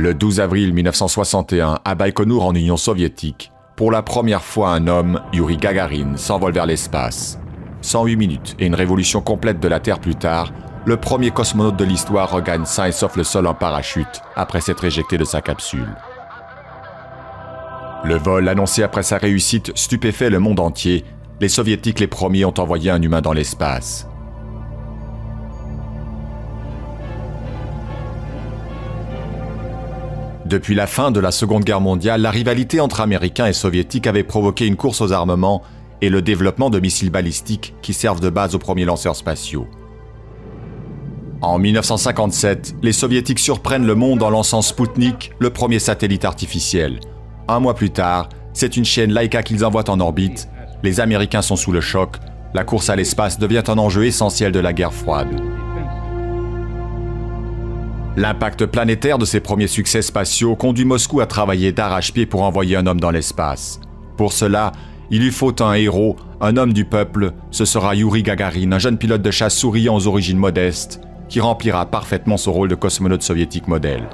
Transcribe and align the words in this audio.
Le 0.00 0.14
12 0.14 0.38
avril 0.38 0.72
1961, 0.74 1.80
à 1.84 1.94
Baïkonour 1.96 2.46
en 2.46 2.54
Union 2.54 2.76
soviétique, 2.76 3.50
pour 3.74 3.90
la 3.90 4.00
première 4.00 4.44
fois 4.44 4.70
un 4.70 4.86
homme, 4.86 5.20
Yuri 5.32 5.56
Gagarin, 5.56 6.16
s'envole 6.16 6.52
vers 6.52 6.66
l'espace. 6.66 7.40
108 7.80 8.14
minutes 8.14 8.54
et 8.60 8.66
une 8.66 8.76
révolution 8.76 9.20
complète 9.20 9.58
de 9.58 9.66
la 9.66 9.80
Terre 9.80 9.98
plus 9.98 10.14
tard, 10.14 10.52
le 10.86 10.98
premier 10.98 11.32
cosmonaute 11.32 11.74
de 11.74 11.84
l'histoire 11.84 12.30
regagne 12.30 12.64
sain 12.64 12.86
et 12.86 12.92
sauf 12.92 13.16
le 13.16 13.24
sol 13.24 13.48
en 13.48 13.54
parachute 13.54 14.22
après 14.36 14.60
s'être 14.60 14.84
éjecté 14.84 15.18
de 15.18 15.24
sa 15.24 15.40
capsule. 15.40 15.96
Le 18.04 18.18
vol 18.18 18.48
annoncé 18.48 18.84
après 18.84 19.02
sa 19.02 19.18
réussite 19.18 19.76
stupéfait 19.76 20.30
le 20.30 20.38
monde 20.38 20.60
entier. 20.60 21.04
Les 21.40 21.48
soviétiques 21.48 21.98
les 21.98 22.06
premiers 22.06 22.44
ont 22.44 22.54
envoyé 22.56 22.92
un 22.92 23.02
humain 23.02 23.20
dans 23.20 23.32
l'espace. 23.32 24.06
Depuis 30.48 30.74
la 30.74 30.86
fin 30.86 31.10
de 31.10 31.20
la 31.20 31.30
Seconde 31.30 31.62
Guerre 31.62 31.82
mondiale, 31.82 32.22
la 32.22 32.30
rivalité 32.30 32.80
entre 32.80 33.02
Américains 33.02 33.48
et 33.48 33.52
Soviétiques 33.52 34.06
avait 34.06 34.22
provoqué 34.22 34.66
une 34.66 34.76
course 34.76 35.02
aux 35.02 35.12
armements 35.12 35.62
et 36.00 36.08
le 36.08 36.22
développement 36.22 36.70
de 36.70 36.80
missiles 36.80 37.10
balistiques 37.10 37.74
qui 37.82 37.92
servent 37.92 38.20
de 38.20 38.30
base 38.30 38.54
aux 38.54 38.58
premiers 38.58 38.86
lanceurs 38.86 39.14
spatiaux. 39.14 39.68
En 41.42 41.58
1957, 41.58 42.76
les 42.82 42.92
Soviétiques 42.92 43.40
surprennent 43.40 43.84
le 43.84 43.94
monde 43.94 44.22
en 44.22 44.30
lançant 44.30 44.62
Sputnik, 44.62 45.32
le 45.38 45.50
premier 45.50 45.80
satellite 45.80 46.24
artificiel. 46.24 46.98
Un 47.46 47.60
mois 47.60 47.74
plus 47.74 47.90
tard, 47.90 48.30
c'est 48.54 48.78
une 48.78 48.86
chaîne 48.86 49.12
Laika 49.12 49.42
qu'ils 49.42 49.66
envoient 49.66 49.90
en 49.90 50.00
orbite. 50.00 50.48
Les 50.82 50.98
Américains 51.00 51.42
sont 51.42 51.56
sous 51.56 51.72
le 51.72 51.82
choc. 51.82 52.16
La 52.54 52.64
course 52.64 52.88
à 52.88 52.96
l'espace 52.96 53.38
devient 53.38 53.64
un 53.68 53.76
enjeu 53.76 54.06
essentiel 54.06 54.50
de 54.52 54.60
la 54.60 54.72
guerre 54.72 54.94
froide. 54.94 55.28
L'impact 58.16 58.66
planétaire 58.66 59.18
de 59.18 59.24
ces 59.24 59.40
premiers 59.40 59.68
succès 59.68 60.02
spatiaux 60.02 60.56
conduit 60.56 60.84
Moscou 60.84 61.20
à 61.20 61.26
travailler 61.26 61.72
d'arrache-pied 61.72 62.26
pour 62.26 62.42
envoyer 62.42 62.76
un 62.76 62.86
homme 62.86 63.00
dans 63.00 63.10
l'espace. 63.10 63.80
Pour 64.16 64.32
cela, 64.32 64.72
il 65.10 65.22
lui 65.22 65.30
faut 65.30 65.62
un 65.62 65.74
héros, 65.74 66.16
un 66.40 66.56
homme 66.56 66.72
du 66.72 66.84
peuple, 66.84 67.32
ce 67.50 67.64
sera 67.64 67.94
Yuri 67.94 68.22
Gagarin, 68.22 68.72
un 68.72 68.78
jeune 68.78 68.98
pilote 68.98 69.22
de 69.22 69.30
chasse 69.30 69.56
souriant 69.56 69.94
aux 69.94 70.06
origines 70.06 70.38
modestes, 70.38 71.00
qui 71.28 71.40
remplira 71.40 71.86
parfaitement 71.86 72.36
son 72.36 72.52
rôle 72.52 72.68
de 72.68 72.74
cosmonaute 72.74 73.22
soviétique 73.22 73.68
modèle. 73.68 74.08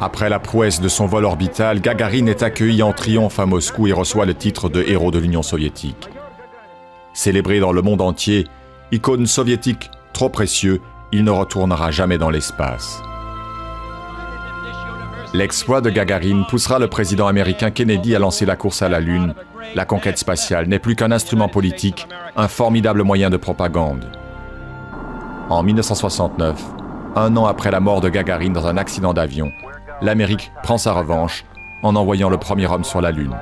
Après 0.00 0.28
la 0.28 0.40
prouesse 0.40 0.80
de 0.80 0.88
son 0.88 1.06
vol 1.06 1.24
orbital, 1.24 1.80
Gagarin 1.80 2.26
est 2.26 2.42
accueilli 2.42 2.82
en 2.82 2.92
triomphe 2.92 3.38
à 3.38 3.46
Moscou 3.46 3.86
et 3.86 3.92
reçoit 3.92 4.26
le 4.26 4.34
titre 4.34 4.68
de 4.68 4.82
héros 4.82 5.10
de 5.10 5.18
l'Union 5.18 5.42
soviétique. 5.42 6.08
Célébré 7.14 7.60
dans 7.60 7.72
le 7.72 7.80
monde 7.80 8.02
entier, 8.02 8.46
icône 8.92 9.26
soviétique 9.26 9.90
trop 10.12 10.28
précieux, 10.28 10.80
il 11.12 11.24
ne 11.24 11.30
retournera 11.30 11.90
jamais 11.90 12.18
dans 12.18 12.30
l'espace. 12.30 13.02
L'exploit 15.34 15.80
de 15.80 15.90
Gagarin 15.90 16.44
poussera 16.48 16.78
le 16.78 16.88
président 16.88 17.26
américain 17.26 17.70
Kennedy 17.70 18.14
à 18.14 18.18
lancer 18.18 18.46
la 18.46 18.56
course 18.56 18.82
à 18.82 18.88
la 18.88 19.00
Lune. 19.00 19.34
La 19.74 19.84
conquête 19.84 20.18
spatiale 20.18 20.66
n'est 20.66 20.78
plus 20.78 20.96
qu'un 20.96 21.10
instrument 21.10 21.48
politique, 21.48 22.08
un 22.36 22.48
formidable 22.48 23.02
moyen 23.02 23.28
de 23.28 23.36
propagande. 23.36 24.10
En 25.50 25.62
1969, 25.62 26.60
un 27.16 27.36
an 27.36 27.46
après 27.46 27.70
la 27.70 27.80
mort 27.80 28.00
de 28.00 28.08
Gagarin 28.08 28.50
dans 28.50 28.66
un 28.66 28.76
accident 28.76 29.12
d'avion, 29.12 29.52
l'Amérique 30.00 30.52
prend 30.62 30.78
sa 30.78 30.92
revanche 30.92 31.44
en 31.82 31.96
envoyant 31.96 32.30
le 32.30 32.38
premier 32.38 32.66
homme 32.66 32.84
sur 32.84 33.00
la 33.00 33.10
Lune. 33.10 33.36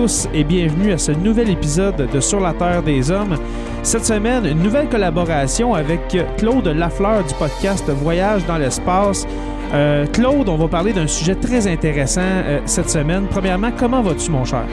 Tous 0.00 0.28
et 0.32 0.44
bienvenue 0.44 0.92
à 0.92 0.98
ce 0.98 1.12
nouvel 1.12 1.50
épisode 1.50 2.08
de 2.10 2.20
Sur 2.20 2.40
la 2.40 2.54
Terre 2.54 2.82
des 2.82 3.10
Hommes. 3.10 3.36
Cette 3.82 4.06
semaine, 4.06 4.46
une 4.46 4.62
nouvelle 4.62 4.88
collaboration 4.88 5.74
avec 5.74 6.00
Claude 6.38 6.68
Lafleur 6.68 7.22
du 7.22 7.34
podcast 7.34 7.84
Voyage 7.90 8.46
dans 8.46 8.56
l'espace. 8.56 9.26
Euh, 9.74 10.06
Claude, 10.06 10.48
on 10.48 10.56
va 10.56 10.68
parler 10.68 10.94
d'un 10.94 11.06
sujet 11.06 11.34
très 11.34 11.66
intéressant 11.66 12.22
euh, 12.24 12.60
cette 12.64 12.88
semaine. 12.88 13.26
Premièrement, 13.30 13.72
comment 13.78 14.00
vas-tu, 14.00 14.30
mon 14.30 14.46
cher? 14.46 14.64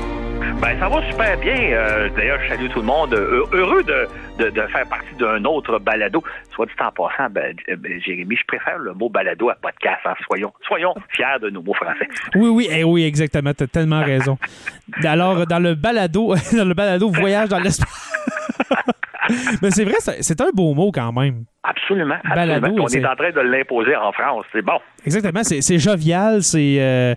Ben, 0.61 0.77
ça 0.79 0.89
va 0.89 1.01
super 1.09 1.37
bien. 1.39 1.53
Euh, 1.55 2.09
D'ailleurs, 2.15 2.39
je 2.43 2.49
salue 2.49 2.67
tout 2.69 2.79
le 2.79 2.85
monde. 2.85 3.13
Euh, 3.13 3.45
Heureux 3.53 3.83
de, 3.83 4.07
de, 4.39 4.49
de 4.49 4.61
faire 4.67 4.87
partie 4.89 5.13
d'un 5.19 5.43
autre 5.45 5.77
balado. 5.79 6.23
Soit 6.53 6.65
dit 6.65 6.71
en 6.79 6.91
passant, 6.91 7.29
ben, 7.29 7.55
euh, 7.69 7.75
ben, 7.77 8.01
Jérémy, 8.01 8.35
je 8.35 8.43
préfère 8.47 8.79
le 8.79 8.93
mot 8.93 9.07
balado 9.07 9.49
à 9.49 9.55
podcast. 9.55 10.01
hein. 10.05 10.15
Soyons, 10.25 10.51
soyons 10.67 10.95
fiers 11.09 11.25
de 11.41 11.49
nos 11.51 11.61
mots 11.61 11.75
français. 11.75 12.07
Oui, 12.35 12.49
oui, 12.49 12.67
eh 12.71 12.83
oui, 12.83 13.03
exactement. 13.05 13.53
Tu 13.53 13.63
as 13.65 13.67
tellement 13.67 14.01
raison. 14.03 14.37
Alors, 15.03 15.45
dans 15.45 15.59
le 15.59 15.75
balado, 15.75 16.33
dans 16.57 16.65
le 16.67 16.73
balado 16.73 17.09
Voyage 17.11 17.49
dans 17.49 17.59
l'espace. 17.59 18.13
Mais 19.61 19.71
c'est 19.71 19.83
vrai, 19.83 19.95
c'est 19.99 20.41
un 20.41 20.49
beau 20.53 20.73
mot 20.73 20.89
quand 20.91 21.11
même. 21.11 21.43
Absolument. 21.63 22.15
Balado. 22.33 22.67
On 22.79 22.87
est 22.87 23.05
en 23.05 23.15
train 23.15 23.31
de 23.31 23.41
l'imposer 23.41 23.95
en 23.95 24.11
France. 24.13 24.45
C'est 24.53 24.61
bon. 24.63 24.79
Exactement. 25.05 25.43
C'est 25.43 25.61
c'est 25.61 25.77
jovial, 25.77 26.41
c'est. 26.41 26.77
euh, 26.79 27.13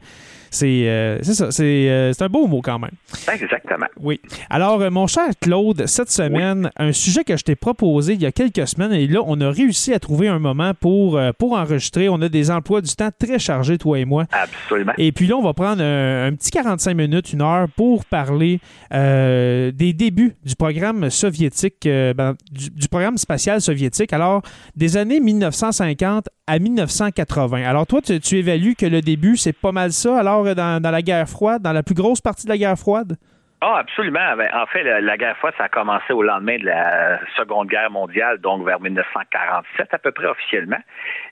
c'est 0.51 0.89
euh, 0.89 1.19
c'est 1.23 1.35
ça, 1.35 1.51
c'est 1.51 1.89
euh, 1.89 2.13
c'est 2.13 2.25
un 2.25 2.29
beau 2.29 2.47
mot 2.47 2.61
quand 2.61 2.79
même. 2.79 2.91
Exactement. 3.33 3.87
Oui. 4.01 4.21
Alors, 4.51 4.81
euh, 4.83 4.91
mon 4.91 5.07
cher 5.07 5.29
Claude, 5.41 5.87
cette 5.87 6.11
semaine, 6.11 6.71
un 6.77 6.93
sujet 6.93 7.25
que 7.25 7.37
je 7.37 7.45
t'ai 7.45 7.55
proposé 7.55 8.15
il 8.15 8.23
y 8.23 8.27
a 8.27 8.33
quelques 8.33 8.67
semaines, 8.67 8.93
et 8.93 9.07
là, 9.07 9.21
on 9.25 9.41
a 9.41 9.51
réussi 9.51 9.95
à 9.95 10.01
trouver 10.01 10.29
un 10.29 10.39
moment 10.39 10.73
pour, 10.75 11.21
pour 11.39 11.53
enregistrer. 11.53 12.09
On 12.09 12.21
a 12.21 12.29
des 12.29 12.51
emplois 12.51 12.81
du 12.81 12.95
temps 12.95 13.11
très 13.17 13.39
chargés, 13.39 13.79
toi 13.79 13.99
et 13.99 14.05
moi. 14.05 14.27
Absolument. 14.33 14.93
Et 14.99 15.13
puis 15.13 15.27
là, 15.27 15.37
on 15.37 15.43
va 15.43 15.55
prendre 15.55 15.83
un, 15.83 16.27
un 16.27 16.35
petit 16.35 16.51
45 16.51 16.95
minutes, 16.95 17.33
une 17.33 17.43
heure, 17.43 17.69
pour 17.77 18.05
parler 18.05 18.61
euh, 18.93 19.71
des 19.71 19.93
débuts 19.93 20.35
du 20.45 20.57
programme 20.57 21.11
soviétique, 21.11 21.85
ben, 21.85 22.35
du, 22.51 22.71
du 22.71 22.89
programme 22.89 23.19
spatial 23.19 23.61
soviétique. 23.61 24.13
Alors, 24.13 24.43
des 24.77 24.97
années 24.97 25.21
1950 25.21 26.29
à 26.51 26.59
1980. 26.59 27.63
Alors, 27.63 27.87
toi, 27.87 28.01
tu, 28.03 28.37
évalues 28.37 28.75
que 28.75 28.87
le 28.87 29.01
début, 29.01 29.37
c'est 29.37 29.57
pas 29.57 29.71
mal 29.71 29.93
ça, 29.93 30.19
alors, 30.19 30.45
euh, 30.47 30.55
dans, 30.55 30.81
la 30.83 31.03
guerre 31.03 31.29
froide, 31.29 31.63
dans 31.63 31.73
la 31.73 31.85
plus 31.85 31.95
grosse 31.95 32.21
partie 32.21 32.45
de 32.47 32.51
la 32.51 32.59
guerre 32.59 32.77
froide? 32.77 33.17
Ah, 33.61 33.77
absolument. 33.79 34.37
Ben, 34.37 34.51
en 34.53 34.67
fait, 34.67 34.83
la, 34.83 35.17
guerre 35.17 35.37
froide, 35.37 35.55
ça 35.57 35.65
a 35.65 35.69
commencé 35.69 36.13
au 36.13 36.23
lendemain 36.23 36.59
de 36.59 36.65
la 36.65 37.21
Seconde 37.37 37.69
Guerre 37.69 37.91
mondiale, 37.93 38.39
donc 38.39 38.67
vers 38.67 38.81
1947 38.81 39.95
à 39.95 39.99
peu 39.99 40.11
près 40.11 40.27
officiellement. 40.27 40.81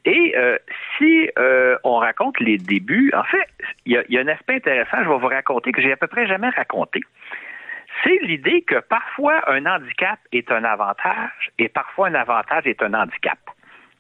Et 0.05 0.35
euh, 0.37 0.57
si 0.97 1.29
euh, 1.37 1.77
on 1.83 1.97
raconte 1.97 2.39
les 2.39 2.59
débuts, 2.59 3.11
en 3.17 3.25
fait, 3.25 3.49
il 3.87 4.01
y, 4.09 4.19
a 4.19 4.21
un 4.21 4.29
aspect 4.29 4.57
intéressant, 4.57 4.99
je 5.03 5.09
vais 5.09 5.19
vous 5.19 5.27
raconter, 5.27 5.73
que 5.73 5.83
j'ai 5.83 5.93
à 5.93 5.97
peu 5.97 6.07
près 6.07 6.29
jamais 6.29 6.51
raconté. 6.51 7.01
C'est 8.05 8.19
l'idée 8.23 8.63
que 8.63 8.79
parfois 8.79 9.41
un 9.51 9.67
handicap 9.67 10.21
est 10.31 10.53
un 10.53 10.63
avantage 10.63 11.51
et 11.59 11.69
parfois 11.69 12.07
un 12.07 12.15
avantage 12.15 12.67
est 12.67 12.81
un 12.85 12.95
handicap. 12.95 13.39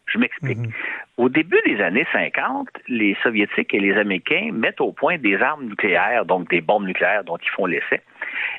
Je 0.08 0.18
m'explique. 0.18 0.58
Mhm. 0.58 0.72
Au 1.18 1.28
début 1.28 1.60
des 1.66 1.80
années 1.80 2.06
50, 2.12 2.68
les 2.88 3.16
Soviétiques 3.22 3.74
et 3.74 3.80
les 3.80 3.96
Américains 3.96 4.50
mettent 4.52 4.80
au 4.80 4.92
point 4.92 5.18
des 5.18 5.36
armes 5.36 5.66
nucléaires, 5.66 6.24
donc 6.24 6.48
des 6.50 6.60
bombes 6.60 6.86
nucléaires 6.86 7.24
dont 7.24 7.36
ils 7.36 7.50
font 7.50 7.66
l'essai. 7.66 8.00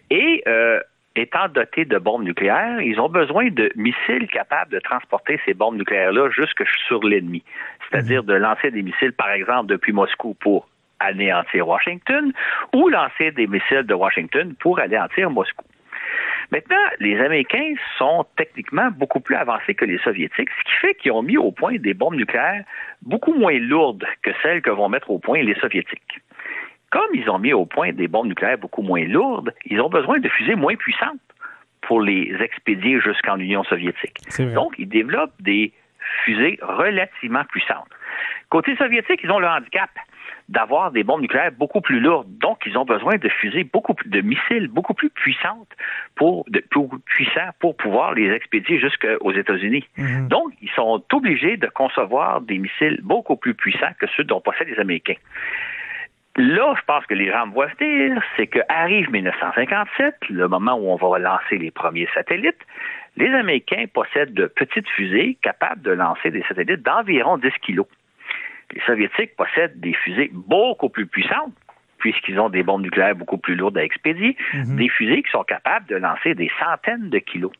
Et 0.09 0.43
euh, 0.47 0.79
étant 1.15 1.47
dotés 1.49 1.85
de 1.85 1.97
bombes 1.97 2.23
nucléaires, 2.23 2.81
ils 2.81 2.99
ont 2.99 3.09
besoin 3.09 3.49
de 3.49 3.71
missiles 3.75 4.27
capables 4.27 4.71
de 4.71 4.79
transporter 4.79 5.39
ces 5.45 5.53
bombes 5.53 5.77
nucléaires-là 5.77 6.29
jusque 6.29 6.63
sur 6.87 7.03
l'ennemi. 7.03 7.43
C'est-à-dire 7.89 8.21
mhm. 8.21 8.27
de 8.29 8.33
lancer 8.33 8.71
des 8.71 8.81
missiles, 8.81 9.13
par 9.13 9.31
exemple, 9.31 9.67
depuis 9.67 9.91
Moscou 9.91 10.35
pour 10.39 10.67
anéantir 10.99 11.67
Washington 11.67 12.33
ou 12.73 12.89
lancer 12.89 13.31
des 13.31 13.47
missiles 13.47 13.83
de 13.83 13.93
Washington 13.93 14.53
pour 14.59 14.79
anéantir 14.79 15.29
Moscou. 15.29 15.65
Maintenant, 16.51 16.77
les 16.99 17.19
Américains 17.19 17.73
sont 17.97 18.25
techniquement 18.35 18.89
beaucoup 18.91 19.19
plus 19.19 19.35
avancés 19.35 19.75
que 19.75 19.85
les 19.85 19.99
Soviétiques, 19.99 20.49
ce 20.49 20.63
qui 20.63 20.77
fait 20.81 20.93
qu'ils 20.95 21.11
ont 21.11 21.21
mis 21.21 21.37
au 21.37 21.51
point 21.51 21.77
des 21.77 21.93
bombes 21.93 22.15
nucléaires 22.15 22.63
beaucoup 23.03 23.33
moins 23.33 23.57
lourdes 23.59 24.05
que 24.23 24.31
celles 24.41 24.61
que 24.61 24.71
vont 24.71 24.89
mettre 24.89 25.11
au 25.11 25.19
point 25.19 25.43
les 25.43 25.55
Soviétiques. 25.55 26.21
Comme 26.89 27.09
ils 27.13 27.29
ont 27.29 27.37
mis 27.37 27.53
au 27.53 27.65
point 27.65 27.91
des 27.93 28.07
bombes 28.07 28.27
nucléaires 28.27 28.57
beaucoup 28.57 28.81
moins 28.81 29.05
lourdes, 29.05 29.53
ils 29.65 29.79
ont 29.79 29.89
besoin 29.89 30.19
de 30.19 30.27
fusées 30.27 30.55
moins 30.55 30.75
puissantes 30.75 31.19
pour 31.81 32.01
les 32.01 32.35
expédier 32.41 32.99
jusqu'en 32.99 33.37
Union 33.37 33.63
soviétique. 33.63 34.17
Donc, 34.53 34.73
ils 34.79 34.89
développent 34.89 35.39
des 35.39 35.71
fusées 36.23 36.57
relativement 36.61 37.43
puissantes. 37.45 37.87
Côté 38.49 38.75
soviétique, 38.75 39.21
ils 39.23 39.31
ont 39.31 39.39
le 39.39 39.47
handicap 39.47 39.89
d'avoir 40.49 40.91
des 40.91 41.03
bombes 41.03 41.21
nucléaires 41.21 41.51
beaucoup 41.51 41.79
plus 41.79 41.99
lourdes. 41.99 42.27
Donc, 42.39 42.57
ils 42.65 42.75
ont 42.77 42.85
besoin 42.85 43.17
de 43.17 43.29
fusées 43.29 43.63
beaucoup 43.63 43.93
plus, 43.93 44.09
de 44.09 44.21
missiles 44.21 44.67
beaucoup 44.67 44.95
plus 44.95 45.11
puissantes 45.11 45.69
pour, 46.15 46.43
de, 46.49 46.59
plus 46.59 46.87
puissants 47.05 47.51
pour 47.59 47.77
pouvoir 47.77 48.15
les 48.15 48.31
expédier 48.31 48.79
jusqu'aux 48.79 49.31
États-Unis. 49.31 49.87
Mhm. 49.97 50.27
Donc, 50.27 50.51
ils 50.61 50.71
sont 50.71 51.03
obligés 51.13 51.57
de 51.57 51.67
concevoir 51.67 52.41
des 52.41 52.57
missiles 52.57 52.99
beaucoup 53.03 53.35
plus 53.35 53.53
puissants 53.53 53.93
que 53.99 54.07
ceux 54.17 54.23
dont 54.23 54.41
possèdent 54.41 54.69
les 54.69 54.79
Américains. 54.79 55.21
Là, 56.35 56.73
je 56.77 56.81
pense 56.85 57.05
que 57.05 57.13
les 57.13 57.31
gens 57.31 57.47
me 57.47 57.53
voient 57.53 57.67
dire, 57.79 58.21
c'est 58.35 58.47
qu'arrive 58.47 59.11
1957, 59.11 60.15
le 60.29 60.47
moment 60.47 60.75
où 60.75 60.89
on 60.89 60.95
va 60.95 61.19
lancer 61.19 61.57
les 61.57 61.69
premiers 61.69 62.07
satellites. 62.13 62.65
Les 63.17 63.31
Américains 63.33 63.85
possèdent 63.93 64.33
de 64.33 64.45
petites 64.45 64.87
fusées 64.89 65.37
capables 65.41 65.81
de 65.81 65.91
lancer 65.91 66.31
des 66.31 66.43
satellites 66.47 66.81
d'environ 66.81 67.37
10 67.37 67.51
kilos 67.61 67.87
les 68.73 68.81
Soviétiques 68.81 69.35
possèdent 69.35 69.79
des 69.79 69.93
fusées 69.93 70.29
beaucoup 70.33 70.89
plus 70.89 71.05
puissantes, 71.05 71.53
puisqu'ils 71.97 72.39
ont 72.39 72.49
des 72.49 72.63
bombes 72.63 72.81
nucléaires 72.81 73.15
beaucoup 73.15 73.37
plus 73.37 73.55
lourdes 73.55 73.77
à 73.77 73.83
expédier, 73.83 74.37
mhm. 74.53 74.75
des 74.75 74.89
fusées 74.89 75.21
qui 75.21 75.31
sont 75.31 75.43
capables 75.43 75.85
de 75.87 75.95
lancer 75.95 76.33
des 76.35 76.49
centaines 76.59 77.09
de 77.09 77.19
kilos. 77.19 77.51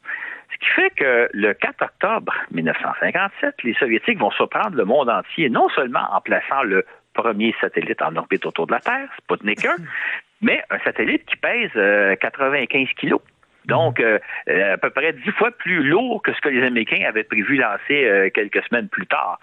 Ce 0.52 0.58
qui 0.58 0.70
fait 0.72 0.90
que 0.92 1.30
le 1.34 1.54
4 1.54 1.84
octobre 1.84 2.34
1957, 2.52 3.56
les 3.64 3.74
Soviétiques 3.76 4.18
vont 4.18 4.32
surprendre 4.32 4.76
le 4.76 4.86
monde 4.86 5.10
entier, 5.10 5.50
non 5.50 5.70
seulement 5.70 6.08
en 6.12 6.22
plaçant 6.22 6.64
le 6.64 6.86
premier 7.14 7.54
satellite 7.60 8.02
en 8.02 8.16
orbite 8.16 8.46
autour 8.46 8.68
de 8.68 8.74
la 8.74 8.80
Terre, 8.80 9.10
Sputnik 9.20 9.66
1, 9.66 9.76
mais 10.42 10.64
un 10.70 10.80
satellite 10.80 11.26
qui 11.26 11.36
pèse 11.36 11.72
95 11.74 11.78
euh, 11.78 12.86
kilos. 12.98 13.22
Donc, 13.70 14.00
euh, 14.00 14.20
euh, 14.50 14.74
à 14.74 14.78
peu 14.78 14.90
près 14.90 15.14
dix 15.14 15.32
fois 15.32 15.52
plus 15.52 15.84
lourd 15.84 16.22
que 16.24 16.34
ce 16.34 16.42
que 16.42 16.50
les 16.50 16.66
Américains 16.66 17.06
avaient 17.08 17.24
prévu 17.24 17.56
lancer 17.56 18.06
euh, 18.06 18.30
quelques 18.34 18.64
semaines 18.66 18.90
plus 18.90 19.06
tard. 19.06 19.40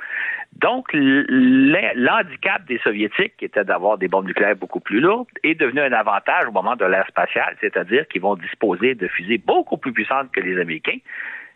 Donc, 0.61 0.89
l'handicap 0.93 2.65
des 2.67 2.79
Soviétiques, 2.79 3.37
qui 3.37 3.45
était 3.45 3.65
d'avoir 3.65 3.99
des 3.99 4.09
bombes 4.09 4.27
nucléaires 4.27 4.57
beaucoup 4.57 4.81
plus 4.81 5.01
lourdes, 5.01 5.29
est 5.45 5.55
devenu 5.55 5.81
un 5.81 5.93
avantage 5.93 6.47
au 6.49 6.53
moment 6.53 6.77
de 6.77 6.85
l'ère 6.85 7.07
spatiale, 7.09 7.57
c'est-à-dire 7.61 8.09
qu'ils 8.09 8.23
vont 8.23 8.37
disposer 8.37 8.95
de 8.95 9.07
fusées 9.07 9.39
beaucoup 9.39 9.77
plus 9.77 9.93
puissantes 9.93 10.33
que 10.33 10.41
les 10.41 10.59
Américains, 10.59 10.99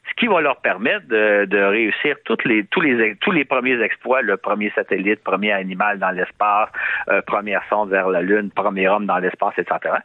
ce 0.08 0.14
qui 0.16 0.26
va 0.26 0.40
leur 0.40 0.56
permettre 0.56 1.06
de, 1.08 1.62
réussir 1.62 2.16
toutes 2.24 2.44
les, 2.44 2.64
tous, 2.64 2.80
les, 2.80 3.16
tous 3.16 3.30
les 3.30 3.44
premiers 3.44 3.80
exploits, 3.82 4.22
le 4.22 4.36
premier 4.36 4.70
satellite, 4.70 5.22
premier 5.22 5.52
animal 5.52 5.98
dans 5.98 6.10
l'espace, 6.10 6.68
première 7.26 7.62
sonde 7.68 7.90
vers 7.90 8.08
la 8.08 8.22
Lune, 8.22 8.50
premier 8.50 8.88
homme 8.88 9.06
dans 9.06 9.18
l'espace, 9.18 9.54
etc 9.58 9.96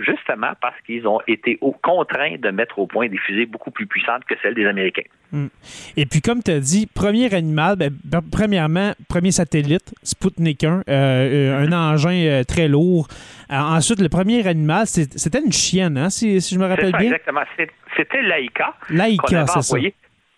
justement 0.00 0.52
parce 0.60 0.80
qu'ils 0.82 1.06
ont 1.06 1.20
été 1.26 1.58
contraints 1.82 2.36
de 2.38 2.50
mettre 2.50 2.78
au 2.78 2.86
point 2.86 3.08
des 3.08 3.18
fusées 3.18 3.46
beaucoup 3.46 3.70
plus 3.70 3.86
puissantes 3.86 4.24
que 4.24 4.34
celles 4.42 4.54
des 4.54 4.66
Américains. 4.66 5.08
Hmm. 5.32 5.48
Et 5.96 6.06
puis, 6.06 6.20
comme 6.20 6.42
tu 6.42 6.50
as 6.50 6.60
dit, 6.60 6.86
premier 6.86 7.32
animal, 7.34 7.76
ben, 7.76 7.90
premièrement, 8.30 8.92
premier 9.08 9.32
satellite, 9.32 9.94
Sputnik 10.02 10.64
1, 10.64 10.68
euh, 10.68 10.82
euh, 10.88 11.66
un 11.66 11.72
engin 11.72 12.24
euh, 12.26 12.44
très 12.44 12.68
lourd. 12.68 13.08
ensuite, 13.50 14.00
le 14.00 14.08
premier 14.08 14.46
animal, 14.46 14.86
c'était 14.86 15.40
une 15.40 15.52
chienne, 15.52 15.98
hein, 15.98 16.10
si, 16.10 16.40
je 16.40 16.58
me 16.58 16.66
rappelle 16.66 16.92
bien? 16.92 17.12
Exactement. 17.12 17.42
C'était 17.96 18.22
Laika. 18.22 18.74
Laika, 18.90 19.46
c'est 19.46 19.62
ça. 19.62 19.76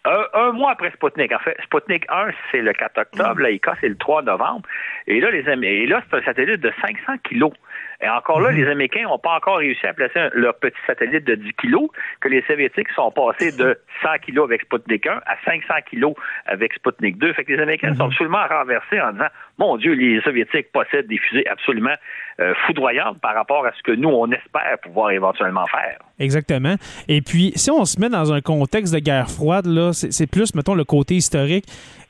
Un, 0.05 0.52
mois 0.52 0.70
après 0.70 0.91
Sputnik. 0.93 1.32
En 1.32 1.38
fait, 1.38 1.56
Sputnik 1.64 2.06
1, 2.08 2.29
c'est 2.50 2.62
le 2.62 2.73
4 2.73 2.99
octobre, 2.99 3.34
hmm. 3.34 3.43
Laika, 3.43 3.75
c'est 3.81 3.88
le 3.88 3.96
3 3.96 4.23
novembre. 4.23 4.62
Et 5.06 5.20
là, 5.20 5.31
les, 5.31 5.41
et 5.41 5.87
là 5.87 6.02
c'est 6.08 6.17
un 6.17 6.23
satellite 6.23 6.61
de 6.61 6.73
500 6.81 7.19
kilos. 7.25 7.52
Et 8.00 8.08
encore 8.08 8.40
là, 8.40 8.50
mhm. 8.50 8.58
les 8.58 8.68
Américains 8.68 9.02
n'ont 9.02 9.18
pas 9.18 9.34
encore 9.34 9.58
réussi 9.58 9.84
à 9.86 9.92
placer 9.92 10.28
leur 10.32 10.54
petit 10.58 10.76
satellite 10.86 11.24
de 11.24 11.34
10 11.34 11.52
kilos, 11.54 11.88
que 12.20 12.28
les 12.28 12.42
Soviétiques 12.42 12.90
sont 12.90 13.10
passés 13.10 13.50
de 13.50 13.78
100 14.02 14.18
kilos 14.22 14.44
avec 14.44 14.62
Sputnik 14.62 15.06
1 15.06 15.20
à 15.26 15.36
500 15.44 15.74
kilos 15.90 16.14
avec 16.46 16.74
Sputnik 16.74 17.18
2. 17.18 17.32
Fait 17.32 17.44
que 17.44 17.52
les 17.52 17.60
Américains 17.60 17.94
sont 17.94 18.04
mhm. 18.04 18.10
absolument 18.10 18.46
renversés 18.48 19.00
en 19.00 19.12
disant, 19.12 19.28
mon 19.58 19.76
Dieu, 19.76 19.92
les 19.92 20.20
Soviétiques 20.20 20.70
possèdent 20.72 21.08
des 21.08 21.18
fusées 21.18 21.46
absolument 21.48 21.94
euh, 22.40 22.55
foudroyantes 22.67 23.20
par 23.20 23.35
rapport 23.35 23.67
à 23.67 23.73
ce 23.76 23.82
que 23.82 23.93
nous, 23.93 24.08
on 24.08 24.31
espère 24.31 24.79
pouvoir 24.82 25.11
éventuellement 25.11 25.67
faire. 25.67 25.99
Exactement. 26.19 26.76
Et 27.08 27.20
puis, 27.20 27.52
si 27.56 27.70
on 27.70 27.85
se 27.85 27.99
met 28.00 28.08
dans 28.08 28.32
un 28.32 28.40
contexte 28.40 28.94
de 28.94 29.00
guerre 29.00 29.29
froide, 29.29 29.67
là, 29.67 29.93
c'est 29.93 30.26
plus, 30.26 30.55
mettons, 30.55 30.75
le 30.75 30.85
côté 30.85 31.17
historique. 31.17 31.64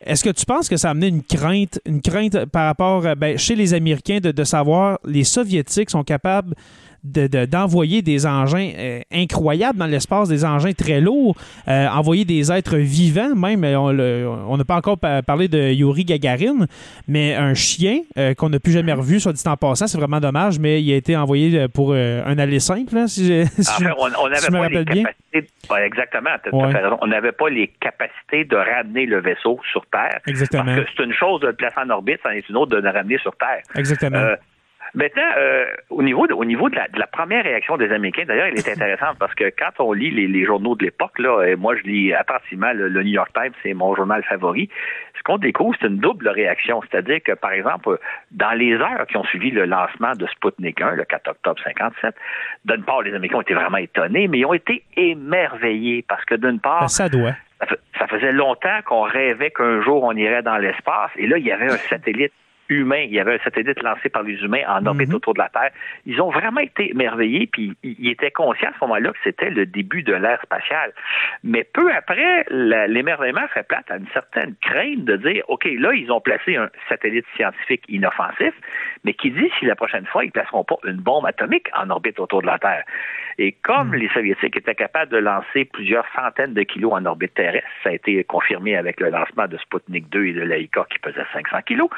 Est-ce 0.05 0.23
que 0.23 0.31
tu 0.31 0.45
penses 0.45 0.69
que 0.69 0.77
ça 0.77 0.89
a 0.89 0.91
amené 0.91 1.09
une 1.09 1.23
crainte, 1.23 1.81
une 1.87 2.03
crainte 2.03 2.45
par 2.47 2.67
rapport, 2.67 3.07
euh, 3.07 3.15
ben, 3.15 3.39
chez 3.39 3.55
les 3.55 3.75
Américains, 3.75 4.19
de 4.19 4.45
savoir 4.45 4.99
les 5.05 5.25
Soviétiques 5.25 5.91
sont 5.91 6.05
capables 6.05 6.55
d'envoyer 7.09 8.03
des 8.03 8.27
engins 8.27 8.71
euh, 8.77 9.01
incroyables 9.13 9.79
dans 9.79 9.87
l'espace, 9.87 10.29
des 10.29 10.45
engins 10.45 10.73
très 10.73 11.01
lourds, 11.01 11.37
euh, 11.67 11.87
envoyer 11.89 12.25
des 12.25 12.53
êtres 12.53 12.77
vivants, 12.77 13.35
même, 13.35 13.65
on 13.65 14.57
n'a 14.57 14.65
pas 14.65 14.77
encore 14.77 14.99
parlé 14.99 15.49
de 15.49 15.73
Yuri 15.73 16.05
Gagarin, 16.05 16.67
mais 17.07 17.35
un 17.35 17.55
chien 17.55 18.00
euh, 18.17 18.35
qu'on 18.35 18.49
n'a 18.49 18.61
plus 18.61 18.73
jamais 18.73 18.93
revu, 18.93 19.21
soit 19.21 19.33
dit 19.33 19.43
en 19.47 19.57
passant, 19.57 19.87
c'est 19.87 19.99
vraiment 19.99 20.21
dommage, 20.21 20.59
mais 20.59 20.83
il 20.83 20.93
a 20.93 20.97
été 20.97 21.17
envoyé 21.17 21.69
pour 21.69 21.95
un 21.95 22.38
aller 22.38 22.61
simple, 22.61 22.97
hein, 22.97 23.07
si, 23.07 23.27
je, 23.27 23.88
on, 23.99 24.09
me 24.09 24.59
rappelle 24.59 24.85
bien. 24.85 25.05
exactement, 25.85 26.31
on 27.00 27.07
n'avait 27.07 27.33
pas 27.33 27.49
les 27.49 27.69
capacités 27.81 28.45
de 28.45 28.57
ramener 28.57 29.07
le 29.07 29.21
vaisseau 29.21 29.59
sur 29.71 29.85
Terre. 29.87 30.21
Exactement. 30.27 30.65
Parce 30.65 30.81
que 30.81 30.91
c'est 30.97 31.05
une 31.05 31.12
chose 31.12 31.41
de 31.41 31.49
le 31.49 31.53
placer 31.55 31.77
en 31.85 31.91
orbite, 31.91 32.21
c'en 32.23 32.31
est 32.31 32.49
une 32.49 32.57
autre 32.57 32.73
de 32.73 32.81
le 32.81 32.91
ramener 32.91 33.19
sur 33.19 33.35
Terre. 33.37 33.62
Exactement. 33.75 34.35
Maintenant, 34.95 35.30
euh, 35.37 35.66
au 35.90 36.02
niveau, 36.02 36.26
de, 36.26 36.33
au 36.33 36.45
niveau 36.45 36.68
de 36.68 36.76
la, 36.76 37.07
première 37.07 37.45
réaction 37.45 37.76
des 37.76 37.90
Américains, 37.92 38.25
d'ailleurs, 38.26 38.47
elle 38.47 38.59
est 38.59 38.68
intéressante 38.68 39.16
parce 39.18 39.35
que 39.35 39.52
quand 39.57 39.85
on 39.85 39.92
lit 39.92 40.11
les, 40.11 40.45
journaux 40.45 40.76
de 40.76 40.85
l'époque, 40.85 41.18
là, 41.18 41.45
et 41.45 41.57
moi 41.57 41.76
je 41.76 41.83
lis 41.83 42.14
attentivement 42.14 42.73
le, 42.73 42.88
New 42.88 43.12
York 43.12 43.30
Times, 43.35 43.52
c'est 43.62 43.75
mon 43.75 43.95
journal 43.95 44.23
favori, 44.25 44.68
ce 45.16 45.23
qu'on 45.23 45.38
découvre, 45.38 45.76
c'est 45.80 45.88
une 45.88 45.99
double 45.99 46.28
réaction. 46.28 46.80
C'est-à-dire 46.83 47.21
que, 47.25 47.33
par 47.33 47.52
exemple, 47.52 47.99
dans 48.30 48.52
les 48.52 48.75
heures 48.75 49.07
qui 49.09 49.16
ont 49.16 49.25
suivi 49.25 49.50
le 49.50 49.66
lancement 49.66 50.12
de 50.12 50.26
Sputnik 50.26 50.80
1, 50.80 50.92
le 50.92 51.04
4 51.04 51.28
octobre 51.28 51.61
57, 51.62 52.14
d'une 52.64 52.85
part, 52.85 53.02
les 53.02 53.12
Américains 53.14 53.38
ont 53.38 53.42
été 53.42 53.54
vraiment 53.54 53.78
étonnés, 53.78 54.28
mais 54.28 54.38
ils 54.38 54.47
ont 54.47 54.54
été 54.54 54.85
émerveillés 54.97 56.04
parce 56.09 56.25
que 56.25 56.35
d'une 56.35 56.61
part... 56.61 56.88
Ça 56.88 57.09
doit. 57.09 57.33
ça 57.99 58.07
faisait 58.07 58.33
longtemps 58.33 58.78
qu'on 58.87 59.02
rêvait 59.02 59.50
qu'un 59.50 59.83
jour 59.83 60.04
on 60.04 60.12
irait 60.12 60.42
dans 60.42 60.59
l'espace, 60.59 61.11
et 61.16 61.26
là, 61.26 61.38
il 61.38 61.45
y 61.45 61.52
avait 61.52 61.66
un 61.66 61.76
satellite 61.76 62.33
humain. 62.69 63.05
Il 63.07 63.13
y 63.13 63.21
avait 63.21 63.35
un 63.35 63.45
satellite 63.45 63.83
lancé 63.83 64.09
par 64.09 64.23
les 64.23 64.35
humains 64.35 64.63
en 64.69 64.85
orbite 64.87 65.09
mhm. 65.09 65.17
autour 65.17 65.35
de 65.35 65.41
la 65.41 65.49
Terre. 65.49 65.71
Ils 66.07 66.21
ont 66.21 66.31
vraiment 66.31 66.61
été 66.61 66.91
émerveillés, 66.91 67.47
puis 67.47 67.77
ils 67.83 68.11
étaient 68.11 68.31
conscients 68.31 68.71
à 68.71 68.73
ce 68.79 68.85
moment-là 68.85 69.11
que 69.13 69.19
c'était 69.25 69.51
le 69.51 69.67
début 69.67 70.03
de 70.03 70.13
l'ère 70.13 70.41
spatiale. 70.43 70.93
Mais 71.43 71.65
peu 71.65 71.93
après, 71.93 72.45
l'émerveillement 72.51 73.47
fait 73.53 73.67
place 73.67 73.85
à 73.89 73.97
une 73.97 74.09
certaine 74.13 74.55
crainte 74.61 75.05
de 75.05 75.17
dire, 75.17 75.45
OK, 75.49 75.65
là, 75.65 75.93
ils 75.95 76.11
ont 76.11 76.21
placé 76.21 76.57
un 76.57 76.71
satellite 76.89 77.27
scientifique 77.37 77.85
inoffensif, 77.89 78.55
mais 79.05 79.15
qui 79.15 79.31
dit 79.31 79.51
si 79.59 79.67
la 79.67 79.77
prochaine 79.77 80.07
fois, 80.07 80.25
ils 80.25 80.29
ne 80.29 80.33
placeront 80.33 80.65
pas 80.65 80.77
une 80.85 80.97
bombe 80.97 81.27
atomique 81.27 81.69
en 81.77 81.91
orbite 81.91 82.19
autour 82.21 82.43
de 82.43 82.47
la 82.47 82.59
Terre? 82.59 82.85
Et 83.38 83.52
comme 83.52 83.90
hmm. 83.90 83.95
les 83.95 84.09
Soviétiques 84.09 84.57
étaient 84.57 84.75
capables 84.75 85.12
de 85.12 85.18
lancer 85.18 85.64
plusieurs 85.64 86.04
centaines 86.14 86.54
de 86.54 86.62
kilos 86.62 86.92
en 86.92 87.07
orbite 87.07 87.35
terrestre, 87.35 87.68
ça 87.85 87.90
a 87.90 87.92
été 87.92 88.23
confirmé 88.25 88.76
avec 88.76 88.99
le 89.00 89.11
lancement 89.11 89.47
de 89.47 89.57
Sputnik 89.59 90.09
2 90.11 90.26
et 90.26 90.33
de 90.33 90.42
Laika 90.42 90.85
qui 90.90 90.99
pesait 90.99 91.25
500 91.33 91.62
kilos, 91.66 91.88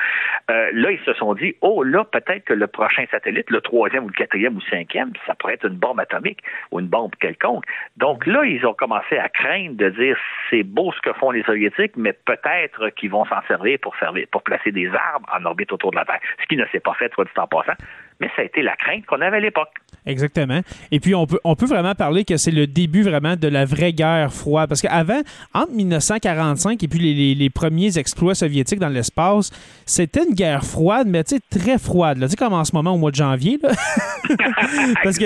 euh, 0.50 0.70
là, 0.72 0.90
ils 0.90 1.00
se 1.00 1.14
sont 1.14 1.34
dit, 1.34 1.54
oh 1.62 1.82
là, 1.82 2.04
peut-être 2.04 2.44
que 2.44 2.52
le 2.52 2.66
prochain 2.66 3.04
satellite, 3.10 3.50
le 3.50 3.60
troisième 3.60 4.04
ou 4.04 4.08
le 4.08 4.14
quatrième 4.14 4.56
ou 4.56 4.60
le 4.60 4.70
cinquième, 4.70 5.12
ça 5.26 5.34
pourrait 5.34 5.54
être 5.54 5.66
une 5.66 5.76
bombe 5.76 6.00
atomique 6.00 6.40
ou 6.70 6.80
une 6.80 6.88
bombe 6.88 7.14
quelconque. 7.16 7.64
Donc 7.96 8.26
là, 8.26 8.44
ils 8.44 8.64
ont 8.66 8.74
commencé 8.74 9.16
à 9.16 9.28
craindre 9.28 9.76
de 9.76 9.88
dire, 9.90 10.18
c'est 10.50 10.62
beau 10.62 10.92
ce 10.92 11.00
que 11.00 11.12
font 11.14 11.30
les 11.30 11.42
Soviétiques, 11.44 11.96
mais 11.96 12.12
peut-être 12.12 12.90
qu'ils 12.90 13.10
vont 13.10 13.24
s'en 13.24 13.40
servir 13.48 13.78
pour 13.80 14.42
placer 14.42 14.72
des 14.72 14.88
arbres 14.88 15.28
en 15.32 15.44
orbite 15.46 15.72
autour 15.72 15.90
de 15.92 15.96
la 15.96 16.04
Terre, 16.04 16.20
ce 16.42 16.46
qui 16.46 16.56
ne 16.56 16.66
s'est 16.66 16.80
pas 16.80 16.94
fait, 16.94 17.12
soit 17.14 17.24
dit 17.24 17.30
en 17.36 17.46
passant 17.46 17.74
mais 18.20 18.28
ça 18.36 18.42
a 18.42 18.44
été 18.44 18.62
la 18.62 18.76
crainte 18.76 19.06
qu'on 19.06 19.20
avait 19.20 19.38
à 19.38 19.40
l'époque. 19.40 19.70
Exactement. 20.06 20.60
Et 20.90 21.00
puis, 21.00 21.14
on 21.14 21.26
peut, 21.26 21.38
on 21.44 21.56
peut 21.56 21.66
vraiment 21.66 21.94
parler 21.94 22.24
que 22.24 22.36
c'est 22.36 22.50
le 22.50 22.66
début 22.66 23.02
vraiment 23.02 23.36
de 23.36 23.48
la 23.48 23.64
vraie 23.64 23.92
guerre 23.92 24.32
froide. 24.32 24.68
Parce 24.68 24.82
qu'avant, 24.82 25.20
entre 25.54 25.72
1945 25.72 26.82
et 26.82 26.88
puis 26.88 26.98
les, 26.98 27.34
les, 27.34 27.50
premiers 27.50 27.98
exploits 27.98 28.34
soviétiques 28.34 28.78
dans 28.78 28.88
l'espace, 28.88 29.50
c'était 29.84 30.24
une 30.26 30.34
guerre 30.34 30.64
froide, 30.64 31.06
mais 31.08 31.24
tu 31.24 31.36
sais, 31.36 31.40
très 31.50 31.78
froide. 31.78 32.18
Tu 32.20 32.28
sais, 32.28 32.36
comme 32.36 32.52
en 32.52 32.64
ce 32.64 32.74
moment, 32.74 32.92
au 32.92 32.98
mois 32.98 33.10
de 33.10 33.16
janvier. 33.16 33.58
parce, 35.02 35.18
que, 35.18 35.24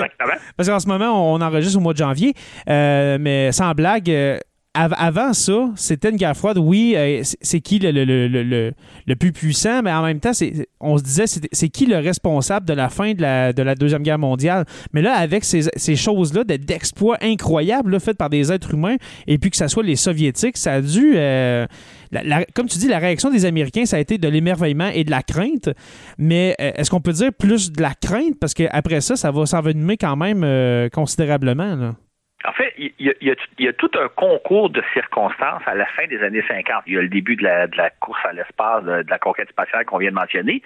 parce 0.56 0.68
qu'en 0.68 0.80
ce 0.80 0.88
moment, 0.88 1.34
on 1.34 1.40
enregistre 1.40 1.78
au 1.78 1.82
mois 1.82 1.92
de 1.92 1.98
janvier. 1.98 2.34
Euh, 2.68 3.18
mais 3.20 3.52
sans 3.52 3.72
blague, 3.72 4.10
euh, 4.10 4.38
avant 4.74 5.32
ça, 5.32 5.70
c'était 5.76 6.10
une 6.10 6.16
guerre 6.16 6.36
froide. 6.36 6.58
Oui, 6.58 6.94
euh, 6.96 7.22
c'est 7.22 7.60
qui 7.60 7.78
le, 7.78 7.92
le, 7.92 9.16
plus 9.16 9.30
puissant, 9.32 9.82
mais 9.82 9.92
en 9.92 10.02
même 10.02 10.18
temps, 10.18 10.32
on 10.80 10.98
se 10.98 11.02
disait 11.02 11.24
c'est 11.26 11.68
qui 11.68 11.86
le 11.86 11.98
responsable 11.98 12.66
de 12.66 12.72
la 12.72 12.88
fin 12.88 13.14
de 13.14 13.22
la, 13.22 13.52
de 13.52 13.62
la 13.62 13.76
Deuxième 13.76 14.02
Guerre 14.02 14.18
mondiale? 14.18 14.64
Mais 14.92 15.00
là, 15.00 15.14
avec 15.14 15.44
ces, 15.44 15.96
choses-là, 15.96 16.42
d'exploits 16.44 17.18
incroyables 17.22 18.00
faits 18.00 18.18
par 18.18 18.30
des 18.30 18.50
êtres 18.50 18.74
humains, 18.74 18.96
et 19.28 19.38
puis 19.38 19.50
que 19.50 19.56
ce 19.56 19.68
soit 19.68 19.84
les 19.84 19.96
Soviétiques, 19.96 20.56
ça 20.56 20.74
a 20.74 20.80
dû. 20.80 21.12
Euh, 21.16 21.66
comme 22.54 22.66
tu 22.66 22.78
dis, 22.78 22.88
la 22.88 22.98
réaction 22.98 23.30
des 23.30 23.44
Américains, 23.44 23.86
ça 23.86 23.96
a 23.96 24.00
été 24.00 24.18
de 24.18 24.28
l'émerveillement 24.28 24.88
et 24.88 25.04
de 25.04 25.10
la 25.10 25.22
crainte. 25.22 25.70
Mais 26.18 26.56
euh, 26.60 26.72
est-ce 26.74 26.90
qu'on 26.90 27.00
peut 27.00 27.12
dire 27.12 27.32
plus 27.32 27.70
de 27.70 27.80
la 27.80 27.94
crainte? 27.94 28.38
Parce 28.40 28.54
qu'après 28.54 29.00
ça, 29.00 29.14
ça 29.14 29.30
va 29.30 29.46
s'envenimer 29.46 29.96
quand 29.96 30.16
même 30.16 30.90
considérablement. 30.90 31.94
En 32.46 32.52
fait, 32.52 32.74
il 32.76 32.92
y, 32.98 33.68
a, 33.68 33.72
tout 33.72 33.90
un 33.94 34.08
concours 34.08 34.68
de 34.68 34.82
circonstances 34.92 35.62
à 35.66 35.74
la 35.74 35.86
fin 35.86 36.06
des 36.06 36.22
années 36.22 36.44
50. 36.46 36.84
Il 36.86 36.94
y 36.94 36.98
a 36.98 37.02
le 37.02 37.08
début 37.08 37.36
de 37.36 37.42
la, 37.42 37.90
course 38.00 38.20
à 38.24 38.32
l'espace, 38.32 38.84
de, 38.84 39.04
la 39.08 39.18
conquête 39.18 39.48
spatiale 39.48 39.86
qu'on 39.86 39.96
vient 39.96 40.10
de 40.10 40.14
mentionner. 40.14 40.62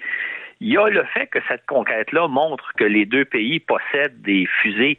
Il 0.59 0.67
y 0.67 0.77
a 0.77 0.89
le 0.89 1.03
fait 1.05 1.27
que 1.27 1.39
cette 1.47 1.65
conquête-là 1.67 2.27
montre 2.27 2.73
que 2.77 2.83
les 2.83 3.05
deux 3.05 3.23
pays 3.23 3.61
possèdent 3.61 4.21
des 4.21 4.45
fusées 4.61 4.97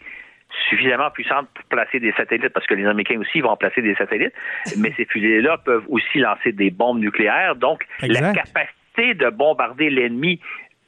suffisamment 0.69 1.11
puissantes 1.11 1.49
pour 1.55 1.65
placer 1.67 2.01
des 2.01 2.13
satellites, 2.13 2.49
parce 2.49 2.67
que 2.67 2.75
les 2.75 2.87
Américains 2.87 3.21
aussi 3.21 3.41
vont 3.41 3.57
placer 3.57 3.83
des 3.83 3.95
satellites, 3.95 4.35
mais 4.79 4.93
ces 4.97 5.05
fusées-là 5.05 5.59
peuvent 5.59 5.85
aussi 5.89 6.19
lancer 6.19 6.53
des 6.53 6.71
bombes 6.71 6.99
nucléaires. 6.99 7.57
Donc, 7.57 7.87
la 8.01 8.33
capacité 8.33 9.15
de 9.15 9.29
bombarder 9.29 9.91
l'ennemi 9.91 10.41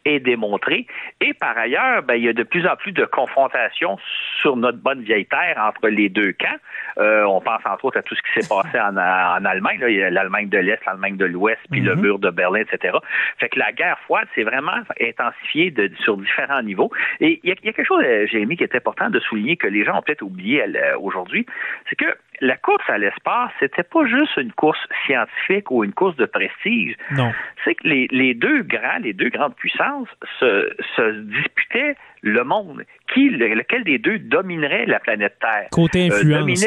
est 0.05 0.21
démontré. 0.21 0.87
Et 1.21 1.35
par 1.35 1.57
ailleurs, 1.57 2.03
ben, 2.03 2.15
il 2.15 2.25
y 2.25 2.29
a 2.29 2.33
de 2.33 2.43
plus 2.43 2.67
en 2.67 2.77
plus 2.77 2.93
de 2.93 3.05
confrontations 3.05 3.99
sur 4.41 4.57
notre 4.57 4.79
bonne 4.79 5.03
vieille 5.03 5.27
terre 5.27 5.59
entre 5.59 5.89
les 5.89 6.09
deux 6.09 6.33
camps. 6.33 6.59
Euh, 6.99 7.25
on 7.25 7.41
pense 7.41 7.61
entre 7.65 7.85
autres 7.85 7.99
à 7.99 8.03
tout 8.03 8.15
ce 8.15 8.23
qui 8.23 8.41
s'est 8.41 8.49
passé 8.49 8.79
en, 8.81 8.97
en 8.97 9.45
Allemagne. 9.45 9.79
Là. 9.81 9.89
Il 9.89 9.97
y 9.97 10.03
a 10.03 10.11
l'Allemagne 10.11 10.49
de 10.49 10.59
l'Est, 10.59 10.85
l'Allemagne 10.87 11.17
de 11.17 11.25
l'Ouest, 11.25 11.61
puis 11.71 11.81
le 11.81 11.95
mhm. 11.95 12.03
mur 12.03 12.19
de 12.19 12.31
Berlin, 12.31 12.61
etc. 12.61 12.99
Fait 13.39 13.49
que 13.49 13.59
la 13.59 13.73
guerre 13.73 13.99
froide 14.01 14.29
s'est 14.35 14.43
vraiment 14.43 14.81
intensifiée 15.01 15.71
de, 15.71 15.91
sur 16.03 16.17
différents 16.17 16.63
niveaux. 16.63 16.91
Et 17.21 17.41
il 17.43 17.49
y, 17.49 17.53
a, 17.53 17.57
il 17.63 17.67
y 17.67 17.69
a 17.69 17.73
quelque 17.73 17.87
chose, 17.87 18.03
euh, 18.05 18.27
Jérémy, 18.27 18.57
qui 18.57 18.65
est 18.65 18.75
important 18.75 19.11
de 19.11 19.21
souligner 19.21 19.57
que 19.57 19.67
les 19.67 19.85
gens 19.85 19.99
ont 19.99 20.03
peut-être 20.03 20.23
oublié 20.23 20.63
euh, 20.63 20.99
aujourd'hui, 20.99 21.47
c'est 21.89 21.97
que 21.97 22.17
la 22.41 22.57
course 22.57 22.83
à 22.89 22.99
l'espace, 22.99 23.51
c'était 23.61 23.85
pas 23.85 24.05
juste 24.05 24.37
une 24.37 24.53
course 24.53 24.81
scientifique 25.07 25.71
ou 25.71 25.85
une 25.85 25.93
course 25.93 26.17
de 26.17 26.27
prestige. 26.27 26.97
Non. 27.13 27.33
C'est 27.65 27.77
que 27.77 27.87
les, 27.87 28.09
les, 28.11 28.35
deux 28.35 28.63
grands, 28.63 28.99
les 29.01 29.13
deux 29.13 29.29
grandes 29.29 29.55
puissances 29.55 30.09
se, 30.41 30.75
se 30.97 31.21
disputaient 31.21 31.97
le 32.23 32.45
monde. 32.45 32.85
Qui, 33.13 33.29
lequel 33.29 33.85
des 33.85 33.99
deux 33.99 34.19
dominerait 34.19 34.87
la 34.87 35.01
planète 35.01 35.37
Terre? 35.41 35.69
Côté 35.71 36.11
euh, 36.11 36.17
influence. 36.17 36.65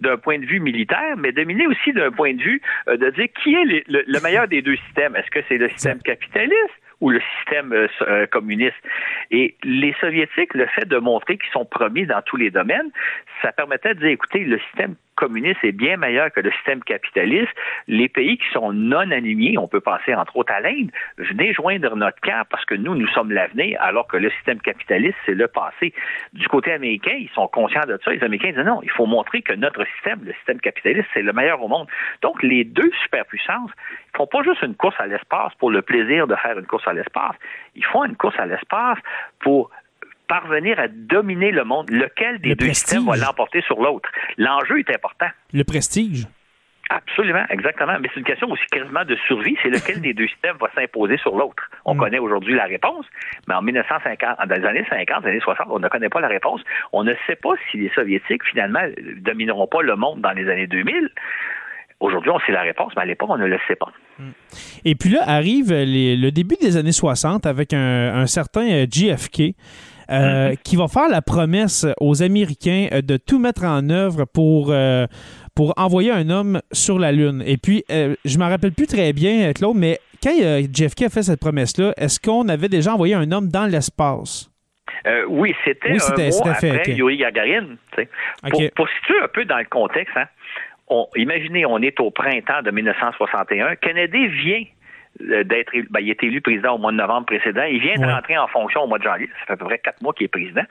d'un 0.00 0.16
point 0.18 0.38
de 0.38 0.46
vue 0.46 0.60
militaire, 0.60 1.16
mais 1.16 1.32
dominer 1.32 1.66
aussi 1.66 1.92
d'un 1.92 2.12
point 2.12 2.34
de 2.34 2.42
vue 2.42 2.62
euh, 2.88 2.96
de 2.96 3.10
dire 3.10 3.26
qui 3.42 3.54
est 3.54 3.64
le, 3.88 4.04
le, 4.06 4.20
meilleur 4.20 4.46
des 4.46 4.62
deux 4.62 4.76
systèmes? 4.76 5.16
Est-ce 5.16 5.30
que 5.30 5.40
c'est 5.48 5.58
le 5.58 5.68
système 5.70 6.00
capitaliste 6.02 6.54
ou 7.00 7.10
le 7.10 7.20
système 7.38 7.72
euh, 7.72 7.88
euh, 8.02 8.26
communiste? 8.26 8.76
Et 9.30 9.56
les 9.64 9.94
soviétiques, 10.00 10.54
le 10.54 10.66
fait 10.66 10.86
de 10.86 10.98
montrer 10.98 11.38
qu'ils 11.38 11.50
sont 11.52 11.64
premiers 11.64 12.06
dans 12.06 12.22
tous 12.22 12.36
les 12.36 12.50
domaines, 12.50 12.90
ça 13.42 13.52
permettait 13.52 13.94
de 13.94 14.00
dire, 14.00 14.10
écoutez, 14.10 14.44
le 14.44 14.58
système 14.58 14.94
communiste 15.20 15.62
est 15.62 15.72
bien 15.72 15.98
meilleur 15.98 16.32
que 16.32 16.40
le 16.40 16.50
système 16.52 16.82
capitaliste. 16.82 17.52
Les 17.86 18.08
pays 18.08 18.38
qui 18.38 18.50
sont 18.52 18.72
non 18.72 19.10
alignés, 19.10 19.58
on 19.58 19.68
peut 19.68 19.80
penser 19.80 20.14
entre 20.14 20.36
autres 20.36 20.52
à 20.52 20.60
l'Inde, 20.60 20.90
venez 21.18 21.52
joindre 21.52 21.94
notre 21.94 22.20
camp 22.22 22.42
parce 22.50 22.64
que 22.64 22.74
nous, 22.74 22.94
nous 22.94 23.08
sommes 23.08 23.30
l'avenir, 23.30 23.78
alors 23.80 24.06
que 24.08 24.16
le 24.16 24.30
système 24.30 24.60
capitaliste, 24.60 25.16
c'est 25.26 25.34
le 25.34 25.46
passé. 25.46 25.92
Du 26.32 26.48
côté 26.48 26.72
américain, 26.72 27.16
ils 27.18 27.30
sont 27.34 27.46
conscients 27.48 27.86
de 27.86 27.98
ça. 28.02 28.10
Les 28.10 28.22
Américains 28.24 28.52
disent 28.52 28.64
non, 28.64 28.80
il 28.82 28.90
faut 28.90 29.06
montrer 29.06 29.42
que 29.42 29.52
notre 29.52 29.84
système, 29.94 30.20
le 30.24 30.32
système 30.32 30.60
capitaliste, 30.60 31.08
c'est 31.12 31.22
le 31.22 31.32
meilleur 31.32 31.62
au 31.62 31.68
monde. 31.68 31.86
Donc, 32.22 32.42
les 32.42 32.64
deux 32.64 32.90
superpuissances 33.02 33.70
ne 33.70 34.16
font 34.16 34.26
pas 34.26 34.42
juste 34.42 34.62
une 34.62 34.74
course 34.74 34.96
à 34.98 35.06
l'espace 35.06 35.52
pour 35.58 35.70
le 35.70 35.82
plaisir 35.82 36.26
de 36.26 36.34
faire 36.36 36.58
une 36.58 36.66
course 36.66 36.88
à 36.88 36.94
l'espace. 36.94 37.36
Ils 37.74 37.84
font 37.84 38.04
une 38.04 38.16
course 38.16 38.38
à 38.38 38.46
l'espace 38.46 38.98
pour 39.40 39.70
parvenir 40.30 40.78
à 40.78 40.86
dominer 40.86 41.50
le 41.50 41.64
monde, 41.64 41.90
lequel 41.90 42.38
des 42.40 42.54
deux 42.54 42.68
systèmes 42.68 43.04
va 43.04 43.16
l'emporter 43.16 43.60
sur 43.62 43.82
l'autre? 43.82 44.08
L'enjeu 44.38 44.78
est 44.78 44.94
important. 44.94 45.26
Le 45.52 45.64
prestige. 45.64 46.28
Absolument, 46.88 47.44
exactement. 47.50 47.96
Mais 48.00 48.08
c'est 48.12 48.20
une 48.20 48.26
question 48.26 48.48
aussi 48.50 48.64
quasiment 48.70 49.04
de 49.04 49.16
survie. 49.26 49.56
C'est 49.62 49.70
lequel 49.70 50.00
des 50.00 50.14
deux 50.14 50.26
systèmes 50.28 50.56
va 50.60 50.68
s'imposer 50.74 51.18
sur 51.18 51.36
l'autre? 51.36 51.68
On 51.84 51.94
mm. 51.94 51.98
connaît 51.98 52.18
aujourd'hui 52.18 52.54
la 52.54 52.64
réponse, 52.64 53.06
mais 53.48 53.54
en 53.54 53.62
1950, 53.62 54.38
dans 54.48 54.56
les 54.56 54.66
années 54.66 54.86
50, 54.88 55.24
les 55.24 55.30
années 55.30 55.40
60, 55.40 55.66
on 55.70 55.78
ne 55.78 55.88
connaît 55.88 56.08
pas 56.08 56.20
la 56.20 56.28
réponse. 56.28 56.60
On 56.92 57.04
ne 57.04 57.14
sait 57.26 57.36
pas 57.36 57.50
si 57.70 57.78
les 57.78 57.90
Soviétiques, 57.90 58.44
finalement, 58.44 58.82
domineront 59.18 59.68
pas 59.68 59.82
le 59.82 59.94
monde 59.94 60.20
dans 60.20 60.32
les 60.32 60.48
années 60.48 60.66
2000. 60.66 61.10
Aujourd'hui, 62.00 62.30
on 62.30 62.40
sait 62.40 62.52
la 62.52 62.62
réponse, 62.62 62.92
mais 62.96 63.02
à 63.02 63.06
l'époque, 63.06 63.30
on 63.30 63.38
ne 63.38 63.46
le 63.46 63.58
sait 63.68 63.76
pas. 63.76 63.92
Mm. 64.18 64.30
Et 64.84 64.94
puis 64.94 65.10
là 65.10 65.22
arrive 65.26 65.70
le 65.70 66.30
début 66.30 66.56
des 66.60 66.76
années 66.76 66.92
60 66.92 67.46
avec 67.46 67.72
un, 67.72 68.26
certain 68.26 68.68
euh, 68.68 68.86
JFK. 68.90 69.54
Euh, 70.10 70.54
qui 70.64 70.74
va 70.74 70.88
faire 70.88 71.08
la 71.08 71.22
promesse 71.22 71.86
aux 72.00 72.20
Américains 72.20 72.88
euh, 72.92 73.00
de 73.00 73.16
tout 73.16 73.38
mettre 73.38 73.64
en 73.64 73.90
œuvre 73.90 74.24
pour, 74.24 74.70
euh, 74.70 75.06
pour 75.54 75.72
envoyer 75.76 76.10
un 76.10 76.30
homme 76.30 76.60
sur 76.72 76.98
la 76.98 77.12
Lune. 77.12 77.44
Et 77.46 77.58
puis, 77.58 77.84
je 77.88 78.38
ne 78.38 78.44
me 78.44 78.48
rappelle 78.48 78.72
plus 78.72 78.88
très 78.88 79.12
bien, 79.12 79.52
Claude, 79.52 79.76
mais 79.76 79.98
quand 80.20 80.34
JFK 80.34 81.02
a 81.02 81.08
fait 81.10 81.22
cette 81.22 81.38
promesse-là, 81.38 81.92
est-ce 81.96 82.18
qu'on 82.18 82.48
avait 82.48 82.68
déjà 82.68 82.94
envoyé 82.94 83.14
un 83.14 83.30
homme 83.30 83.48
dans 83.48 83.66
l'espace? 83.66 84.50
oui, 85.28 85.54
c'était 85.64 85.92
oui, 85.92 85.98
un 86.00 86.28
mois 86.28 86.50
après 86.50 86.92
Yuri 86.92 87.16
Gagarin. 87.16 87.76
Pour, 88.50 88.62
pour, 88.74 88.88
situer 88.88 89.18
un 89.22 89.28
peu 89.28 89.44
dans 89.46 89.58
le 89.58 89.64
contexte, 89.64 90.14
hein, 90.16 90.26
imaginez, 91.16 91.64
on 91.64 91.78
est 91.78 91.98
au 92.00 92.10
printemps 92.10 92.62
de 92.62 92.70
1961. 92.70 93.76
Kennedy 93.76 94.26
vient 94.26 94.64
d'être 95.18 95.72
ben, 95.90 96.00
il 96.00 96.10
est 96.10 96.22
élu 96.22 96.40
président 96.40 96.74
au 96.74 96.78
mois 96.78 96.92
de 96.92 96.96
novembre 96.96 97.26
précédent. 97.26 97.64
Il 97.64 97.80
vient 97.80 97.96
de 97.96 98.06
rentrer 98.06 98.38
en 98.38 98.46
fonction 98.48 98.82
au 98.82 98.86
mois 98.86 98.98
de 98.98 99.04
janvier. 99.04 99.28
Ça 99.40 99.46
fait 99.46 99.52
à 99.52 99.56
peu 99.56 99.64
près 99.66 99.78
quatre 99.78 100.00
mois 100.02 100.12
qu'il 100.12 100.24
est 100.24 100.28
président. 100.28 100.62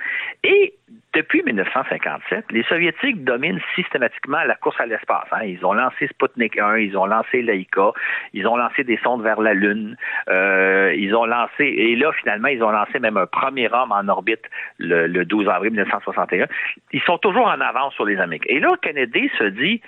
Et 0.43 0.74
depuis 1.13 1.43
1957, 1.43 2.46
les 2.51 2.63
Soviétiques 2.63 3.24
dominent 3.24 3.60
systématiquement 3.75 4.43
la 4.43 4.55
course 4.55 4.79
à 4.79 4.86
l'espace. 4.86 5.27
Hein. 5.31 5.43
Ils 5.43 5.65
ont 5.65 5.74
lancé 5.74 6.08
Sputnik 6.08 6.58
1, 6.58 6.77
ils 6.77 6.98
ont 6.98 7.05
lancé 7.05 7.41
Laika, 7.41 7.91
ils 8.34 8.48
ont 8.48 8.55
lancé 8.55 8.84
des 8.84 8.98
sondes 8.98 9.24
vers 9.24 9.41
la 9.41 9.53
Lune, 9.53 9.98
euh, 10.29 10.93
ils 10.96 11.15
ont 11.15 11.25
lancé, 11.25 11.63
et 11.63 11.96
là, 11.96 12.12
finalement, 12.13 12.48
ils 12.48 12.63
ont 12.63 12.72
lancé 12.72 13.00
même 13.00 13.17
un 13.17 13.25
premier 13.25 13.72
homme 13.72 13.91
en 13.91 14.08
orbite 14.08 14.43
le, 14.77 15.08
le 15.08 15.25
12 15.25 15.50
avril 15.50 15.72
1961. 15.72 16.46
Ils 16.91 17.01
sont 17.01 17.17
toujours 17.17 17.48
en 17.48 17.60
avance 17.60 17.93
sur 17.96 18.05
les 18.05 18.17
Américains. 18.17 18.53
Et 18.55 18.60
là, 18.60 18.69
Kennedy 18.81 19.31
se 19.38 19.46
dit, 19.46 19.81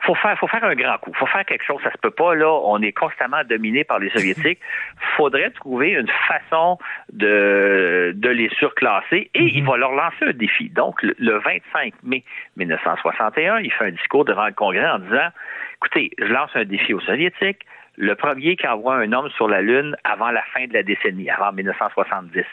faut 0.00 0.14
faire, 0.14 0.38
faut 0.38 0.46
faire 0.46 0.64
un 0.64 0.74
grand 0.74 0.98
coup. 0.98 1.12
Faut 1.14 1.26
faire 1.26 1.44
quelque 1.44 1.64
chose. 1.64 1.80
Ça 1.82 1.92
se 1.92 1.98
peut 1.98 2.10
pas, 2.10 2.34
là. 2.34 2.50
On 2.64 2.80
est 2.82 2.92
constamment 2.92 3.42
dominé 3.44 3.84
par 3.84 3.98
les 3.98 4.10
Soviétiques. 4.10 4.60
Faudrait 5.16 5.50
trouver 5.50 5.90
une 5.90 6.10
façon 6.28 6.78
de, 7.12 8.12
de 8.14 8.28
les 8.28 8.48
surclasser 8.50 9.30
et 9.34 9.42
il 9.42 9.62
mhm. 9.62 9.68
va 9.68 9.76
leur 9.76 9.92
lancer 9.92 10.24
un 10.26 10.32
défi. 10.32 10.70
Donc, 10.70 11.02
le, 11.02 11.38
25 11.38 11.94
mai 12.02 12.24
1961, 12.56 13.60
il 13.60 13.72
fait 13.72 13.86
un 13.86 13.90
discours 13.90 14.24
devant 14.24 14.46
le 14.46 14.52
Congrès 14.52 14.88
en 14.88 14.98
disant, 14.98 15.28
écoutez, 15.76 16.10
je 16.18 16.32
lance 16.32 16.50
un 16.54 16.64
défi 16.64 16.94
aux 16.94 17.00
Soviétiques. 17.00 17.64
Le 17.96 18.14
premier 18.14 18.54
qui 18.54 18.66
envoie 18.68 18.94
un 18.94 19.12
homme 19.12 19.28
sur 19.30 19.48
la 19.48 19.60
Lune 19.60 19.96
avant 20.04 20.30
la 20.30 20.42
fin 20.54 20.66
de 20.66 20.72
la 20.72 20.84
décennie, 20.84 21.28
avant 21.30 21.52
1970 21.52 22.44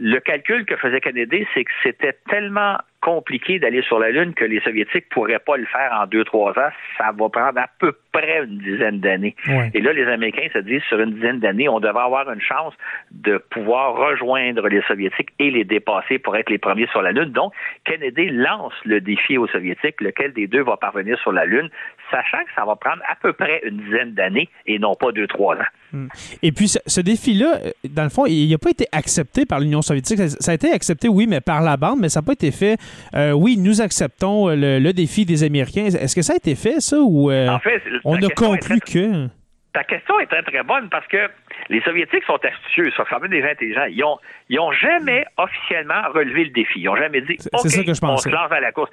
le 0.00 0.18
calcul 0.18 0.64
que 0.64 0.76
faisait 0.76 1.00
Kennedy, 1.00 1.46
c'est 1.52 1.64
que 1.64 1.70
c'était 1.82 2.16
tellement 2.28 2.78
compliqué 3.00 3.58
d'aller 3.58 3.82
sur 3.82 3.98
la 3.98 4.10
Lune 4.10 4.34
que 4.34 4.44
les 4.44 4.60
Soviétiques 4.60 5.08
pourraient 5.08 5.38
pas 5.38 5.56
le 5.56 5.66
faire 5.66 5.92
en 5.92 6.06
deux, 6.06 6.24
trois 6.24 6.50
ans. 6.58 6.70
Ça 6.98 7.12
va 7.12 7.28
prendre 7.28 7.58
à 7.58 7.66
peu 7.78 7.92
près 8.12 8.44
une 8.44 8.58
dizaine 8.58 9.00
d'années. 9.00 9.34
Et 9.74 9.80
là, 9.80 9.92
les 9.92 10.06
Américains 10.06 10.48
se 10.52 10.58
disent, 10.58 10.82
sur 10.88 11.00
une 11.00 11.14
dizaine 11.14 11.38
d'années, 11.40 11.68
on 11.68 11.80
devrait 11.80 12.04
avoir 12.04 12.30
une 12.30 12.40
chance 12.40 12.74
de 13.10 13.38
pouvoir 13.38 13.94
rejoindre 13.94 14.68
les 14.68 14.82
Soviétiques 14.82 15.30
et 15.38 15.50
les 15.50 15.64
dépasser 15.64 16.18
pour 16.18 16.36
être 16.36 16.50
les 16.50 16.58
premiers 16.58 16.88
sur 16.88 17.02
la 17.02 17.12
Lune. 17.12 17.30
Donc, 17.32 17.52
Kennedy 17.84 18.30
lance 18.30 18.74
le 18.84 19.00
défi 19.00 19.38
aux 19.38 19.46
Soviétiques, 19.46 20.00
lequel 20.00 20.32
des 20.32 20.46
deux 20.46 20.62
va 20.62 20.76
parvenir 20.76 21.18
sur 21.20 21.32
la 21.32 21.46
Lune, 21.46 21.70
sachant 22.10 22.44
que 22.44 22.52
ça 22.54 22.64
va 22.64 22.76
prendre 22.76 23.02
à 23.08 23.14
peu 23.16 23.32
près 23.32 23.60
une 23.64 23.78
dizaine 23.78 24.12
d'années 24.12 24.48
et 24.66 24.78
non 24.78 24.94
pas 24.94 25.12
deux, 25.12 25.26
trois 25.26 25.56
ans. 25.56 25.70
Hmm. 25.92 26.08
Et 26.42 26.52
puis, 26.52 26.68
ce, 26.68 27.00
défi-là, 27.00 27.58
euh, 27.64 27.70
dans 27.88 28.04
le 28.04 28.08
fond, 28.08 28.26
il 28.26 28.50
n'a 28.50 28.58
pas 28.58 28.70
été 28.70 28.86
accepté 28.92 29.46
par 29.46 29.60
l'Union 29.60 29.82
soviétique. 29.82 30.18
Ça, 30.40 30.52
a 30.52 30.54
été 30.54 30.72
accepté, 30.72 31.08
oui, 31.08 31.26
mais 31.28 31.40
par 31.40 31.62
la 31.62 31.76
bande, 31.76 32.00
mais 32.00 32.08
ça 32.08 32.20
n'a 32.20 32.26
pas 32.26 32.32
été 32.32 32.50
fait. 32.50 32.76
Euh, 33.14 33.32
oui, 33.32 33.56
nous 33.56 33.80
acceptons 33.80 34.48
le, 34.48 34.90
défi 34.92 35.24
des 35.24 35.44
Américains. 35.44 35.84
Est-ce 35.86 36.14
que 36.14 36.22
ça 36.22 36.32
a 36.32 36.36
été 36.36 36.54
fait, 36.54 36.80
ça, 36.80 36.98
ou 37.00 37.30
en 37.30 37.58
fait, 37.60 37.82
on 38.04 38.16
a 38.16 38.28
conclu 38.30 38.80
que... 38.80 39.28
Ta 39.72 39.84
question 39.84 40.18
est 40.18 40.26
très, 40.26 40.42
très 40.42 40.64
bonne 40.64 40.88
parce 40.90 41.06
que 41.06 41.28
les 41.70 41.80
Soviétiques 41.82 42.24
sont 42.24 42.38
astucieux, 42.44 42.90
sont 42.90 43.04
quand 43.08 43.20
même 43.20 43.30
des 43.30 43.44
intelligents. 43.44 43.86
Ils 43.88 44.02
ont, 44.02 44.18
ils 44.48 44.58
ont 44.58 44.72
jamais 44.72 45.24
officiellement 45.38 46.02
relevé 46.12 46.44
le 46.44 46.50
défi. 46.50 46.80
Ils 46.80 46.88
ont 46.88 46.96
jamais 46.96 47.20
dit 47.20 47.38
OK, 47.52 47.60
on 48.02 48.16
se 48.16 48.28
lance 48.28 48.50
à 48.50 48.60
la 48.60 48.72
course. 48.72 48.90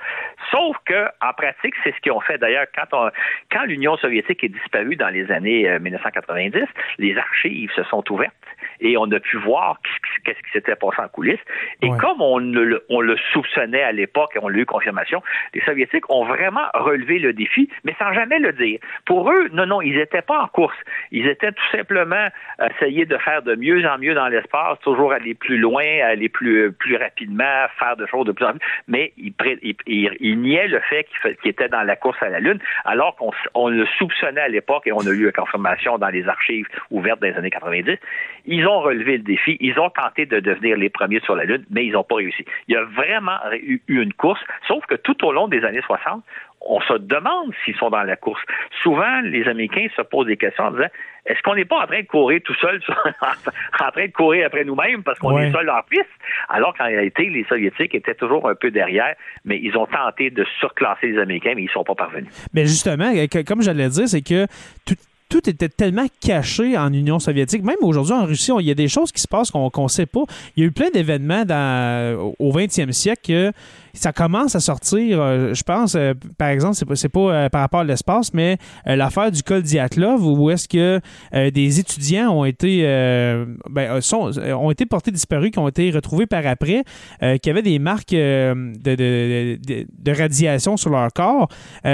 Sauf 0.51 0.77
que 0.85 1.07
en 1.21 1.33
pratique, 1.33 1.73
c'est 1.83 1.91
ce 1.91 1.99
qu'ils 2.01 2.11
ont 2.11 2.21
fait. 2.21 2.37
D'ailleurs, 2.37 2.67
quand, 2.75 3.09
quand 3.51 3.63
l'Union 3.63 3.97
soviétique 3.97 4.43
est 4.43 4.49
disparue 4.49 4.95
dans 4.95 5.09
les 5.09 5.31
années 5.31 5.67
1990, 5.79 6.55
euh, 6.55 6.65
les 6.99 7.17
archives 7.17 7.71
se 7.75 7.83
sont 7.83 8.03
ouvertes 8.11 8.33
et 8.81 8.97
on 8.97 9.11
a 9.11 9.19
pu 9.19 9.37
voir 9.37 9.79
qu'est-ce 10.23 10.39
qui 10.39 10.51
s'était 10.51 10.75
passé 10.75 11.01
en 11.01 11.07
coulisses. 11.07 11.39
Et 11.81 11.89
comme 11.99 12.21
on 12.21 12.39
le, 12.39 12.83
on 12.89 13.01
le 13.01 13.17
soupçonnait 13.31 13.83
à 13.83 13.91
l'époque 13.91 14.31
et 14.35 14.39
on 14.41 14.47
l'a 14.47 14.59
eu 14.59 14.65
confirmation, 14.65 15.21
les 15.53 15.61
Soviétiques 15.61 16.09
ont 16.09 16.25
vraiment 16.25 16.67
relevé 16.73 17.19
le 17.19 17.33
défi, 17.33 17.69
mais 17.83 17.95
sans 17.99 18.13
jamais 18.13 18.39
le 18.39 18.53
dire. 18.53 18.79
Pour 19.05 19.31
eux, 19.31 19.49
non, 19.53 19.65
non, 19.65 19.81
ils 19.81 19.95
n'étaient 19.95 20.21
pas 20.21 20.39
en 20.39 20.47
course. 20.47 20.77
Ils 21.11 21.27
étaient 21.27 21.51
tout 21.51 21.71
simplement 21.71 22.27
essayer 22.71 23.05
de 23.05 23.17
faire 23.17 23.41
de 23.41 23.55
mieux 23.55 23.85
en 23.87 23.97
mieux 23.97 24.13
dans 24.13 24.27
l'espace, 24.27 24.79
toujours 24.81 25.13
aller 25.13 25.33
plus 25.33 25.57
loin, 25.57 25.85
aller 26.03 26.29
plus, 26.29 26.71
plus 26.71 26.97
rapidement, 26.97 27.65
faire 27.79 27.95
de 27.95 28.05
choses 28.05 28.25
de 28.25 28.31
plus 28.31 28.45
en 28.45 28.51
plus. 28.51 28.61
Mais 28.87 29.13
ils, 29.17 29.33
il, 29.87 30.41
niaient 30.41 30.67
le 30.67 30.79
fait 30.81 31.05
qu'ils 31.05 31.49
étaient 31.49 31.69
dans 31.69 31.83
la 31.83 31.95
course 31.95 32.21
à 32.21 32.29
la 32.29 32.39
Lune, 32.39 32.59
alors 32.85 33.15
qu'on 33.15 33.31
on 33.53 33.69
le 33.69 33.85
soupçonnait 33.97 34.41
à 34.41 34.47
l'époque 34.47 34.87
et 34.87 34.91
on 34.91 34.99
a 34.99 35.11
eu 35.11 35.31
confirmation 35.31 35.97
dans 35.97 36.09
les 36.09 36.27
archives 36.27 36.67
ouvertes 36.91 37.21
des 37.21 37.33
années 37.33 37.49
90. 37.49 37.97
Ils 38.45 38.66
ont 38.67 38.81
relevé 38.81 39.17
le 39.17 39.23
défi, 39.23 39.57
ils 39.59 39.79
ont 39.79 39.89
tenté 39.89 40.25
de 40.25 40.39
devenir 40.39 40.77
les 40.77 40.89
premiers 40.89 41.19
sur 41.21 41.35
la 41.35 41.45
Lune, 41.45 41.65
mais 41.69 41.85
ils 41.85 41.91
n'ont 41.91 42.03
pas 42.03 42.15
réussi. 42.15 42.45
Il 42.67 42.73
y 42.73 42.77
a 42.77 42.83
vraiment 42.83 43.37
eu 43.53 43.81
une 43.87 44.13
course, 44.13 44.41
sauf 44.67 44.85
que 44.85 44.95
tout 44.95 45.25
au 45.25 45.31
long 45.31 45.47
des 45.47 45.63
années 45.63 45.81
60, 45.85 46.23
on 46.61 46.81
se 46.81 46.93
demande 46.93 47.53
s'ils 47.63 47.75
sont 47.75 47.89
dans 47.89 48.03
la 48.03 48.15
course. 48.15 48.41
Souvent, 48.83 49.21
les 49.21 49.47
Américains 49.47 49.87
se 49.95 50.01
posent 50.01 50.27
des 50.27 50.37
questions 50.37 50.65
en 50.65 50.71
disant 50.71 50.87
est-ce 51.25 51.41
qu'on 51.41 51.55
n'est 51.55 51.65
pas 51.65 51.83
en 51.83 51.87
train 51.87 52.01
de 52.01 52.07
courir 52.07 52.39
tout 52.43 52.55
seul, 52.55 52.81
en 52.89 53.91
train 53.91 54.05
de 54.05 54.11
courir 54.11 54.47
après 54.47 54.63
nous-mêmes 54.63 55.03
parce 55.03 55.19
qu'on 55.19 55.37
est 55.37 55.51
seul 55.51 55.69
en 55.69 55.81
piste, 55.89 56.05
alors 56.49 56.75
qu'en 56.75 56.85
réalité, 56.85 57.29
les 57.29 57.43
Soviétiques 57.45 57.93
étaient 57.93 58.15
toujours 58.15 58.49
un 58.49 58.55
peu 58.55 58.71
derrière, 58.71 59.13
mais 59.43 59.59
ils 59.61 59.75
ont 59.77 59.87
tenté 59.87 60.29
de 60.29 60.45
surclasser 60.59 61.07
les 61.07 61.19
Américains, 61.19 61.53
mais 61.55 61.63
ils 61.63 61.67
ne 61.67 61.71
sont 61.71 61.83
pas 61.83 61.95
parvenus. 61.95 62.31
Mais 62.53 62.65
justement, 62.65 63.11
comme 63.45 63.61
j'allais 63.61 63.89
dire, 63.89 64.07
c'est 64.07 64.21
que 64.21 64.45
tout, 64.85 64.95
tout 65.29 65.49
était 65.49 65.69
tellement 65.69 66.07
caché 66.21 66.77
en 66.77 66.91
Union 66.93 67.19
soviétique. 67.19 67.63
Même 67.63 67.77
aujourd'hui, 67.81 68.13
en 68.13 68.25
Russie, 68.25 68.51
il 68.59 68.65
y 68.65 68.71
a 68.71 68.75
des 68.75 68.87
choses 68.87 69.11
qui 69.11 69.21
se 69.21 69.27
passent 69.27 69.51
qu'on 69.51 69.71
ne 69.75 69.87
sait 69.87 70.05
pas. 70.05 70.23
Il 70.55 70.61
y 70.61 70.63
a 70.63 70.67
eu 70.67 70.71
plein 70.71 70.89
d'événements 70.89 71.43
au 72.39 72.51
20e 72.51 72.91
siècle 72.91 73.21
que 73.27 73.51
ça 73.97 74.13
commence 74.13 74.55
à 74.55 74.59
sortir, 74.59 75.19
euh, 75.21 75.53
je 75.53 75.63
pense, 75.63 75.95
euh, 75.95 76.13
par 76.37 76.49
exemple, 76.49 76.75
c'est 76.75 77.09
pas, 77.09 77.09
pas 77.09 77.33
euh, 77.33 77.49
par 77.49 77.61
rapport 77.61 77.79
à 77.81 77.83
l'espace, 77.83 78.33
mais 78.33 78.57
l'affaire 78.85 79.31
du 79.31 79.43
col 79.43 79.63
Diatlov, 79.63 80.25
où 80.25 80.49
est-ce 80.49 80.67
que 80.67 81.01
des 81.49 81.79
étudiants 81.79 82.31
ont 82.31 82.45
été, 82.45 82.83
ben, 83.69 83.99
sont, 84.01 84.31
ont 84.37 84.71
été 84.71 84.85
portés 84.85 85.11
disparus, 85.11 85.51
qui 85.51 85.59
ont 85.59 85.67
été 85.67 85.89
retrouvés 85.91 86.27
par 86.27 86.45
après, 86.45 86.83
qui 87.41 87.49
avaient 87.49 87.61
des 87.61 87.79
marques 87.79 88.11
de, 88.11 88.75
de, 88.83 89.57
de, 89.57 90.11
radiation 90.11 90.77
sur 90.77 90.89
leur 90.89 91.11
corps. 91.13 91.49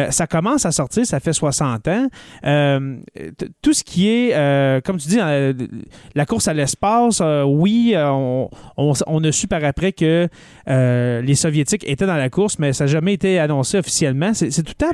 ça 0.09 0.27
commence 0.27 0.65
à 0.65 0.71
sortir, 0.71 1.05
ça 1.05 1.19
fait 1.19 1.33
60 1.33 1.87
ans. 1.87 2.07
tout 3.61 3.73
ce 3.73 3.83
qui 3.83 4.09
est, 4.09 4.83
comme 4.85 4.97
tu 4.97 5.07
dis, 5.07 5.19
la 6.15 6.25
course 6.25 6.47
à 6.47 6.53
l'espace, 6.53 7.21
oui, 7.45 7.95
on, 7.97 8.49
a 9.23 9.31
su 9.31 9.47
par 9.47 9.63
après 9.63 9.93
que 9.93 10.27
les 10.77 11.35
Soviétiques 11.35 11.85
était 11.93 12.05
dans 12.05 12.17
la 12.17 12.29
course, 12.29 12.59
mais 12.59 12.73
ça 12.73 12.85
n'a 12.85 12.91
jamais 12.91 13.13
été 13.13 13.39
annoncé 13.39 13.77
officiellement. 13.77 14.33
C'est 14.33 14.63
tout 14.63 14.85
à 14.85 14.91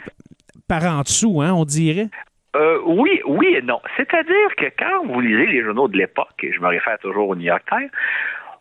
par 0.67 0.85
en 0.85 1.01
dessous, 1.01 1.41
hein, 1.41 1.51
on 1.53 1.65
dirait. 1.65 2.07
Euh, 2.55 2.79
oui, 2.85 3.21
oui 3.25 3.55
et 3.57 3.61
non. 3.61 3.79
C'est-à-dire 3.97 4.55
que 4.57 4.65
quand 4.77 5.05
vous 5.07 5.19
lisez 5.19 5.47
les 5.47 5.63
journaux 5.63 5.87
de 5.87 5.97
l'époque, 5.97 6.43
et 6.43 6.53
je 6.53 6.59
me 6.61 6.67
réfère 6.67 6.97
toujours 6.99 7.29
au 7.29 7.35
New 7.35 7.43
York 7.43 7.63
Times, 7.67 7.89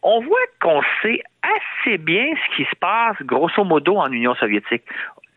on 0.03 0.21
voit 0.21 0.39
qu'on 0.61 0.81
sait 1.03 1.23
assez 1.43 1.99
bien 1.99 2.35
ce 2.35 2.57
qui 2.57 2.65
se 2.65 2.77
passe, 2.77 3.17
grosso 3.23 3.65
modo, 3.65 3.97
en 3.97 4.11
Union 4.11 4.35
soviétique 4.35 4.85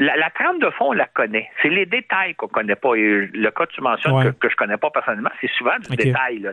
la, 0.02 0.30
trame 0.32 0.60
de 0.60 0.70
fond, 0.72 0.90
on 0.90 0.94
la 0.94 1.06
connaît. 1.06 1.50
C'est 1.62 1.70
les 1.70 1.86
détails 1.86 2.34
qu'on 2.36 2.48
connaît 2.48 2.76
pas. 2.76 2.96
Et 2.96 3.30
le 3.32 3.52
cas 3.52 3.66
que 3.66 3.74
tu 3.74 3.82
mentionnes 3.82 4.34
que, 4.34 4.50
je 4.50 4.56
connais 4.56 4.78
pas 4.78 4.90
personnellement, 4.90 5.30
c'est 5.40 5.50
souvent 5.52 5.78
du 5.78 5.96
détail. 5.96 6.40
Là, 6.40 6.52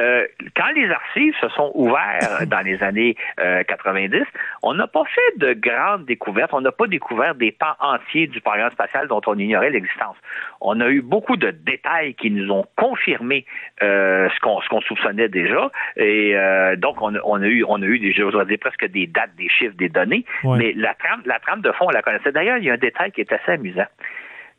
euh, 0.00 0.26
quand 0.56 0.70
les 0.74 0.90
archives 0.90 1.34
se 1.40 1.48
sont 1.50 1.70
ouvertes 1.74 2.44
dans 2.46 2.64
les 2.64 2.82
années 2.82 3.16
90, 3.36 4.16
euh, 4.16 4.24
on 4.62 4.74
n'a 4.74 4.86
pas 4.86 5.04
fait 5.04 5.38
de 5.38 5.52
grandes 5.52 6.06
découvertes. 6.06 6.54
On 6.54 6.60
n'a 6.60 6.72
pas 6.72 6.86
découvert 6.86 7.34
des 7.34 7.52
pans 7.52 7.76
entiers 7.80 8.26
du 8.26 8.40
programme 8.40 8.70
spatial 8.70 9.08
dont 9.08 9.20
on 9.26 9.38
ignorait 9.38 9.70
l'existence. 9.70 10.16
On 10.60 10.80
a 10.80 10.88
eu 10.88 11.02
beaucoup 11.02 11.36
de 11.36 11.50
détails 11.50 12.14
qui 12.14 12.30
nous 12.30 12.50
ont 12.50 12.64
confirmé 12.76 13.44
euh, 13.82 14.28
ce 14.30 14.40
qu'on 14.40 14.80
soupçonnait 14.80 15.28
déjà. 15.28 15.70
Et 15.96 16.34
donc, 16.78 17.02
on, 17.02 17.14
a 17.14 17.46
eu, 17.46 17.64
on 17.68 17.82
a 17.82 17.84
eu 17.84 17.98
des, 17.98 18.12
je 18.12 18.22
dire, 18.70 18.76
presque 18.76 18.92
des 18.92 19.06
dates, 19.06 19.34
des 19.36 19.48
chiffres, 19.48 19.76
des 19.76 19.88
données. 19.88 20.24
Mais 20.44 20.72
la 20.74 20.94
trame, 20.94 21.22
la 21.26 21.38
trame 21.38 21.60
de 21.60 21.72
fond, 21.72 21.86
on 21.88 21.90
la 21.90 22.02
connaissait. 22.02 22.32
D'ailleurs, 22.32 22.58
il 22.58 22.64
y 22.64 22.70
a 22.70 22.74
un 22.74 22.78
détail 22.78 23.12
qui 23.12 23.20
est 23.20 23.32
assez 23.32 23.52
amusant. 23.52 23.86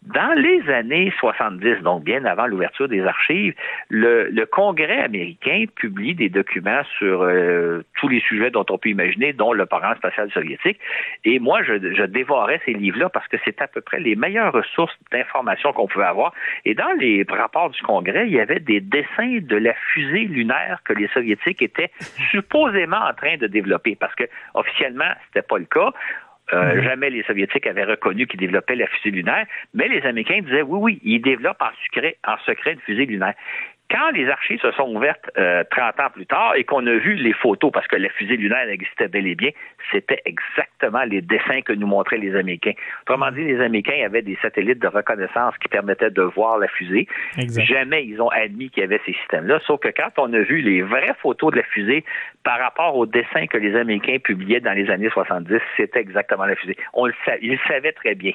Dans 0.03 0.33
les 0.33 0.67
années 0.71 1.13
70, 1.19 1.83
donc 1.83 2.03
bien 2.03 2.25
avant 2.25 2.47
l'ouverture 2.47 2.87
des 2.87 3.05
archives, 3.05 3.53
le, 3.89 4.45
Congrès 4.45 4.99
américain 4.99 5.65
publie 5.75 6.15
des 6.15 6.27
documents 6.27 6.81
sur 6.97 7.21
euh, 7.21 7.83
tous 7.99 8.07
les 8.07 8.19
sujets 8.21 8.49
dont 8.49 8.65
on 8.71 8.79
peut 8.79 8.89
imaginer, 8.89 9.31
dont 9.31 9.53
le 9.53 9.67
programme 9.67 9.95
spatial 9.97 10.31
soviétique. 10.31 10.79
Et 11.23 11.37
moi, 11.37 11.61
je, 11.61 11.93
je 11.93 12.03
dévorais 12.03 12.59
ces 12.65 12.73
livres-là 12.73 13.09
parce 13.09 13.27
que 13.27 13.37
c'est 13.45 13.61
à 13.61 13.67
peu 13.67 13.81
près 13.81 13.99
les 13.99 14.15
meilleures 14.15 14.51
ressources 14.51 14.97
d'information 15.11 15.71
qu'on 15.71 15.87
pouvait 15.87 16.05
avoir. 16.05 16.33
Et 16.65 16.73
dans 16.73 16.93
les 16.99 17.23
rapports 17.29 17.69
du 17.69 17.81
Congrès, 17.83 18.25
il 18.25 18.33
y 18.33 18.39
avait 18.39 18.59
des 18.59 18.81
dessins 18.81 19.37
de 19.39 19.55
la 19.55 19.75
fusée 19.93 20.25
lunaire 20.25 20.79
que 20.83 20.93
les 20.93 21.09
Soviétiques 21.09 21.61
étaient 21.61 21.91
supposément 22.31 22.97
en 23.07 23.13
train 23.13 23.37
de 23.37 23.45
développer, 23.45 23.95
parce 23.95 24.15
que 24.15 24.23
officiellement, 24.55 25.11
c'était 25.27 25.45
pas 25.45 25.59
le 25.59 25.65
cas. 25.65 25.91
Euh, 26.53 26.75
mhm. 26.75 26.83
Jamais 26.83 27.09
les 27.09 27.23
Soviétiques 27.23 27.67
avaient 27.67 27.85
reconnu 27.85 28.27
qu'ils 28.27 28.39
développaient 28.39 28.75
la 28.75 28.87
fusée 28.87 29.11
lunaire, 29.11 29.45
mais 29.73 29.87
les 29.87 30.01
Américains 30.01 30.41
disaient 30.41 30.61
oui, 30.61 30.79
oui, 30.81 31.01
ils 31.03 31.21
développent 31.21 31.61
en 31.61 31.71
secret, 31.85 32.17
en 32.27 32.37
secret 32.45 32.73
une 32.73 32.79
fusée 32.81 33.05
lunaire. 33.05 33.33
Quand 33.91 34.11
les 34.11 34.29
archives 34.29 34.61
se 34.61 34.71
sont 34.71 34.95
ouvertes 34.95 35.29
30 35.35 35.37
euh, 35.37 36.03
ans 36.03 36.09
plus 36.13 36.25
tard 36.25 36.53
et 36.55 36.63
qu'on 36.63 36.85
a 36.87 36.93
vu 36.93 37.15
les 37.15 37.33
photos, 37.33 37.71
parce 37.71 37.87
que 37.87 37.97
la 37.97 38.09
fusée 38.09 38.37
lunaire 38.37 38.69
existait 38.69 39.09
bel 39.09 39.27
et 39.27 39.35
bien, 39.35 39.49
c'était 39.91 40.21
exactement 40.25 41.03
les 41.03 41.21
dessins 41.21 41.61
que 41.61 41.73
nous 41.73 41.87
montraient 41.87 42.17
les 42.17 42.35
Américains. 42.35 42.71
Autrement 43.01 43.31
dit, 43.31 43.43
les 43.43 43.59
Américains 43.59 44.05
avaient 44.05 44.21
des 44.21 44.37
satellites 44.41 44.79
de 44.79 44.87
reconnaissance 44.87 45.57
qui 45.57 45.67
permettaient 45.67 46.09
de 46.09 46.21
voir 46.21 46.57
la 46.57 46.67
fusée. 46.69 47.07
Jamais 47.37 48.05
ils 48.05 48.21
ont 48.21 48.29
admis 48.29 48.69
qu'il 48.69 48.81
y 48.81 48.85
avait 48.85 49.01
ces 49.05 49.13
systèmes-là, 49.13 49.59
sauf 49.67 49.81
que 49.81 49.89
quand 49.89 50.11
on 50.17 50.31
a 50.33 50.39
vu 50.39 50.61
les 50.61 50.81
vraies 50.81 51.15
photos 51.21 51.51
de 51.51 51.57
la 51.57 51.63
fusée 51.63 52.05
par 52.43 52.59
rapport 52.59 52.95
aux 52.95 53.05
dessins 53.05 53.47
que 53.47 53.57
les 53.57 53.75
Américains 53.75 54.19
publiaient 54.23 54.61
dans 54.61 54.73
les 54.73 54.89
années 54.89 55.09
70, 55.09 55.59
c'était 55.75 55.99
exactement 55.99 56.45
la 56.45 56.55
fusée. 56.55 56.77
On 56.93 57.07
le 57.07 57.13
savait, 57.25 57.39
ils 57.41 57.51
le 57.51 57.59
savaient 57.67 57.91
très 57.91 58.15
bien. 58.15 58.31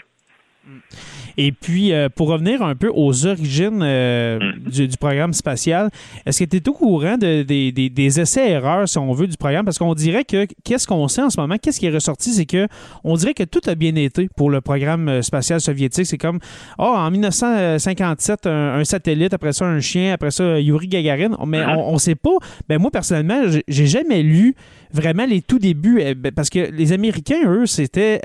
Et 1.38 1.52
puis, 1.52 1.92
euh, 1.92 2.08
pour 2.08 2.28
revenir 2.28 2.62
un 2.62 2.74
peu 2.74 2.90
aux 2.92 3.26
origines 3.26 3.80
euh, 3.82 4.38
mm. 4.38 4.70
du, 4.70 4.96
programme 4.98 5.32
spatial, 5.32 5.90
est-ce 6.24 6.44
que 6.44 6.48
tu 6.48 6.56
es 6.56 6.68
au 6.68 6.72
courant 6.72 7.18
de, 7.18 7.42
des 7.42 8.20
essais-erreurs, 8.20 8.88
si 8.88 8.98
on 8.98 9.12
veut, 9.12 9.26
du 9.26 9.36
programme? 9.36 9.64
Parce 9.64 9.78
qu'on 9.78 9.94
dirait 9.94 10.24
que, 10.24 10.46
qu'est-ce 10.64 10.86
qu'on 10.86 11.06
sait 11.08 11.22
en 11.22 11.30
ce 11.30 11.38
moment, 11.38 11.56
qu'est-ce 11.60 11.78
qui 11.78 11.86
est 11.86 11.90
ressorti, 11.90 12.32
c'est 12.32 12.46
que 12.46 12.68
on 13.04 13.16
dirait 13.16 13.34
que 13.34 13.44
tout 13.44 13.60
a 13.66 13.74
bien 13.74 13.94
été 13.96 14.28
pour 14.36 14.50
le 14.50 14.60
programme 14.60 15.08
euh, 15.08 15.22
spatial 15.22 15.60
soviétique. 15.60 16.06
C'est 16.06 16.18
comme, 16.18 16.38
oh, 16.78 16.84
en 16.84 17.10
1957, 17.10 18.46
un, 18.46 18.84
satellite, 18.84 19.34
après 19.34 19.52
ça, 19.52 19.66
un 19.66 19.80
chien, 19.80 20.14
après 20.14 20.30
ça, 20.30 20.58
Yuri 20.58 20.88
Gagarin. 20.88 21.36
Mais 21.46 21.60
mm-hmm. 21.60 21.76
on 21.76 21.94
ne 21.94 21.98
sait 21.98 22.14
pas. 22.14 22.36
Ben, 22.68 22.78
moi, 22.78 22.90
personnellement, 22.90 23.42
j'ai 23.68 23.86
jamais 23.86 24.22
lu 24.22 24.54
vraiment 24.92 25.26
les 25.26 25.42
tout 25.42 25.58
débuts, 25.58 26.14
ben, 26.14 26.32
parce 26.32 26.50
que 26.50 26.70
les 26.70 26.92
Américains, 26.92 27.42
eux, 27.46 27.66
c'était 27.66 28.20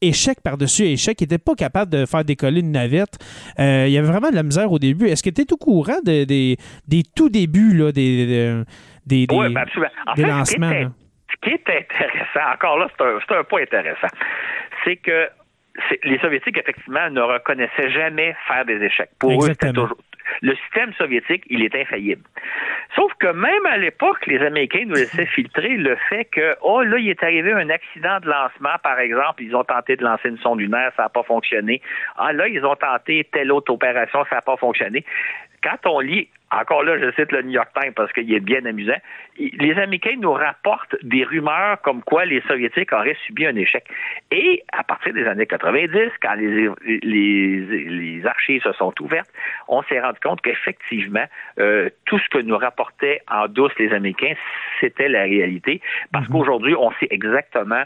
échec 0.00 0.40
par-dessus 0.42 0.84
échec. 0.84 1.20
Ils 1.20 1.24
n'étaient 1.24 1.38
pas 1.38 1.54
capables 1.54 1.90
de 1.90 2.06
faire 2.06 2.24
décoller 2.24 2.60
une 2.60 2.72
navette. 2.72 3.18
Euh, 3.58 3.84
il 3.86 3.92
y 3.92 3.98
avait 3.98 4.08
vraiment 4.08 4.30
de 4.30 4.34
la 4.34 4.42
misère 4.42 4.70
au 4.70 4.78
début. 4.78 5.06
Est-ce 5.06 5.22
que 5.22 5.30
tu 5.30 5.42
es 5.42 5.52
au 5.52 5.56
courant 5.56 6.00
des, 6.04 6.26
des 6.26 7.02
tout 7.14 7.28
débuts 7.28 7.74
là, 7.74 7.92
des, 7.92 8.64
des, 9.06 9.26
oui, 9.30 9.52
ben 9.52 9.62
absolument. 9.62 9.90
lancements? 10.16 10.70
Ce 11.28 11.36
qui, 11.42 11.50
est, 11.50 11.68
intéressant, 11.68 12.52
encore 12.54 12.78
là, 12.78 12.88
c'est 12.96 13.04
un, 13.04 13.38
un 13.38 13.44
point 13.44 13.62
intéressant, 13.62 14.08
c'est 14.84 14.96
que 14.96 15.28
les 16.04 16.18
Soviétiques, 16.18 16.56
effectivement, 16.56 17.10
ne 17.10 17.20
reconnaissaient 17.20 17.90
jamais 17.90 18.34
faire 18.48 18.64
des 18.64 18.82
échecs. 18.82 19.10
Pour 19.18 19.32
eux, 19.32 19.48
c'était 19.48 19.72
toujours, 19.72 19.98
le 20.42 20.54
système 20.56 20.92
soviétique, 20.94 21.44
il 21.48 21.62
est 21.62 21.74
infaillible. 21.74 22.22
Sauf 22.94 23.12
que 23.18 23.28
même 23.32 23.66
à 23.66 23.76
l'époque, 23.76 24.26
les 24.26 24.40
Américains 24.40 24.84
nous 24.86 24.94
laissaient 24.94 25.26
filtrer 25.26 25.76
le 25.76 25.96
fait 26.08 26.24
que, 26.26 26.56
oh 26.62 26.82
là, 26.82 26.98
il 26.98 27.08
est 27.08 27.22
arrivé 27.22 27.52
un 27.52 27.70
accident 27.70 28.20
de 28.20 28.28
lancement, 28.28 28.76
par 28.82 28.98
exemple, 28.98 29.42
ils 29.42 29.54
ont 29.54 29.64
tenté 29.64 29.96
de 29.96 30.04
lancer 30.04 30.28
une 30.28 30.38
sonde 30.38 30.60
lunaire, 30.60 30.92
ça 30.96 31.04
n'a 31.04 31.08
pas 31.08 31.22
fonctionné. 31.22 31.80
Ah 32.16 32.32
là, 32.32 32.48
ils 32.48 32.64
ont 32.64 32.76
tenté 32.76 33.28
telle 33.32 33.52
autre 33.52 33.72
opération, 33.72 34.24
ça 34.30 34.36
n'a 34.36 34.42
pas 34.42 34.56
fonctionné 34.56 35.04
quand 35.66 35.90
on 35.90 36.00
lit 36.00 36.28
encore 36.52 36.84
là, 36.84 36.96
je 36.96 37.10
cite 37.12 37.32
le 37.32 37.42
New 37.42 37.50
York 37.50 37.70
Times 37.74 37.92
parce 37.94 38.12
qu'il 38.12 38.32
est 38.32 38.40
bien 38.40 38.64
amusant. 38.64 38.96
Les 39.36 39.72
Américains 39.72 40.14
nous 40.18 40.32
rapportent 40.32 40.94
des 41.02 41.24
rumeurs 41.24 41.80
comme 41.82 42.02
quoi 42.02 42.24
les 42.24 42.40
Soviétiques 42.42 42.92
auraient 42.92 43.16
subi 43.26 43.46
un 43.46 43.56
échec. 43.56 43.84
Et 44.30 44.62
à 44.72 44.84
partir 44.84 45.12
des 45.12 45.26
années 45.26 45.46
90, 45.46 46.12
quand 46.22 46.34
les, 46.34 46.70
les, 47.02 48.26
archives 48.26 48.62
se 48.62 48.72
sont 48.72 48.94
ouvertes, 49.00 49.30
on 49.66 49.82
s'est 49.84 50.00
rendu 50.00 50.20
compte 50.20 50.40
qu'effectivement, 50.40 51.24
euh, 51.58 51.90
tout 52.04 52.18
ce 52.20 52.28
que 52.28 52.38
nous 52.38 52.56
rapportaient 52.56 53.22
en 53.28 53.48
douce 53.48 53.72
les 53.80 53.92
Américains, 53.92 54.34
c'était 54.80 55.08
la 55.08 55.22
réalité. 55.22 55.80
Parce 56.12 56.28
mhm. 56.28 56.32
qu'aujourd'hui, 56.32 56.76
on 56.76 56.92
sait 56.92 57.08
exactement 57.10 57.82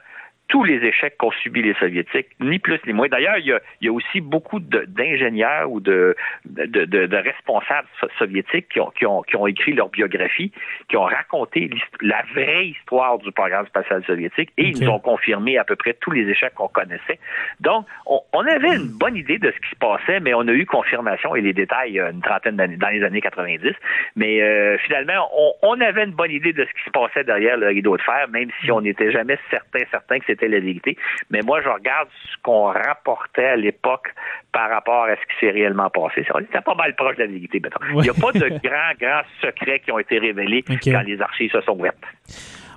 tous 0.50 0.64
les 0.64 0.84
échecs 0.84 1.16
qu'ont 1.16 1.30
subis 1.30 1.62
les 1.62 1.74
Soviétiques, 1.74 2.26
ni 2.40 2.58
plus 2.58 2.80
ni 2.84 2.92
moins. 2.92 3.06
D'ailleurs, 3.08 3.38
il, 3.38 3.56
y 3.80 3.88
a, 3.88 3.92
aussi 3.92 4.20
beaucoup 4.20 4.58
d'ingénieurs 4.58 5.70
ou 5.70 5.80
de, 5.80 6.16
de, 6.44 7.16
responsables 7.16 7.86
soviétiques 8.18 8.68
qui 8.68 8.80
ont, 8.80 8.90
qui, 8.90 9.06
ont, 9.06 9.22
qui 9.22 9.36
ont 9.36 9.46
écrit 9.46 9.72
leur 9.72 9.88
biographie, 9.88 10.52
qui 10.88 10.96
ont 10.96 11.04
raconté 11.04 11.70
la 12.00 12.22
vraie 12.34 12.66
histoire 12.66 13.18
du 13.18 13.30
programme 13.30 13.66
spatial 13.66 14.04
soviétique 14.04 14.50
et 14.58 14.64
ils 14.64 14.80
nous 14.82 14.90
ont 14.90 14.98
confirmé 14.98 15.56
à 15.56 15.64
peu 15.64 15.76
près 15.76 15.94
tous 15.94 16.10
les 16.10 16.28
échecs 16.28 16.54
qu'on 16.54 16.68
connaissait. 16.68 17.20
Donc, 17.60 17.86
on, 18.06 18.44
avait 18.44 18.74
une 18.74 18.88
bonne 18.98 19.16
idée 19.16 19.38
de 19.38 19.52
ce 19.52 19.56
qui 19.56 19.70
se 19.70 19.78
passait, 19.78 20.18
mais 20.18 20.34
on 20.34 20.48
a 20.48 20.52
eu 20.52 20.66
confirmation 20.66 21.36
et 21.36 21.40
les 21.40 21.52
détails 21.52 22.00
une 22.00 22.22
trentaine 22.22 22.56
d'années, 22.56 22.76
dans 22.76 22.88
les 22.88 23.04
années 23.04 23.20
90. 23.20 23.72
Mais 24.16 24.42
euh, 24.42 24.76
finalement, 24.78 25.28
on, 25.36 25.52
on, 25.62 25.80
avait 25.80 26.04
une 26.04 26.12
bonne 26.12 26.32
idée 26.32 26.52
de 26.52 26.64
ce 26.64 26.70
qui 26.70 26.84
se 26.86 26.90
passait 26.90 27.22
derrière 27.22 27.56
le 27.56 27.68
rideau 27.68 27.96
de 27.96 28.02
fer, 28.02 28.26
même 28.30 28.48
si 28.60 28.72
on 28.72 28.80
n'était 28.80 29.12
jamais 29.12 29.38
certain, 29.50 29.80
certain 29.90 30.18
que 30.18 30.24
c'était 30.26 30.39
la 30.48 30.60
vérité. 30.60 30.96
Mais 31.30 31.40
moi, 31.42 31.60
je 31.62 31.68
regarde 31.68 32.08
ce 32.32 32.36
qu'on 32.42 32.66
rapportait 32.66 33.46
à 33.46 33.56
l'époque 33.56 34.08
par 34.52 34.70
rapport 34.70 35.04
à 35.04 35.16
ce 35.16 35.20
qui 35.20 35.40
s'est 35.40 35.50
réellement 35.50 35.90
passé. 35.90 36.26
C'était 36.26 36.60
pas 36.60 36.74
mal 36.74 36.94
proche 36.96 37.16
de 37.16 37.22
la 37.22 37.28
vérité, 37.28 37.60
Il 37.94 38.00
n'y 38.00 38.08
a 38.08 38.14
pas 38.14 38.32
de 38.32 38.48
grands, 38.48 38.92
grands 39.00 39.22
secrets 39.40 39.80
qui 39.80 39.92
ont 39.92 39.98
été 39.98 40.18
révélés 40.18 40.62
quand 40.62 41.02
les 41.02 41.20
archives 41.20 41.52
se 41.52 41.60
sont 41.62 41.78
ouvertes 41.78 42.04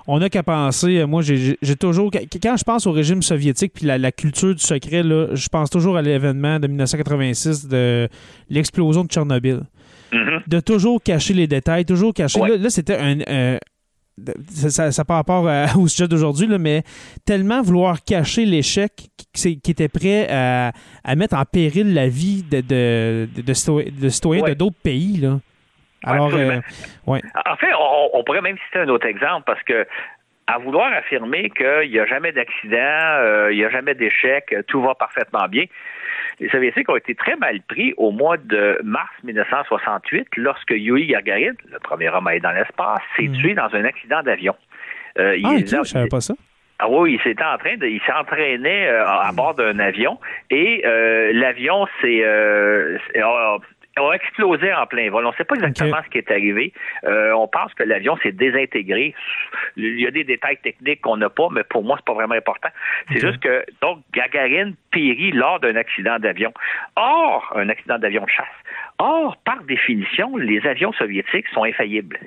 on 0.06 0.18
n'a 0.18 0.28
qu'à 0.28 0.42
penser, 0.42 0.98
euh, 0.98 1.06
moi 1.06 1.22
j'ai 1.22 1.76
toujours, 1.76 2.10
quand 2.10 2.56
je 2.56 2.64
pense 2.64 2.86
au 2.86 2.92
régime 2.92 3.22
soviétique 3.22 3.72
puis 3.74 3.86
la, 3.86 4.12
culture 4.12 4.54
du 4.54 4.62
secret, 4.62 5.02
je 5.02 5.48
pense 5.48 5.70
toujours 5.70 5.96
à 5.96 6.02
l'événement 6.02 6.60
de 6.60 6.66
1986 6.66 7.68
de 7.68 8.08
l'explosion 8.50 9.04
de 9.04 9.08
Tchernobyl. 9.08 9.60
Mm-hmm. 10.12 10.48
De 10.48 10.60
toujours 10.60 11.02
cacher 11.02 11.34
les 11.34 11.46
détails, 11.46 11.84
toujours 11.84 12.14
cacher. 12.14 12.40
Là, 12.40 12.70
c'était 12.70 12.96
un, 12.96 13.58
ça, 14.48 14.92
ça, 14.92 15.04
par 15.04 15.16
rapport 15.16 15.44
au 15.78 15.88
sujet 15.88 16.08
d'aujourd'hui, 16.08 16.46
mais 16.58 16.82
tellement 17.26 17.62
vouloir 17.62 18.02
cacher 18.04 18.44
l'échec 18.44 18.92
qui, 19.32 19.60
qui, 19.60 19.70
était 19.70 19.88
prêt 19.88 20.28
à, 20.30 20.72
mettre 21.16 21.36
en 21.36 21.44
péril 21.44 21.94
la 21.94 22.08
vie 22.08 22.42
de, 22.42 22.60
de, 22.60 23.28
de, 23.36 24.08
citoyens 24.08 24.44
de 24.44 24.54
d'autres 24.54 24.80
pays. 24.82 25.18
Là. 25.18 25.38
Alors, 26.04 26.34
euh, 26.34 26.60
En 27.06 27.56
fait, 27.56 27.70
on, 28.12 28.22
pourrait 28.24 28.42
même 28.42 28.58
citer 28.66 28.80
un 28.80 28.88
autre 28.88 29.06
exemple 29.06 29.44
parce 29.46 29.62
que 29.62 29.86
à 30.46 30.58
vouloir 30.58 30.92
affirmer 30.92 31.48
qu'il 31.50 31.90
n'y 31.90 31.98
a 31.98 32.04
jamais 32.04 32.32
d'accident, 32.32 32.76
euh, 32.76 33.50
il 33.50 33.56
n'y 33.56 33.64
a 33.64 33.70
jamais 33.70 33.94
d'échec, 33.94 34.54
tout 34.68 34.82
va 34.82 34.94
parfaitement 34.94 35.48
bien, 35.48 35.64
les 36.40 36.48
Soviétiques 36.48 36.88
ont 36.88 36.96
été 36.96 37.14
très 37.14 37.36
mal 37.36 37.60
pris 37.62 37.94
au 37.96 38.10
mois 38.10 38.36
de 38.36 38.78
mars 38.82 39.12
1968 39.22 40.28
lorsque 40.36 40.70
Yuri 40.70 41.06
Gagarin, 41.06 41.54
le 41.70 41.78
premier 41.78 42.08
homme 42.08 42.26
à 42.26 42.30
aller 42.30 42.40
dans 42.40 42.52
l'espace, 42.52 43.00
s'est 43.16 43.28
hmm. 43.28 43.36
tué 43.36 43.54
dans 43.54 43.68
un 43.72 43.84
accident 43.84 44.22
d'avion. 44.22 44.54
Euh, 45.18 45.38
ah, 45.44 45.54
il, 45.54 45.66
je 45.66 45.82
savais 45.84 46.08
pas 46.08 46.20
ça. 46.20 46.34
Ah 46.80 46.90
oui, 46.90 47.14
il 47.14 47.20
s'était 47.22 47.44
en 47.44 47.56
train 47.56 47.76
de, 47.76 47.86
il 47.86 48.00
s'entraînait 48.00 48.88
euh, 48.88 49.06
à 49.06 49.30
bord 49.32 49.54
d'un 49.54 49.78
avion 49.78 50.18
et 50.50 50.82
euh, 50.84 51.30
l'avion 51.32 51.86
s'est 52.00 52.24
a 53.96 54.12
explosé 54.12 54.72
en 54.72 54.86
plein 54.86 55.10
vol. 55.10 55.24
On 55.26 55.30
ne 55.30 55.36
sait 55.36 55.44
pas 55.44 55.54
exactement 55.54 55.98
ce 56.04 56.10
qui 56.10 56.18
est 56.18 56.30
arrivé. 56.30 56.72
Euh, 57.04 57.32
on 57.32 57.48
pense 57.48 57.72
que 57.74 57.82
l'avion 57.82 58.16
s'est 58.22 58.32
désintégré. 58.32 59.14
Il 59.76 60.00
y 60.00 60.06
a 60.06 60.10
des 60.10 60.24
détails 60.24 60.58
techniques 60.58 61.00
qu'on 61.00 61.16
n'a 61.16 61.30
pas, 61.30 61.48
mais 61.50 61.64
pour 61.64 61.84
moi, 61.84 61.96
c'est 61.98 62.04
pas 62.04 62.14
vraiment 62.14 62.34
important. 62.34 62.68
C'est 63.12 63.20
juste 63.20 63.40
que, 63.40 63.64
donc, 63.80 64.00
Gagarin 64.12 64.72
périt 64.90 65.32
lors 65.32 65.60
d'un 65.60 65.76
accident 65.76 66.18
d'avion. 66.18 66.52
Or, 66.96 67.52
un 67.54 67.68
accident 67.68 67.98
d'avion 67.98 68.24
de 68.24 68.30
chasse. 68.30 68.46
Or, 68.98 69.36
par 69.44 69.62
définition, 69.64 70.36
les 70.36 70.64
avions 70.66 70.92
soviétiques 70.92 71.48
sont 71.48 71.64
infaillibles. 71.64 72.18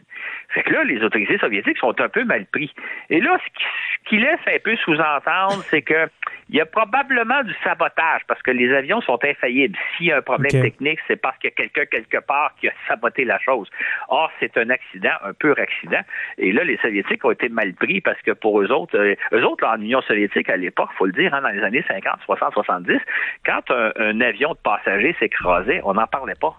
Fait 0.49 0.63
que 0.63 0.73
là, 0.73 0.83
les 0.83 1.01
autorités 1.01 1.37
soviétiques 1.37 1.77
sont 1.77 1.99
un 1.99 2.09
peu 2.09 2.25
mal 2.25 2.45
pris. 2.45 2.73
Et 3.09 3.21
là, 3.21 3.37
ce 3.43 4.09
qui 4.09 4.17
laisse 4.17 4.39
un 4.47 4.59
peu 4.61 4.75
sous-entendre, 4.77 5.63
c'est 5.69 5.81
que 5.81 6.09
il 6.49 6.55
y 6.55 6.61
a 6.61 6.65
probablement 6.65 7.43
du 7.43 7.53
sabotage 7.63 8.21
parce 8.27 8.41
que 8.41 8.51
les 8.51 8.73
avions 8.73 9.01
sont 9.01 9.19
infaillibles. 9.23 9.77
S'il 9.97 10.07
y 10.07 10.11
a 10.11 10.17
un 10.17 10.21
problème 10.21 10.61
technique, 10.61 10.99
c'est 11.07 11.17
parce 11.17 11.37
qu'il 11.39 11.49
y 11.49 11.53
a 11.53 11.55
quelqu'un 11.55 11.85
quelque 11.85 12.25
part 12.25 12.53
qui 12.59 12.69
a 12.69 12.73
saboté 12.87 13.25
la 13.25 13.37
chose. 13.39 13.69
Or, 14.07 14.31
c'est 14.39 14.57
un 14.57 14.69
accident, 14.69 15.11
un 15.23 15.33
pur 15.33 15.57
accident. 15.59 15.99
Et 16.37 16.53
là, 16.53 16.63
les 16.63 16.77
Soviétiques 16.77 17.23
ont 17.25 17.31
été 17.31 17.49
mal 17.49 17.73
pris 17.73 17.99
parce 17.99 18.21
que 18.21 18.31
pour 18.31 18.61
eux 18.61 18.71
autres, 18.71 18.97
euh, 18.97 19.15
eux 19.33 19.45
autres, 19.45 19.65
en 19.65 19.79
Union 19.81 20.01
soviétique, 20.01 20.49
à 20.49 20.57
l'époque, 20.57 20.89
faut 20.97 21.05
le 21.05 21.11
dire, 21.11 21.33
hein, 21.33 21.41
dans 21.41 21.49
les 21.49 21.63
années 21.63 21.83
50, 21.87 22.19
60, 22.25 22.53
70, 22.53 22.99
quand 23.45 23.69
un 23.71 24.21
avion 24.21 24.51
de 24.53 24.59
passagers 24.59 25.15
s'écrasait, 25.19 25.81
on 25.83 25.93
n'en 25.93 26.07
parlait 26.07 26.35
pas. 26.39 26.57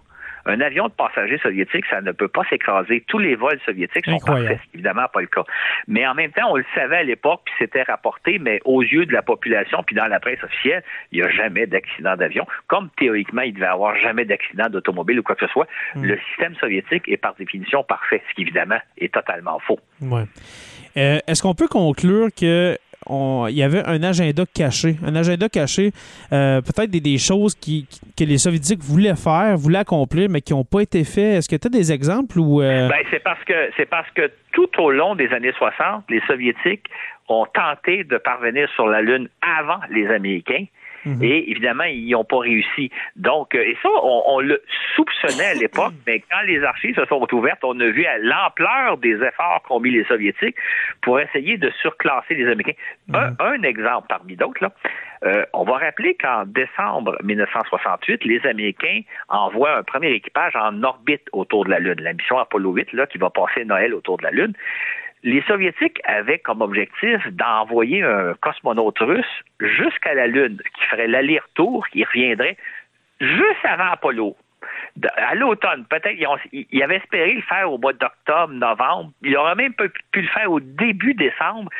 Un 0.49 0.61
avion 0.63 0.89
de 0.89 0.93
passagers 0.93 1.39
soviétique, 1.39 1.85
ça 1.91 2.01
ne 2.01 2.11
peut 2.13 2.29
pas 2.29 2.43
s'écraser. 2.49 3.05
Tous 3.07 3.19
les 3.19 3.35
vols 3.35 3.61
soviétiques 3.67 4.07
sont 4.07 4.19
parfaits. 4.19 4.59
évidemment 4.73 5.07
pas 5.13 5.21
le 5.21 5.27
cas. 5.27 5.45
Mais 5.87 6.07
en 6.07 6.15
même 6.15 6.33
temps, 6.33 6.51
on 6.51 6.57
le 6.57 6.65
savait 6.75 6.97
à 6.97 7.03
l'époque, 7.03 7.43
puis 7.45 7.55
c'était 7.59 7.83
rapporté, 7.83 8.39
mais 8.39 8.61
aux 8.65 8.83
yeux 8.83 9.05
de 9.05 9.13
la 9.13 9.23
population, 9.23 9.83
puis 9.87 9.95
dans 9.95 10.07
la 10.07 10.21
presse 10.21 10.43
officielle, 10.43 10.83
il 11.13 11.21
n'y 11.21 11.27
a 11.27 11.31
jamais 11.31 11.67
d'accident 11.67 12.17
d'avion. 12.17 12.47
Comme 12.67 12.89
théoriquement, 12.97 13.43
il 13.43 13.53
devait 13.53 13.67
y 13.67 13.69
avoir 13.69 13.95
jamais 13.97 14.25
d'accident 14.25 14.69
d'automobile 14.71 15.21
ou 15.21 15.23
quoi 15.23 15.35
que 15.35 15.47
ce 15.47 15.53
soit. 15.53 15.67
Hmm. 15.95 16.05
Le 16.05 16.19
système 16.31 16.55
soviétique 16.57 17.09
est 17.09 17.19
par 17.19 17.35
définition 17.35 17.85
parfait, 17.85 18.23
ce 18.31 18.35
qui 18.35 18.43
évidemment 18.43 18.79
est 18.97 19.13
totalement 19.13 19.59
faux. 19.61 19.79
Ouais. 20.01 20.25
Euh, 20.97 21.19
est-ce 21.27 21.43
qu'on 21.43 21.55
peut 21.55 21.69
conclure 21.69 22.29
que 22.35 22.77
il 23.11 23.55
y 23.55 23.63
avait 23.63 23.85
un 23.87 24.03
agenda 24.03 24.45
caché. 24.55 24.97
Un 25.05 25.15
agenda 25.15 25.49
caché, 25.49 25.93
euh, 26.33 26.61
peut-être 26.61 26.91
des, 26.91 27.19
choses 27.19 27.55
qui, 27.55 27.87
que 28.17 28.25
les 28.25 28.39
Soviétiques 28.39 28.81
voulaient 28.83 29.17
faire, 29.17 29.57
voulaient 29.57 29.79
accomplir, 29.79 30.29
mais 30.29 30.41
qui 30.41 30.53
n'ont 30.53 30.65
pas 30.65 30.81
été 30.81 31.05
faites. 31.05 31.39
Est-ce 31.39 31.49
que 31.49 31.57
tu 31.57 31.67
as 31.67 31.71
des 31.71 31.93
exemples? 31.93 32.39
Ou, 32.39 32.63
euh? 32.63 32.89
ben, 32.89 33.05
c'est 33.11 33.23
parce 33.23 33.43
que 33.45 33.71
c'est 33.77 33.87
parce 33.87 34.11
que 34.11 34.31
tout 34.53 34.71
au 34.79 34.91
long 34.91 35.15
des 35.15 35.29
années 35.33 35.53
60, 35.57 36.05
les 36.09 36.21
Soviétiques 36.27 36.87
ont 37.29 37.47
tenté 37.47 38.05
de 38.05 38.19
parvenir 38.19 38.69
sur 38.75 38.87
la 38.87 39.03
Lune 39.03 39.29
avant 39.43 39.81
les 39.91 40.07
Américains. 40.09 40.65
Mhm. 41.09 41.23
Et 41.23 41.51
évidemment, 41.51 41.85
ils 41.85 42.11
n'ont 42.11 42.25
pas 42.25 42.39
réussi. 42.39 42.91
Donc, 43.17 43.55
euh, 43.55 43.63
et 43.63 43.77
ça, 43.83 43.89
on, 44.03 44.41
le 44.41 44.63
soupçonnait 44.95 45.47
à 45.47 45.55
l'époque, 45.55 45.95
mais 46.07 46.21
quand 46.31 46.43
les 46.47 46.63
archives 46.63 46.95
se 46.97 47.05
sont 47.07 47.27
ouvertes, 47.35 47.65
on 47.65 47.79
a 47.81 47.87
vu 47.87 48.07
l'ampleur 48.21 48.99
des 48.99 49.15
efforts 49.23 49.63
qu'ont 49.67 49.81
mis 49.81 49.91
les 49.91 50.05
Soviétiques 50.05 50.57
pour 51.03 51.19
essayer 51.21 51.57
de 51.57 51.71
surclasser 51.83 52.35
les 52.35 52.47
Américains. 52.49 52.79
Mhm. 53.09 53.37
un, 53.41 53.63
exemple 53.63 54.07
parmi 54.09 54.37
d'autres, 54.37 54.63
là. 54.63 54.73
Euh, 55.25 55.45
on 55.53 55.65
va 55.65 55.79
rappeler 55.79 56.15
qu'en 56.15 56.45
décembre 56.45 57.17
1968, 57.25 58.25
les 58.25 58.47
Américains 58.47 59.01
envoient 59.29 59.79
un 59.79 59.83
premier 59.83 60.13
équipage 60.13 60.55
en 60.55 60.83
orbite 60.85 61.27
autour 61.33 61.65
de 61.65 61.71
la 61.71 61.81
Lune, 61.81 62.01
la 62.01 62.13
mission 62.13 62.39
Apollo 62.39 62.71
8, 62.73 62.93
là, 62.93 63.07
qui 63.07 63.19
va 63.19 63.29
passer 63.31 63.65
Noël 63.65 63.95
autour 63.95 64.19
de 64.19 64.23
la 64.23 64.31
Lune 64.31 64.53
les 65.29 65.43
Soviétiques 65.43 66.01
avaient 66.05 66.39
comme 66.39 66.63
objectif 66.63 67.21
d'envoyer 67.33 68.03
un 68.03 68.33
cosmonaute 68.41 68.99
russe 69.01 69.45
jusqu'à 69.61 70.15
la 70.15 70.27
Lune, 70.27 70.59
qui 70.75 70.85
ferait 70.87 71.07
l'aller-retour, 71.07 71.87
qui 71.89 72.03
reviendrait 72.03 72.57
juste 73.21 73.65
avant 73.65 73.91
Apollo 73.93 74.37
à 75.17 75.35
l'automne, 75.35 75.85
peut-être, 75.89 76.17
il 76.53 76.83
avait 76.83 76.97
espéré 76.97 77.35
le 77.35 77.43
faire 77.43 77.71
au 77.71 77.79
mois 77.79 77.93
d'octobre, 77.93 78.53
novembre. 78.53 79.11
Il 79.23 79.37
aurait 79.37 79.55
même 79.55 79.75
pu, 79.75 79.91
le 80.21 80.29
faire 80.29 80.51
au 80.51 80.61
début 80.61 81.15
décembre, 81.15 81.71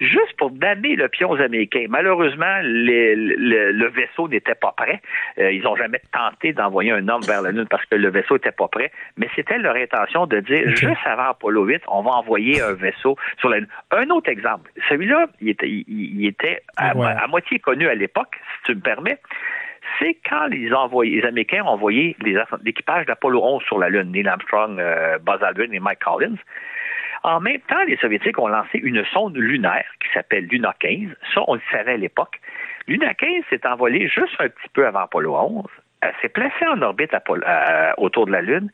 juste 0.00 0.36
pour 0.38 0.50
damer 0.50 0.96
le 0.96 1.08
pion 1.08 1.30
aux 1.30 1.40
Américains. 1.40 1.86
Malheureusement, 1.88 2.60
le, 2.62 3.88
vaisseau 3.88 4.28
n'était 4.28 4.54
pas 4.54 4.72
prêt. 4.72 5.00
Euh, 5.38 5.52
ils 5.52 5.62
n'ont 5.62 5.76
jamais 5.76 6.00
tenté 6.12 6.52
d'envoyer 6.52 6.92
un 6.92 7.08
homme 7.08 7.22
vers 7.22 7.42
la 7.42 7.50
Lune 7.50 7.66
parce 7.68 7.84
que 7.86 7.96
le 7.96 8.10
vaisseau 8.10 8.34
n'était 8.34 8.52
pas 8.52 8.68
prêt. 8.68 8.90
Mais 9.16 9.28
c'était 9.34 9.58
leur 9.58 9.76
intention 9.76 10.26
de 10.26 10.40
dire, 10.40 10.68
juste 10.74 11.04
avant 11.04 11.30
Apollo 11.30 11.64
8, 11.64 11.82
on 11.88 12.02
va 12.02 12.12
envoyer 12.12 12.60
un 12.60 12.72
vaisseau 12.72 13.16
sur 13.38 13.48
la 13.48 13.58
Lune. 13.58 13.68
Un 13.90 14.10
autre 14.10 14.30
exemple. 14.30 14.70
Celui-là, 14.88 15.26
il 15.40 15.50
était, 15.50 15.68
il, 15.68 16.26
était 16.26 16.62
à 16.76 16.94
moitié 17.28 17.58
connu 17.58 17.88
à 17.88 17.94
l'époque, 17.94 18.40
si 18.56 18.72
tu 18.72 18.74
me 18.74 18.80
permets 18.80 19.18
c'est 19.98 20.16
quand 20.28 20.46
les, 20.46 20.70
Américains 21.24 21.62
ont 21.64 21.68
envoyé 21.68 22.16
l'équipage 22.62 23.06
d'Apollo 23.06 23.42
11 23.42 23.62
sur 23.64 23.78
la 23.78 23.88
Lune, 23.88 24.12
Neil 24.12 24.28
Armstrong, 24.28 24.78
euh, 24.78 25.18
Buzz 25.18 25.42
Aldrin 25.42 25.70
et 25.72 25.80
Mike 25.80 26.00
Collins. 26.00 26.36
En 27.22 27.40
même 27.40 27.60
temps, 27.60 27.82
les 27.86 27.96
Soviétiques 27.96 28.38
ont 28.38 28.48
lancé 28.48 28.78
une 28.78 29.04
sonde 29.06 29.36
lunaire 29.36 29.86
qui 30.00 30.08
s'appelle 30.12 30.46
Luna 30.46 30.74
15. 30.78 31.08
Ça, 31.32 31.42
on 31.48 31.54
le 31.54 31.60
savait 31.70 31.92
à 31.92 31.96
l'époque. 31.96 32.38
Luna 32.86 33.14
15 33.14 33.44
s'est 33.48 33.66
envolée 33.66 34.08
juste 34.08 34.34
un 34.38 34.48
petit 34.48 34.68
peu 34.74 34.86
avant 34.86 35.00
Apollo 35.00 35.34
11. 35.34 35.64
Elle 36.02 36.12
s'est 36.20 36.28
placée 36.28 36.66
en 36.66 36.82
orbite 36.82 37.14
euh, 37.14 37.92
autour 37.96 38.26
de 38.26 38.32
la 38.32 38.42
Lune 38.42 38.70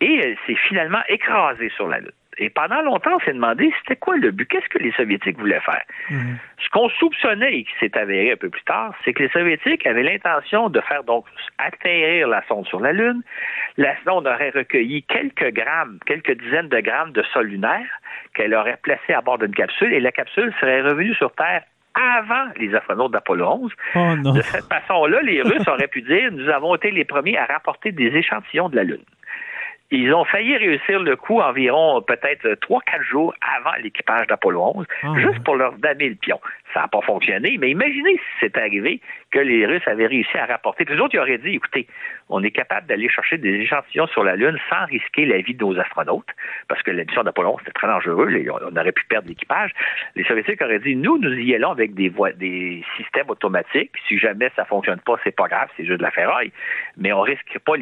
et 0.00 0.20
elle 0.22 0.36
s'est 0.46 0.60
finalement 0.68 1.02
écrasée 1.08 1.70
sur 1.70 1.88
la 1.88 2.00
Lune. 2.00 2.12
Et 2.38 2.50
pendant 2.50 2.82
longtemps, 2.82 3.16
on 3.16 3.20
s'est 3.20 3.32
demandé 3.32 3.72
c'était 3.80 3.96
quoi 3.96 4.16
le 4.16 4.30
but, 4.30 4.46
qu'est-ce 4.46 4.68
que 4.68 4.78
les 4.78 4.92
Soviétiques 4.92 5.38
voulaient 5.38 5.60
faire? 5.60 5.82
Mhm. 6.10 6.38
Ce 6.64 6.68
qu'on 6.70 6.88
soupçonnait 6.90 7.58
et 7.58 7.64
qui 7.64 7.72
s'est 7.80 7.96
avéré 7.98 8.32
un 8.32 8.36
peu 8.36 8.48
plus 8.48 8.62
tard, 8.62 8.94
c'est 9.04 9.12
que 9.12 9.24
les 9.24 9.28
Soviétiques 9.30 9.86
avaient 9.86 10.02
l'intention 10.02 10.68
de 10.68 10.80
faire 10.80 11.02
donc 11.04 11.24
atterrir 11.58 12.28
la 12.28 12.42
sonde 12.46 12.66
sur 12.66 12.80
la 12.80 12.92
Lune. 12.92 13.22
La 13.76 13.94
sonde 14.04 14.26
aurait 14.26 14.50
recueilli 14.50 15.02
quelques 15.02 15.52
grammes, 15.52 15.98
quelques 16.06 16.38
dizaines 16.40 16.68
de 16.68 16.80
grammes 16.80 17.12
de 17.12 17.22
sol 17.32 17.46
lunaire 17.46 17.86
qu'elle 18.34 18.54
aurait 18.54 18.78
placé 18.82 19.12
à 19.12 19.20
bord 19.20 19.38
d'une 19.38 19.54
capsule 19.54 19.92
et 19.92 20.00
la 20.00 20.12
capsule 20.12 20.52
serait 20.60 20.82
revenue 20.82 21.14
sur 21.14 21.32
Terre 21.32 21.62
avant 21.94 22.52
les 22.58 22.74
astronautes 22.74 23.12
d'Apollo 23.12 23.46
11. 23.62 23.72
Oh 23.96 24.16
non. 24.16 24.32
De 24.34 24.42
cette 24.42 24.66
façon-là, 24.66 25.22
les 25.22 25.42
Russes 25.42 25.66
auraient 25.66 25.88
pu 25.88 26.02
dire 26.02 26.30
nous 26.32 26.48
avons 26.48 26.74
été 26.76 26.90
les 26.90 27.04
premiers 27.04 27.36
à 27.36 27.46
rapporter 27.46 27.92
des 27.92 28.06
échantillons 28.06 28.68
de 28.68 28.76
la 28.76 28.84
Lune. 28.84 29.02
Ils 29.90 30.12
ont 30.12 30.24
failli 30.24 30.56
réussir 30.56 31.00
le 31.00 31.16
coup 31.16 31.40
environ 31.40 32.02
peut-être 32.02 32.46
3-4 32.60 33.02
jours 33.02 33.34
avant 33.40 33.74
l'équipage 33.82 34.26
d'Apollo 34.26 34.72
11, 34.76 34.86
Ah, 35.02 35.14
juste 35.16 35.42
pour 35.44 35.56
leur 35.56 35.72
damer 35.78 36.10
le 36.10 36.14
pion. 36.14 36.38
Ça 36.74 36.80
n'a 36.82 36.88
pas 36.88 37.00
fonctionné, 37.00 37.56
mais 37.58 37.70
imaginez 37.70 38.16
si 38.16 38.40
c'était 38.40 38.60
arrivé 38.60 39.00
que 39.30 39.38
les 39.38 39.64
Russes 39.64 39.86
avaient 39.86 40.06
réussi 40.06 40.36
à 40.36 40.44
rapporter. 40.44 40.84
Les 40.84 40.98
autres, 41.00 41.14
ils 41.14 41.20
auraient 41.20 41.38
dit, 41.38 41.54
écoutez, 41.54 41.86
on 42.28 42.42
est 42.42 42.50
capable 42.50 42.86
d'aller 42.86 43.08
chercher 43.08 43.38
des 43.38 43.54
échantillons 43.54 44.06
sur 44.08 44.24
la 44.24 44.36
Lune 44.36 44.58
sans 44.68 44.84
risquer 44.86 45.26
la 45.26 45.38
vie 45.38 45.54
de 45.54 45.64
nos 45.64 45.78
astronautes, 45.78 46.28
parce 46.68 46.82
que 46.82 46.90
la 46.90 47.04
mission 47.04 47.22
d'Apollo 47.22 47.50
11, 47.50 47.56
c'était 47.60 47.72
très 47.72 47.86
dangereux, 47.86 48.28
on 48.50 48.76
aurait 48.76 48.92
pu 48.92 49.04
perdre 49.08 49.28
l'équipage. 49.28 49.70
Les 50.16 50.24
Soviétiques 50.24 50.62
auraient 50.62 50.78
dit, 50.78 50.96
nous, 50.96 51.18
nous 51.18 51.32
y 51.32 51.54
allons 51.54 51.70
avec 51.70 51.94
des, 51.94 52.08
voies, 52.08 52.32
des 52.32 52.84
systèmes 52.96 53.28
automatiques, 53.28 53.92
si 54.06 54.18
jamais 54.18 54.50
ça 54.56 54.64
fonctionne 54.64 55.00
pas, 55.00 55.16
c'est 55.24 55.34
pas 55.34 55.48
grave, 55.48 55.68
c'est 55.76 55.84
juste 55.84 55.98
de 55.98 56.02
la 56.02 56.10
ferraille, 56.10 56.52
mais 56.96 57.12
on 57.12 57.20
risque 57.20 57.58
pas 57.64 57.74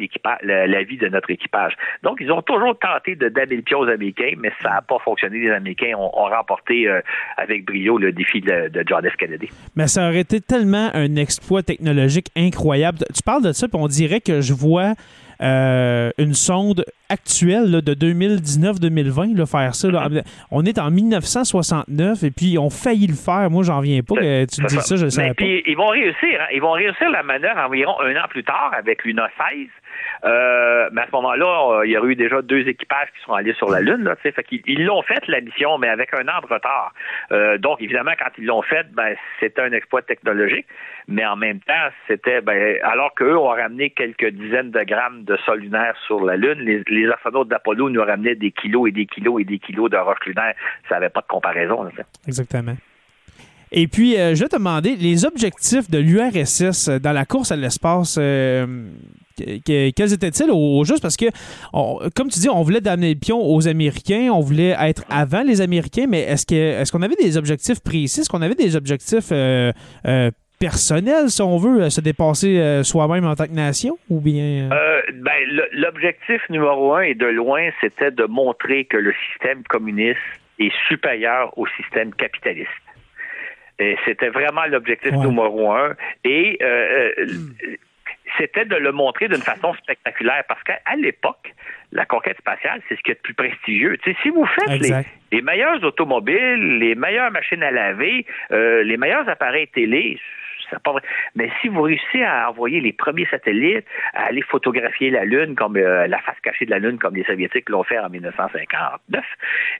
la, 0.43 0.67
la 0.67 0.83
vie 0.83 0.97
de 0.97 1.07
notre 1.07 1.29
équipage. 1.29 1.73
Donc, 2.03 2.17
ils 2.21 2.31
ont 2.31 2.41
toujours 2.41 2.77
tenté 2.79 3.15
de 3.15 3.29
damer 3.29 3.57
le 3.57 3.61
pion 3.61 3.79
aux 3.79 3.89
Américains, 3.89 4.33
mais 4.37 4.51
ça 4.61 4.69
n'a 4.69 4.81
pas 4.81 4.99
fonctionné. 4.99 5.39
Les 5.39 5.51
Américains 5.51 5.93
ont, 5.97 6.27
remporté 6.27 6.89
euh, 6.89 6.99
avec 7.37 7.65
brio 7.65 7.97
le 7.97 8.11
défi 8.11 8.41
de, 8.41 8.67
de 8.67 8.83
John 8.85 9.07
F. 9.07 9.15
Kennedy. 9.15 9.49
Mais 9.75 9.87
ça 9.87 10.09
aurait 10.09 10.19
été 10.19 10.41
tellement 10.41 10.89
un 10.93 11.15
exploit 11.15 11.63
technologique 11.63 12.27
incroyable. 12.35 12.99
Tu 13.15 13.23
parles 13.23 13.43
de 13.43 13.53
ça, 13.53 13.67
puis 13.67 13.77
on 13.79 13.87
dirait 13.87 14.19
que 14.19 14.36
je 14.41 14.53
vois 14.53 14.93
euh, 15.41 16.09
une 16.17 16.33
sonde 16.33 16.83
actuelle 17.09 17.69
là, 17.69 17.81
de 17.81 17.93
2019-2020 17.93 19.35
là, 19.37 19.45
faire 19.45 19.75
ça. 19.75 19.89
là. 19.89 20.09
On 20.51 20.65
est 20.65 20.79
en 20.79 20.89
1969 20.91 22.23
et 22.23 22.31
puis 22.31 22.47
ils 22.53 22.57
ont 22.57 22.69
failli 22.69 23.07
le 23.07 23.13
faire. 23.13 23.49
Moi, 23.49 23.63
j'en 23.63 23.77
reviens 23.77 24.01
pas 24.01 24.15
que 24.15 24.45
tu 24.45 24.61
me 24.61 24.67
dis 24.67 24.75
ça, 24.81 24.95
je 24.95 25.05
le 25.05 25.09
savais 25.11 25.29
pas. 25.29 25.33
puis, 25.35 25.63
ils 25.67 25.75
vont 25.77 25.87
réussir. 25.87 26.39
hein. 26.41 26.47
Ils 26.53 26.61
vont 26.61 26.71
réussir 26.71 27.09
la 27.09 27.23
manœuvre 27.23 27.59
environ 27.59 27.93
un 28.01 28.15
an 28.15 28.27
plus 28.29 28.43
tard 28.43 28.71
avec 28.77 29.03
Luna 29.03 29.27
16. 29.53 29.67
Euh, 30.23 30.89
mais 30.91 31.01
à 31.01 31.07
ce 31.07 31.11
moment-là, 31.11 31.79
euh, 31.79 31.85
il 31.85 31.91
y 31.91 31.97
aurait 31.97 32.09
eu 32.09 32.15
déjà 32.15 32.41
deux 32.41 32.67
équipages 32.67 33.09
qui 33.15 33.23
sont 33.25 33.33
allés 33.33 33.53
sur 33.53 33.69
la 33.69 33.81
Lune. 33.81 34.03
Là, 34.03 34.15
ils 34.65 34.85
l'ont 34.85 35.01
fait, 35.01 35.27
la 35.27 35.41
mission, 35.41 35.77
mais 35.77 35.89
avec 35.89 36.13
un 36.13 36.27
an 36.27 36.41
de 36.41 36.53
retard. 36.53 36.93
Euh, 37.31 37.57
donc, 37.57 37.81
évidemment, 37.81 38.11
quand 38.17 38.31
ils 38.37 38.45
l'ont 38.45 38.61
fait, 38.61 38.87
ben, 38.93 39.15
c'était 39.39 39.61
un 39.61 39.71
exploit 39.71 40.01
technologique. 40.01 40.65
Mais 41.07 41.25
en 41.25 41.35
même 41.35 41.59
temps, 41.59 41.73
c'était, 42.07 42.41
ben, 42.41 42.77
alors 42.83 43.13
qu'eux 43.15 43.37
ont 43.37 43.47
ramené 43.47 43.91
quelques 43.91 44.29
dizaines 44.29 44.71
de 44.71 44.83
grammes 44.83 45.23
de 45.23 45.37
sol 45.45 45.59
lunaire 45.59 45.95
sur 46.05 46.23
la 46.25 46.35
Lune, 46.35 46.83
les, 46.87 47.07
astronautes 47.07 47.47
d'Apollo 47.47 47.89
nous 47.89 48.03
ramenaient 48.03 48.35
des 48.35 48.51
kilos 48.51 48.89
et 48.89 48.91
des 48.91 49.05
kilos 49.05 49.41
et 49.41 49.45
des 49.45 49.59
kilos 49.59 49.89
de 49.89 49.97
roches 49.97 50.25
lunaires. 50.25 50.53
Ça 50.89 50.95
n'avait 50.95 51.09
pas 51.09 51.21
de 51.21 51.27
comparaison. 51.27 51.87
Exactement. 52.27 52.75
Et 53.71 53.87
puis, 53.87 54.15
je 54.15 54.39
vais 54.39 54.49
te 54.49 54.57
demander, 54.57 54.95
les 54.95 55.25
objectifs 55.25 55.89
de 55.89 55.97
l'URSS 55.97 56.89
dans 57.01 57.11
la 57.13 57.25
course 57.25 57.51
à 57.51 57.55
l'espace, 57.55 58.17
quels 59.65 60.13
étaient-ils 60.13 60.49
au, 60.51 60.79
au 60.79 60.83
juste? 60.83 61.01
Parce 61.01 61.17
que, 61.17 61.25
on- 61.73 61.99
comme 62.15 62.29
tu 62.29 62.39
dis, 62.39 62.49
on 62.49 62.61
voulait 62.63 62.81
donner 62.81 63.13
le 63.13 63.19
pion 63.19 63.39
aux 63.39 63.67
Américains, 63.67 64.29
on 64.33 64.41
voulait 64.41 64.75
être 64.79 65.03
avant 65.09 65.43
les 65.43 65.61
Américains, 65.61 66.05
mais 66.07 66.21
est-ce 66.21 66.45
que 66.45 66.55
est-ce 66.55 66.91
qu'on 66.91 67.01
avait 67.01 67.15
des 67.15 67.37
objectifs 67.37 67.79
précis? 67.81 68.21
Est-ce 68.21 68.29
qu'on 68.29 68.41
avait 68.41 68.55
des 68.55 68.75
objectifs 68.75 69.29
euh, 69.31 69.71
euh, 70.07 70.31
personnels, 70.59 71.29
si 71.29 71.41
on 71.41 71.57
veut, 71.57 71.83
euh, 71.83 71.89
se 71.89 72.01
dépasser 72.01 72.57
euh, 72.59 72.83
soi-même 72.83 73.25
en 73.25 73.35
tant 73.35 73.45
que 73.45 73.51
nation? 73.51 73.97
Ou 74.09 74.19
bien... 74.19 74.69
ben, 75.13 75.33
l'objectif 75.73 76.41
numéro 76.49 76.93
un 76.95 77.01
et 77.01 77.13
de 77.13 77.27
loin, 77.27 77.69
c'était 77.81 78.11
de 78.11 78.23
montrer 78.25 78.85
que 78.85 78.97
le 78.97 79.13
système 79.31 79.63
communiste 79.63 80.17
est 80.59 80.71
supérieur 80.87 81.55
au 81.57 81.67
système 81.79 82.11
capitaliste. 82.15 82.69
C'était 84.05 84.29
vraiment 84.29 84.65
l'objectif 84.65 85.11
Ouais. 85.11 85.27
numéro 85.27 85.71
un. 85.71 85.95
Et 86.23 86.57
euh, 86.63 87.09
euh, 87.19 87.25
c'était 88.37 88.65
de 88.65 88.75
le 88.75 88.91
montrer 88.91 89.27
d'une 89.27 89.41
façon 89.41 89.73
spectaculaire 89.75 90.43
parce 90.47 90.61
qu'à 90.63 90.79
à 90.85 90.95
l'époque, 90.95 91.53
la 91.91 92.05
conquête 92.05 92.37
spatiale, 92.37 92.81
c'est 92.87 92.95
ce 92.97 93.01
qui 93.01 93.11
est 93.11 93.15
le 93.15 93.21
plus 93.21 93.33
prestigieux. 93.33 93.97
Si 94.21 94.29
vous 94.29 94.45
faites 94.45 95.05
les 95.31 95.41
meilleures 95.41 95.83
automobiles, 95.83 96.79
les 96.79 96.95
meilleures 96.95 97.31
machines 97.31 97.63
à 97.63 97.71
laver, 97.71 98.25
euh, 98.51 98.83
les 98.83 98.97
meilleurs 98.97 99.27
appareils 99.29 99.67
télé, 99.67 100.19
c'est 100.69 100.81
pas 100.81 100.91
vrai. 100.91 101.01
Mais 101.35 101.49
si 101.61 101.67
vous 101.67 101.81
réussissez 101.81 102.23
à 102.23 102.49
envoyer 102.49 102.81
les 102.81 102.93
premiers 102.93 103.25
satellites, 103.27 103.85
à 104.13 104.25
aller 104.25 104.41
photographier 104.41 105.09
la 105.09 105.25
Lune 105.25 105.55
comme 105.55 105.77
euh, 105.77 106.07
la 106.07 106.19
face 106.19 106.39
cachée 106.41 106.65
de 106.65 106.71
la 106.71 106.79
Lune 106.79 106.97
comme 106.97 107.15
les 107.15 107.23
Soviétiques 107.23 107.69
l'ont 107.69 107.83
fait 107.83 107.99
en 107.99 108.09
1959, 108.09 109.23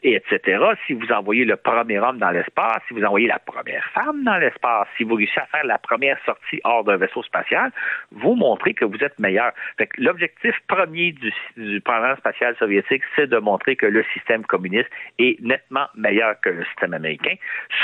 et 0.03 0.15
etc. 0.15 0.63
Si 0.85 0.93
vous 0.93 1.11
envoyez 1.11 1.45
le 1.45 1.55
premier 1.55 1.99
homme 1.99 2.17
dans 2.17 2.31
l'espace, 2.31 2.81
si 2.87 2.93
vous 2.93 3.03
envoyez 3.03 3.27
la 3.27 3.39
première 3.39 3.85
femme 3.93 4.23
dans 4.23 4.37
l'espace, 4.37 4.87
si 4.97 5.03
vous 5.03 5.15
réussissez 5.15 5.41
à 5.41 5.45
faire 5.45 5.65
la 5.65 5.77
première 5.77 6.17
sortie 6.25 6.59
hors 6.63 6.83
d'un 6.83 6.97
vaisseau 6.97 7.23
spatial, 7.23 7.71
vous 8.11 8.35
montrez 8.35 8.73
que 8.73 8.85
vous 8.85 8.97
êtes 9.03 9.17
meilleur. 9.19 9.51
L'objectif 9.97 10.55
premier 10.67 11.11
du, 11.11 11.33
du 11.55 11.81
programme 11.81 12.17
spatial 12.17 12.55
soviétique, 12.57 13.03
c'est 13.15 13.27
de 13.27 13.37
montrer 13.37 13.75
que 13.75 13.85
le 13.85 14.03
système 14.13 14.45
communiste 14.45 14.89
est 15.19 15.39
nettement 15.41 15.87
meilleur 15.95 16.39
que 16.41 16.49
le 16.49 16.65
système 16.65 16.93
américain. 16.93 17.35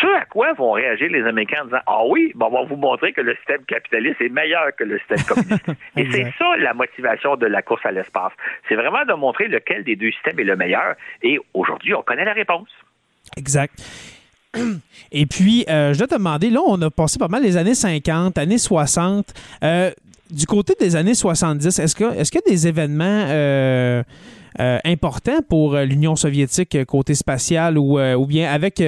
Ce 0.02 0.08
à 0.16 0.26
quoi 0.26 0.54
vont 0.54 0.72
réagir 0.72 1.10
les 1.10 1.24
Américains 1.24 1.62
en 1.64 1.66
disant 1.66 1.82
Ah 1.88 2.06
oui, 2.06 2.32
bon, 2.36 2.48
on 2.48 2.50
va 2.52 2.64
vous 2.64 2.76
montrer 2.76 2.93
que 2.98 3.22
le 3.22 3.36
système 3.36 3.64
capitaliste 3.66 4.22
est 4.22 4.30
meilleur 4.30 4.76
que 4.78 4.84
le 4.84 5.00
système 5.00 5.24
communiste. 5.24 5.66
Et 5.98 6.08
c'est 6.12 6.34
ça 6.38 6.58
la 6.58 6.74
motivation 6.74 7.36
de 7.36 7.46
la 7.46 7.62
course 7.62 7.86
à 7.86 7.92
l'espace. 7.92 8.32
C'est 8.70 8.76
vraiment 8.76 9.06
de 9.06 9.14
montrer 9.14 9.48
lequel 9.48 9.84
des 9.84 9.96
deux 9.96 10.12
systèmes 10.12 10.40
est 10.40 10.44
le 10.44 10.56
meilleur. 10.56 10.96
Et 11.22 11.40
aujourd'hui, 11.54 11.94
on 11.94 12.02
connaît 12.02 12.26
la 12.26 12.34
réponse. 12.34 12.70
Exact. 13.38 13.74
Et 15.12 15.26
puis, 15.26 15.66
euh, 15.70 15.94
je 15.94 16.00
dois 16.00 16.08
te 16.08 16.16
demander, 16.16 16.50
là, 16.50 16.62
on 16.66 16.82
a 16.82 16.90
passé 16.90 17.18
pas 17.20 17.28
mal 17.28 17.44
les 17.44 17.58
années 17.58 17.76
50, 17.76 18.38
années 18.38 18.58
60. 18.58 19.34
Euh, 19.64 19.92
du 20.30 20.46
côté 20.46 20.74
des 20.80 20.96
années 20.96 21.14
70, 21.14 21.80
est-ce 21.80 21.96
que 21.96 22.16
est-ce 22.16 22.38
a 22.38 22.42
des 22.46 22.68
événements 22.68 23.26
euh, 23.30 24.04
euh, 24.60 24.78
importants 24.86 25.42
pour 25.50 25.76
euh, 25.76 25.86
l'Union 25.86 26.16
soviétique 26.16 26.76
euh, 26.76 26.86
côté 26.86 27.14
spatial 27.16 27.78
ou, 27.78 28.00
ou 28.00 28.26
bien 28.26 28.52
avec, 28.52 28.82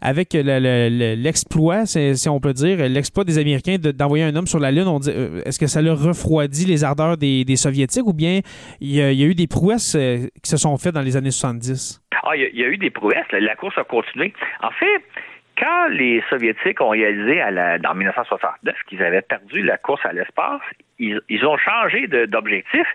avec 0.00 0.34
le- 0.34 0.42
le- 0.42 0.88
le- 0.88 1.14
l'exploit, 1.14 1.86
si, 1.86 2.28
on 2.28 2.40
peut 2.40 2.52
dire, 2.52 2.78
l'exploit 2.88 3.24
des 3.24 3.38
Américains 3.38 3.76
de- 3.78 3.90
d'envoyer 3.92 4.24
un 4.24 4.34
homme 4.36 4.46
sur 4.46 4.58
la 4.58 4.70
Lune, 4.70 4.86
est-ce 5.44 5.58
que 5.58 5.66
ça 5.66 5.82
leur 5.82 6.00
refroidit 6.02 6.66
les 6.66 6.84
ardeurs 6.84 7.16
des, 7.16 7.44
des 7.44 7.56
Soviétiques 7.56 8.06
ou 8.06 8.12
bien 8.12 8.40
il 8.80 8.92
y, 8.94 9.00
a, 9.02 9.12
y 9.12 9.22
a 9.22 9.26
eu 9.26 9.34
des 9.34 9.46
prouesses 9.46 9.96
qui 10.42 10.50
se 10.50 10.56
sont 10.56 10.76
faites 10.76 10.94
dans 10.94 11.02
les 11.02 11.16
années 11.16 11.30
70? 11.30 12.00
Ah, 12.24 12.36
il 12.36 12.42
y, 12.42 12.44
a- 12.44 12.48
il 12.52 12.58
y 12.60 12.64
a 12.64 12.68
eu 12.68 12.76
des 12.78 12.90
prouesses. 12.90 13.16
La 13.32 13.56
course 13.56 13.76
a 13.78 13.84
continué. 13.84 14.32
En 14.62 14.70
fait, 14.70 15.02
quand 15.58 15.88
les 15.88 16.22
Soviétiques 16.30 16.80
ont 16.80 16.90
réalisé 16.90 17.40
à 17.40 17.50
la, 17.50 17.78
en 17.84 17.94
1969 17.94 18.74
qu'ils 18.88 19.02
avaient 19.02 19.22
perdu 19.22 19.62
la 19.62 19.76
course 19.78 20.04
à 20.04 20.12
l'espace, 20.12 20.60
ils, 20.98 21.20
ils 21.28 21.44
ont 21.44 21.56
changé 21.56 22.06
d'objectif. 22.06 22.86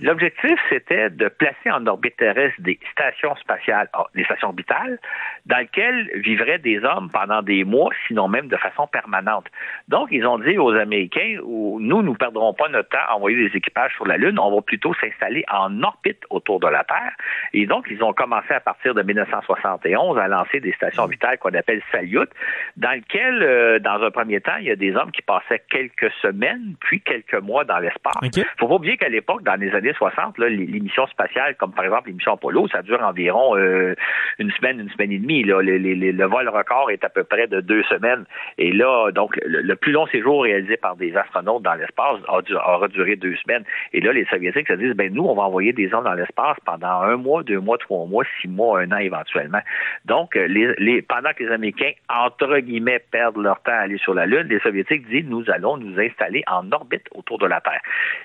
L'objectif, 0.00 0.58
c'était 0.68 1.10
de 1.10 1.28
placer 1.28 1.70
en 1.70 1.86
orbite 1.86 2.16
terrestre 2.16 2.60
des 2.60 2.78
stations 2.92 3.34
spatiales, 3.36 3.88
ah, 3.92 4.06
des 4.14 4.24
stations 4.24 4.48
orbitales, 4.48 4.98
dans 5.46 5.58
lesquelles 5.58 6.10
vivraient 6.14 6.58
des 6.58 6.84
hommes 6.84 7.10
pendant 7.12 7.42
des 7.42 7.64
mois, 7.64 7.90
sinon 8.06 8.28
même 8.28 8.48
de 8.48 8.56
façon 8.56 8.86
permanente. 8.86 9.46
Donc, 9.88 10.08
ils 10.10 10.26
ont 10.26 10.38
dit 10.38 10.58
aux 10.58 10.74
Américains, 10.74 11.38
ou, 11.42 11.78
nous, 11.80 12.02
nous 12.02 12.14
perdrons 12.14 12.54
pas 12.54 12.68
notre 12.68 12.88
temps 12.88 13.04
à 13.08 13.16
envoyer 13.16 13.48
des 13.48 13.56
équipages 13.56 13.92
sur 13.94 14.06
la 14.06 14.16
Lune, 14.16 14.38
on 14.38 14.54
va 14.54 14.62
plutôt 14.62 14.94
s'installer 14.94 15.44
en 15.50 15.82
orbite 15.82 16.22
autour 16.30 16.60
de 16.60 16.68
la 16.68 16.84
Terre. 16.84 17.12
Et 17.52 17.66
donc, 17.66 17.86
ils 17.90 18.02
ont 18.02 18.12
commencé 18.12 18.52
à 18.52 18.60
partir 18.60 18.94
de 18.94 19.02
1971 19.02 20.18
à 20.18 20.28
lancer 20.28 20.60
des 20.60 20.72
stations 20.72 21.02
orbitales 21.02 21.38
qu'on 21.38 21.54
appelle 21.54 21.82
Salyut, 21.90 22.28
dans 22.76 22.92
lesquelles, 22.92 23.42
euh, 23.42 23.78
dans 23.78 24.02
un 24.02 24.10
premier 24.10 24.40
temps, 24.40 24.56
il 24.58 24.66
y 24.66 24.70
a 24.70 24.76
des 24.76 24.94
hommes 24.94 25.10
qui 25.10 25.22
passaient 25.22 25.62
quelques 25.70 26.10
semaines, 26.22 26.74
puis 26.80 27.00
quelques 27.00 27.34
mois 27.34 27.64
dans 27.64 27.78
l'espace. 27.78 28.14
OK. 28.22 28.44
faut 28.58 28.68
pas 28.68 28.74
oublier 28.74 28.96
qu'à 28.96 29.08
l'époque, 29.08 29.42
dans 29.42 29.58
les 29.58 29.74
années 29.74 29.94
60, 29.94 30.38
là, 30.38 30.48
les, 30.48 30.66
les 30.66 30.80
missions 30.80 31.06
spatiales, 31.08 31.56
comme 31.56 31.72
par 31.72 31.84
exemple 31.84 32.08
les 32.08 32.14
missions 32.14 32.32
Apollo, 32.32 32.68
ça 32.68 32.82
dure 32.82 33.02
environ 33.02 33.56
euh, 33.56 33.94
une 34.38 34.50
semaine, 34.52 34.80
une 34.80 34.90
semaine 34.90 35.12
et 35.12 35.18
demie. 35.18 35.31
Le 35.40 36.26
vol 36.26 36.48
record 36.48 36.90
est 36.90 37.04
à 37.04 37.08
peu 37.08 37.24
près 37.24 37.46
de 37.46 37.60
deux 37.60 37.82
semaines. 37.84 38.24
Et 38.58 38.72
là, 38.72 39.10
donc, 39.12 39.38
le, 39.44 39.74
plus 39.74 39.92
long 39.92 40.06
séjour 40.06 40.42
réalisé 40.42 40.76
par 40.76 40.96
des 40.96 41.16
astronautes 41.16 41.62
dans 41.62 41.74
l'espace 41.74 42.18
aura 42.28 42.88
duré 42.88 43.16
deux 43.16 43.36
semaines. 43.36 43.64
Et 43.92 44.00
là, 44.00 44.12
les 44.12 44.24
Soviétiques 44.26 44.68
se 44.68 44.74
disent, 44.74 44.94
ben 44.94 45.12
nous, 45.12 45.24
on 45.24 45.34
va 45.34 45.44
envoyer 45.44 45.72
des 45.72 45.92
hommes 45.94 46.04
dans 46.04 46.14
l'espace 46.14 46.56
pendant 46.64 47.00
un 47.00 47.16
mois, 47.16 47.42
deux 47.42 47.60
mois, 47.60 47.78
trois 47.78 48.06
mois, 48.06 48.24
six 48.40 48.48
mois, 48.48 48.80
un 48.80 48.92
an 48.92 48.98
éventuellement. 48.98 49.60
Donc, 50.04 50.34
les, 50.34 51.02
pendant 51.02 51.32
que 51.32 51.44
les 51.44 51.50
Américains, 51.50 51.92
entre 52.08 52.58
guillemets, 52.58 53.00
perdent 53.10 53.38
leur 53.38 53.62
temps 53.62 53.72
à 53.72 53.82
aller 53.82 53.98
sur 53.98 54.14
la 54.14 54.26
Lune, 54.26 54.48
les 54.48 54.60
Soviétiques 54.60 55.08
disent, 55.08 55.26
nous 55.26 55.44
allons 55.50 55.76
nous 55.76 55.98
installer 55.98 56.42
en 56.46 56.70
orbite 56.72 57.06
autour 57.14 57.38
de 57.38 57.46
la 57.46 57.60
Terre. 57.60 57.80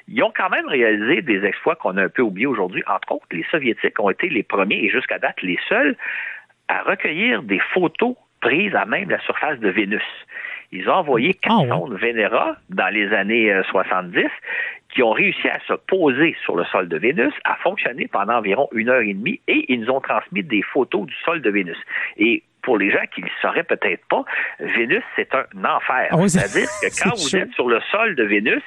Ils 0.07 0.21
ont 0.23 0.33
quand 0.35 0.49
même 0.49 0.67
réalisé 0.67 1.21
des 1.21 1.45
exploits 1.45 1.75
qu'on 1.75 1.97
a 1.97 2.03
un 2.03 2.09
peu 2.09 2.21
oubliés 2.21 2.47
aujourd'hui. 2.47 2.83
Entre 2.87 3.11
autres, 3.11 3.25
les 3.31 3.45
Soviétiques 3.51 3.99
ont 3.99 4.09
été 4.09 4.29
les 4.29 4.43
premiers 4.43 4.83
et 4.83 4.89
jusqu'à 4.89 5.19
date 5.19 5.41
les 5.41 5.59
seuls 5.69 5.95
à 6.67 6.81
recueillir 6.83 7.43
des 7.43 7.59
photos 7.73 8.15
prises 8.41 8.75
à 8.75 8.85
même 8.85 9.09
la 9.09 9.19
surface 9.21 9.59
de 9.59 9.69
Vénus. 9.69 10.03
Ils 10.71 10.89
ont 10.89 10.95
envoyé 10.95 11.33
quatre 11.33 11.63
ah, 11.65 11.69
sondes 11.69 11.97
Vénéra 11.97 12.57
dans 12.69 12.93
les 12.93 13.13
années 13.13 13.53
70 13.69 14.17
euh, 14.17 14.27
qui 14.93 15.01
ont 15.01 15.11
réussi 15.11 15.47
à 15.47 15.59
se 15.67 15.73
poser 15.73 16.35
sur 16.43 16.55
le 16.55 16.65
sol 16.65 16.89
de 16.89 16.97
Vénus, 16.97 17.33
à 17.45 17.55
fonctionner 17.55 18.07
pendant 18.07 18.35
environ 18.35 18.67
une 18.73 18.89
heure 18.89 19.01
et 19.01 19.13
demie, 19.13 19.39
et 19.47 19.65
ils 19.71 19.81
nous 19.81 19.89
ont 19.89 20.01
transmis 20.01 20.43
des 20.43 20.61
photos 20.61 21.05
du 21.05 21.15
sol 21.23 21.41
de 21.41 21.49
Vénus. 21.49 21.77
Et 22.17 22.43
pour 22.61 22.77
les 22.77 22.91
gens 22.91 23.05
qui 23.13 23.21
ne 23.21 23.27
le 23.27 23.31
sauraient 23.41 23.63
peut-être 23.63 24.05
pas, 24.09 24.25
Vénus, 24.59 25.03
c'est 25.15 25.33
un 25.33 25.45
enfer. 25.63 26.09
Ah 26.11 26.27
C'est-à-dire 26.27 26.67
que 26.81 26.87
quand 27.03 27.15
vous 27.15 27.35
êtes 27.35 27.51
sur 27.53 27.69
le 27.69 27.79
sol 27.91 28.15
de 28.15 28.23
Vénus, 28.23 28.63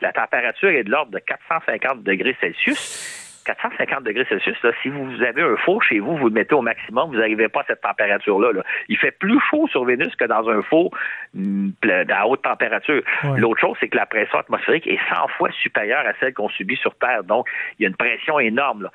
la 0.00 0.12
température 0.12 0.70
est 0.70 0.84
de 0.84 0.90
l'ordre 0.90 1.12
de 1.12 1.18
450 1.18 2.02
degrés 2.02 2.36
Celsius 2.40 3.21
450 3.44 4.04
degrés 4.04 4.24
Celsius, 4.28 4.56
si 4.82 4.88
vous 4.88 5.22
avez 5.22 5.42
un 5.42 5.56
four 5.56 5.82
chez 5.82 5.98
vous, 5.98 6.16
vous 6.16 6.28
le 6.28 6.34
mettez 6.34 6.54
au 6.54 6.62
maximum, 6.62 7.10
vous 7.10 7.16
n'arrivez 7.16 7.48
pas 7.48 7.60
à 7.60 7.64
cette 7.68 7.80
température-là. 7.80 8.62
Il 8.88 8.96
fait 8.96 9.10
plus 9.10 9.38
chaud 9.50 9.66
sur 9.68 9.84
Vénus 9.84 10.14
que 10.16 10.24
dans 10.24 10.48
un 10.48 10.62
four 10.62 10.90
mm, 11.34 11.70
à 12.10 12.26
haute 12.26 12.42
température. 12.42 13.02
L'autre 13.36 13.60
chose, 13.60 13.76
c'est 13.80 13.88
que 13.88 13.96
la 13.96 14.06
pression 14.06 14.38
atmosphérique 14.38 14.86
est 14.86 15.00
100 15.08 15.28
fois 15.36 15.50
supérieure 15.52 16.04
à 16.06 16.12
celle 16.20 16.34
qu'on 16.34 16.48
subit 16.48 16.76
sur 16.76 16.94
Terre. 16.96 17.24
Donc, 17.24 17.48
il 17.78 17.82
y 17.82 17.86
a 17.86 17.88
une 17.88 17.96
pression 17.96 18.38
énorme. 18.38 18.88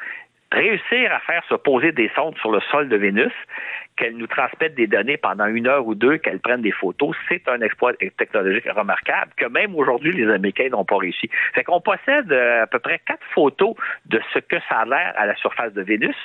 Réussir 0.52 1.12
à 1.12 1.20
faire 1.20 1.44
se 1.50 1.56
poser 1.56 1.92
des 1.92 2.10
sondes 2.16 2.38
sur 2.38 2.52
le 2.52 2.62
sol 2.72 2.88
de 2.88 2.96
Vénus, 2.96 3.34
qu'elles 3.98 4.16
nous 4.16 4.28
transmettent 4.28 4.76
des 4.76 4.88
données 4.88 5.18
pendant 5.18 5.48
une 5.48 5.68
heure 5.68 5.86
ou 5.86 5.96
deux, 5.96 6.18
qu'elles 6.18 6.40
prennent 6.40 6.62
des 6.62 6.72
photos, 6.72 7.16
c'est 7.28 7.48
un 7.50 7.62
exploit 7.62 7.94
technologique 7.94 8.68
remarquable 8.70 9.32
que 9.36 9.46
même 9.46 9.76
aujourd'hui, 9.76 10.14
les 10.14 10.32
Américains 10.32 10.70
n'ont 10.70 10.86
pas 10.86 10.98
réussi. 10.98 11.30
Fait 11.54 11.64
qu'on 11.64 11.82
possède 11.82 12.32
euh, 12.32 12.64
à 12.64 12.68
peu 12.68 12.80
près 12.80 13.00
quatre 13.06 13.26
photos 13.34 13.76
de 14.06 14.22
ce 14.34 14.40
que 14.40 14.58
ça 14.70 14.80
a 14.80 14.86
l'air 14.86 15.14
à 15.18 15.26
la 15.26 15.36
surface 15.36 15.74
de 15.74 15.82
Vénus. 15.82 16.16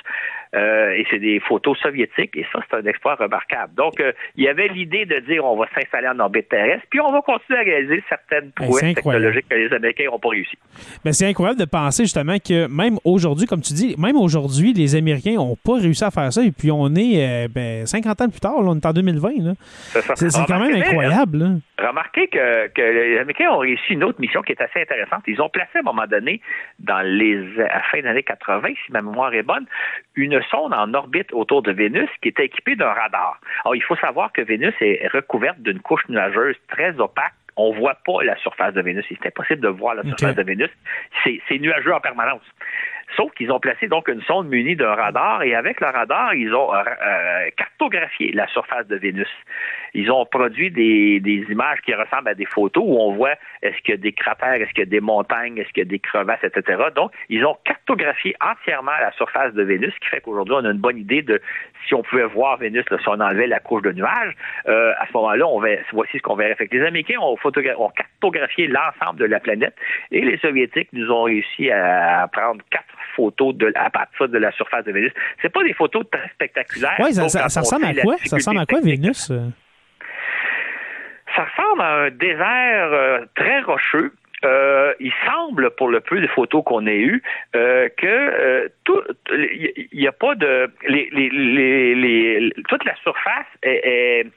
Euh, 0.55 0.91
et 0.91 1.05
c'est 1.09 1.19
des 1.19 1.39
photos 1.39 1.77
soviétiques, 1.79 2.35
et 2.35 2.45
ça, 2.53 2.59
c'est 2.69 2.77
un 2.77 2.85
exploit 2.85 3.15
remarquable. 3.15 3.73
Donc, 3.75 3.99
euh, 3.99 4.11
il 4.35 4.43
y 4.43 4.47
avait 4.47 4.67
l'idée 4.67 5.05
de 5.05 5.19
dire 5.19 5.43
on 5.43 5.57
va 5.57 5.65
s'installer 5.73 6.07
en 6.07 6.19
orbite 6.19 6.47
terrestre, 6.49 6.85
puis 6.91 6.99
on 6.99 7.11
va 7.11 7.21
continuer 7.21 7.59
à 7.59 7.63
réaliser 7.63 8.03
certaines 8.07 8.51
ben, 8.57 8.65
prouesses 8.65 8.93
technologiques 8.93 9.49
que 9.49 9.55
les 9.55 9.73
Américains 9.73 10.05
n'ont 10.05 10.19
pas 10.19 10.29
réussi. 10.29 10.55
Ben, 11.03 11.11
c'est 11.11 11.27
incroyable 11.27 11.59
de 11.59 11.65
penser 11.65 12.03
justement 12.03 12.37
que 12.37 12.67
même 12.67 12.97
aujourd'hui, 13.03 13.47
comme 13.47 13.61
tu 13.61 13.73
dis, 13.73 13.95
même 13.97 14.15
aujourd'hui, 14.15 14.73
les 14.73 14.95
Américains 14.95 15.35
n'ont 15.35 15.55
pas 15.55 15.79
réussi 15.79 16.03
à 16.03 16.11
faire 16.11 16.31
ça, 16.31 16.43
et 16.43 16.51
puis 16.51 16.71
on 16.71 16.93
est 16.95 17.47
ben, 17.47 17.87
50 17.87 18.21
ans 18.21 18.29
plus 18.29 18.39
tard, 18.39 18.53
on 18.57 18.75
est 18.75 18.85
en 18.85 18.93
2020. 18.93 19.53
C'est 20.15 20.29
quand 20.47 20.59
même 20.59 20.75
incroyable. 20.75 21.61
Remarquez 21.83 22.27
que, 22.27 22.67
que, 22.69 22.81
les 22.81 23.17
Américains 23.17 23.49
ont 23.51 23.59
réussi 23.59 23.93
une 23.93 24.03
autre 24.03 24.19
mission 24.19 24.41
qui 24.41 24.51
est 24.51 24.61
assez 24.61 24.81
intéressante. 24.81 25.23
Ils 25.27 25.41
ont 25.41 25.49
placé 25.49 25.71
à 25.75 25.79
un 25.79 25.83
moment 25.83 26.07
donné, 26.07 26.41
dans 26.79 27.01
les, 27.01 27.37
à 27.59 27.77
la 27.77 27.83
fin 27.83 28.01
des 28.01 28.07
années 28.07 28.23
80, 28.23 28.69
si 28.85 28.91
ma 28.91 29.01
mémoire 29.01 29.33
est 29.33 29.43
bonne, 29.43 29.65
une 30.15 30.41
sonde 30.43 30.73
en 30.73 30.93
orbite 30.93 31.33
autour 31.33 31.61
de 31.61 31.71
Vénus 31.71 32.09
qui 32.21 32.29
était 32.29 32.45
équipée 32.45 32.75
d'un 32.75 32.93
radar. 32.93 33.39
Alors, 33.65 33.75
il 33.75 33.83
faut 33.83 33.95
savoir 33.97 34.31
que 34.31 34.41
Vénus 34.41 34.73
est 34.81 35.07
recouverte 35.11 35.59
d'une 35.59 35.79
couche 35.79 36.07
nuageuse 36.09 36.55
très 36.69 36.99
opaque 36.99 37.33
on 37.55 37.73
ne 37.73 37.79
voit 37.79 37.97
pas 38.05 38.23
la 38.23 38.35
surface 38.37 38.73
de 38.73 38.81
Vénus. 38.81 39.05
C'est 39.07 39.27
impossible 39.27 39.61
de 39.61 39.67
voir 39.67 39.95
la 39.95 40.03
surface 40.03 40.35
de 40.35 40.43
Vénus. 40.43 40.71
C'est 41.23 41.59
nuageux 41.59 41.93
en 41.93 41.99
permanence. 41.99 42.41
Sauf 43.15 43.31
qu'ils 43.33 43.51
ont 43.51 43.59
placé 43.59 43.87
donc 43.87 44.07
une 44.07 44.21
sonde 44.23 44.47
munie 44.47 44.75
d'un 44.75 44.95
radar 44.95 45.43
et 45.43 45.53
avec 45.55 45.79
le 45.81 45.87
radar, 45.87 46.33
ils 46.33 46.53
ont 46.53 46.73
euh, 46.73 46.79
euh, 46.79 47.49
cartographié 47.55 48.31
la 48.31 48.47
surface 48.47 48.87
de 48.87 48.95
Vénus. 48.95 49.29
Ils 49.93 50.11
ont 50.11 50.25
produit 50.25 50.71
des, 50.71 51.21
images 51.49 51.79
qui 51.81 51.93
ressemblent 51.93 52.29
à 52.29 52.33
des 52.33 52.45
photos 52.45 52.83
où 52.85 52.97
on 52.97 53.13
voit 53.13 53.35
est-ce 53.61 53.77
qu'il 53.83 53.91
y 53.91 53.97
a 53.97 53.97
des 53.97 54.13
cratères, 54.13 54.53
est-ce 54.53 54.69
qu'il 54.69 54.79
y 54.79 54.87
a 54.87 54.89
des 54.89 55.01
montagnes, 55.01 55.57
est-ce 55.57 55.69
qu'il 55.69 55.83
y 55.83 55.87
a 55.87 55.89
des 55.89 55.99
crevasses, 55.99 56.43
etc. 56.43 56.83
Donc, 56.95 57.11
ils 57.29 57.45
ont 57.45 57.57
cartographié 57.63 58.35
entièrement 58.41 58.97
la 58.99 59.11
surface 59.11 59.53
de 59.53 59.63
Vénus, 59.63 59.93
ce 59.93 59.99
qui 59.99 60.09
fait 60.09 60.21
qu'aujourd'hui, 60.21 60.55
on 60.57 60.65
a 60.65 60.71
une 60.71 60.79
bonne 60.79 60.97
idée 60.97 61.21
de 61.21 61.41
si 61.87 61.93
on 61.93 62.01
pouvait 62.01 62.25
voir 62.25 62.57
Vénus, 62.57 62.85
si 62.89 63.07
on 63.07 63.19
enlevait 63.19 63.47
la 63.47 63.59
couche 63.59 63.83
de 63.83 63.91
nuages. 63.91 64.33
Euh, 64.67 64.93
à 64.97 65.05
ce 65.07 65.13
moment-là, 65.13 65.47
on 65.47 65.59
voici 65.59 66.17
ce 66.17 66.21
qu'on 66.21 66.35
verrait. 66.35 66.55
Les 66.71 66.81
Américains 66.81 67.19
ont, 67.21 67.37
ont 67.43 67.89
cartographié 67.89 68.67
l'ensemble 68.67 69.19
de 69.19 69.25
la 69.25 69.39
planète 69.39 69.75
et 70.11 70.21
les 70.21 70.37
Soviétiques 70.37 70.89
nous 70.93 71.11
ont 71.11 71.23
réussi 71.23 71.69
à 71.69 72.27
prendre 72.31 72.63
quatre 72.71 72.85
photos 73.15 73.55
de, 73.55 73.71
à 73.75 73.89
partir 73.89 74.27
de 74.27 74.37
la 74.37 74.51
surface 74.51 74.85
de 74.85 74.91
Vénus. 74.91 75.11
C'est 75.41 75.51
pas 75.51 75.63
des 75.63 75.73
photos 75.73 76.03
très 76.11 76.29
spectaculaires. 76.29 76.95
Oui, 76.99 77.13
ça, 77.13 77.29
ça, 77.29 77.59
ressemble 77.61 77.85
à 77.85 77.93
quoi? 77.93 78.15
Ça 78.25 78.37
ressemble 78.37 78.59
à 78.59 78.65
quoi, 78.65 78.79
Vénus? 78.81 79.31
Ça 81.35 81.45
ressemble 81.45 81.81
à 81.81 81.93
un 82.05 82.09
désert 82.11 82.93
euh, 82.93 83.25
très 83.35 83.61
rocheux. 83.61 84.13
Euh, 84.45 84.93
il 84.99 85.13
semble, 85.25 85.71
pour 85.71 85.87
le 85.87 86.01
peu 86.01 86.19
de 86.19 86.27
photos 86.27 86.63
qu'on 86.65 86.85
ait 86.85 86.99
eues, 86.99 87.23
euh, 87.55 87.87
que 87.95 88.69
tout, 88.83 89.01
il 89.31 89.87
n'y 89.93 90.07
a 90.07 90.11
pas 90.11 90.35
de, 90.35 90.69
les, 90.85 91.09
les, 91.11 91.95
les, 91.95 92.53
toute 92.67 92.83
la 92.83 92.93
surface 92.97 93.47
est, 93.63 94.27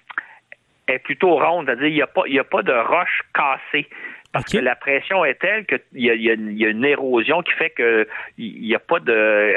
est, 0.87 0.99
plutôt 1.01 1.35
ronde, 1.35 1.67
c'est-à-dire 1.67 1.89
il 1.89 1.95
n'y 1.95 2.03
a 2.03 2.07
pas, 2.07 2.23
il 2.27 2.35
y 2.35 2.39
a 2.39 2.45
pas 2.45 2.63
de 2.63 2.73
roches 2.73 3.23
cassées. 3.35 3.89
Parce 4.37 4.53
que 4.53 4.59
la 4.59 4.77
pression 4.77 5.25
est 5.25 5.41
telle 5.41 5.67
qu'il 5.67 5.81
y, 5.95 6.07
y, 6.07 6.67
a 6.67 6.71
une 6.71 6.85
érosion 6.85 7.43
qui 7.43 7.53
fait 7.53 7.71
que 7.71 8.07
il 8.39 8.63
n'y 8.63 8.75
a 8.75 8.79
pas 8.79 9.01
de. 9.01 9.13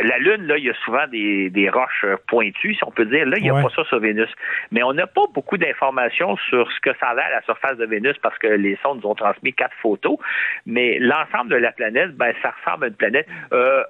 La 0.08 0.18
Lune, 0.18 0.48
là, 0.48 0.58
il 0.58 0.66
y 0.66 0.70
a 0.70 0.74
souvent 0.86 1.08
des, 1.08 1.50
des 1.50 1.70
roches 1.70 2.06
pointues, 2.28 2.76
si 2.76 2.84
on 2.84 2.92
peut 2.92 3.06
dire. 3.06 3.26
Là, 3.26 3.38
il 3.38 3.44
n'y 3.44 3.50
a 3.50 3.62
pas 3.62 3.70
ça 3.76 3.84
sur 3.86 4.00
Vénus. 4.00 4.30
Mais 4.72 4.84
on 4.84 4.94
n'a 4.94 5.08
pas 5.08 5.26
beaucoup 5.34 5.58
d'informations 5.58 6.38
sur 6.50 6.72
ce 6.72 6.80
que 6.80 6.92
ça 7.00 7.08
a 7.08 7.14
l'air 7.16 7.26
à 7.26 7.32
la 7.32 7.42
surface 7.44 7.78
de 7.78 7.86
Vénus 7.86 8.18
parce 8.22 8.38
que 8.38 8.48
les 8.48 8.78
sondes 8.84 9.02
nous 9.04 9.10
ont 9.10 9.16
transmis 9.16 9.54
quatre 9.54 9.76
photos. 9.82 10.18
Mais 10.66 11.00
l'ensemble 11.00 11.50
de 11.50 11.58
la 11.58 11.72
planète, 11.72 12.16
ben, 12.16 12.34
ça 12.42 12.54
ressemble 12.60 12.86
à 12.86 12.88
une 12.88 12.96
planète. 12.96 13.28
Euh, 13.54 13.84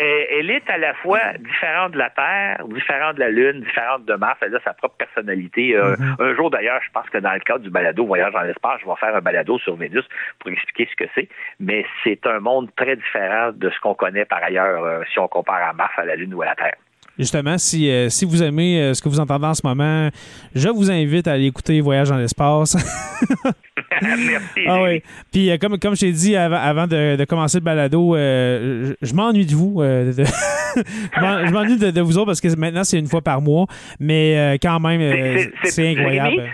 elle 0.00 0.50
est 0.50 0.68
à 0.70 0.78
la 0.78 0.94
fois 0.94 1.20
différente 1.38 1.92
de 1.92 1.98
la 1.98 2.10
Terre, 2.10 2.64
différente 2.66 3.16
de 3.16 3.20
la 3.20 3.30
Lune, 3.30 3.60
différente 3.60 4.04
de 4.04 4.14
Mars, 4.14 4.38
elle 4.40 4.54
a 4.54 4.60
sa 4.60 4.72
propre 4.72 4.96
personnalité. 4.96 5.76
Euh, 5.76 5.96
mm-hmm. 5.96 6.22
Un 6.22 6.34
jour, 6.34 6.50
d'ailleurs, 6.50 6.80
je 6.84 6.90
pense 6.90 7.08
que 7.10 7.18
dans 7.18 7.32
le 7.32 7.40
cadre 7.40 7.60
du 7.60 7.70
balado 7.70 8.06
Voyage 8.06 8.32
dans 8.32 8.42
l'espace, 8.42 8.80
je 8.80 8.86
vais 8.86 8.96
faire 8.96 9.14
un 9.14 9.20
balado 9.20 9.58
sur 9.58 9.76
Vénus 9.76 10.04
pour 10.38 10.50
expliquer 10.50 10.88
ce 10.90 11.04
que 11.04 11.10
c'est. 11.14 11.28
Mais 11.58 11.84
c'est 12.02 12.26
un 12.26 12.40
monde 12.40 12.70
très 12.76 12.96
différent 12.96 13.50
de 13.52 13.70
ce 13.70 13.80
qu'on 13.80 13.94
connaît 13.94 14.24
par 14.24 14.42
ailleurs 14.42 14.84
euh, 14.84 15.02
si 15.12 15.18
on 15.18 15.28
compare 15.28 15.68
à 15.68 15.72
Mars, 15.72 15.92
à 15.96 16.04
la 16.04 16.16
Lune 16.16 16.34
ou 16.34 16.42
à 16.42 16.46
la 16.46 16.54
Terre. 16.54 16.76
Justement, 17.20 17.58
si, 17.58 17.88
euh, 17.88 18.08
si 18.08 18.24
vous 18.24 18.42
aimez 18.42 18.94
ce 18.94 19.00
que 19.00 19.08
vous 19.08 19.20
entendez 19.20 19.46
en 19.46 19.54
ce 19.54 19.62
moment, 19.64 20.08
je 20.54 20.68
vous 20.68 20.90
invite 20.90 21.28
à 21.28 21.32
aller 21.32 21.46
écouter 21.46 21.80
Voyage 21.80 22.08
dans 22.08 22.16
l'espace. 22.16 22.76
Merci. 24.02 24.60
Ah 24.66 24.82
oui. 24.82 25.02
Puis, 25.32 25.50
euh, 25.50 25.56
comme, 25.58 25.78
comme 25.78 25.94
je 25.94 26.00
t'ai 26.00 26.12
dit 26.12 26.36
avant, 26.36 26.86
de, 26.86 27.24
commencer 27.24 27.58
le 27.58 27.64
balado, 27.64 28.14
euh, 28.14 28.94
je, 29.02 29.14
m'ennuie 29.14 29.46
de 29.46 29.54
vous. 29.54 29.82
Euh, 29.82 30.12
je 30.76 31.52
m'ennuie 31.52 31.78
de, 31.78 32.00
vous 32.00 32.18
autres 32.18 32.26
parce 32.26 32.40
que 32.40 32.54
maintenant, 32.56 32.84
c'est 32.84 32.98
une 32.98 33.06
fois 33.06 33.20
par 33.20 33.40
mois. 33.40 33.66
Mais 33.98 34.58
quand 34.62 34.80
même, 34.80 35.50
c'est 35.64 35.90
incroyable. 35.90 36.48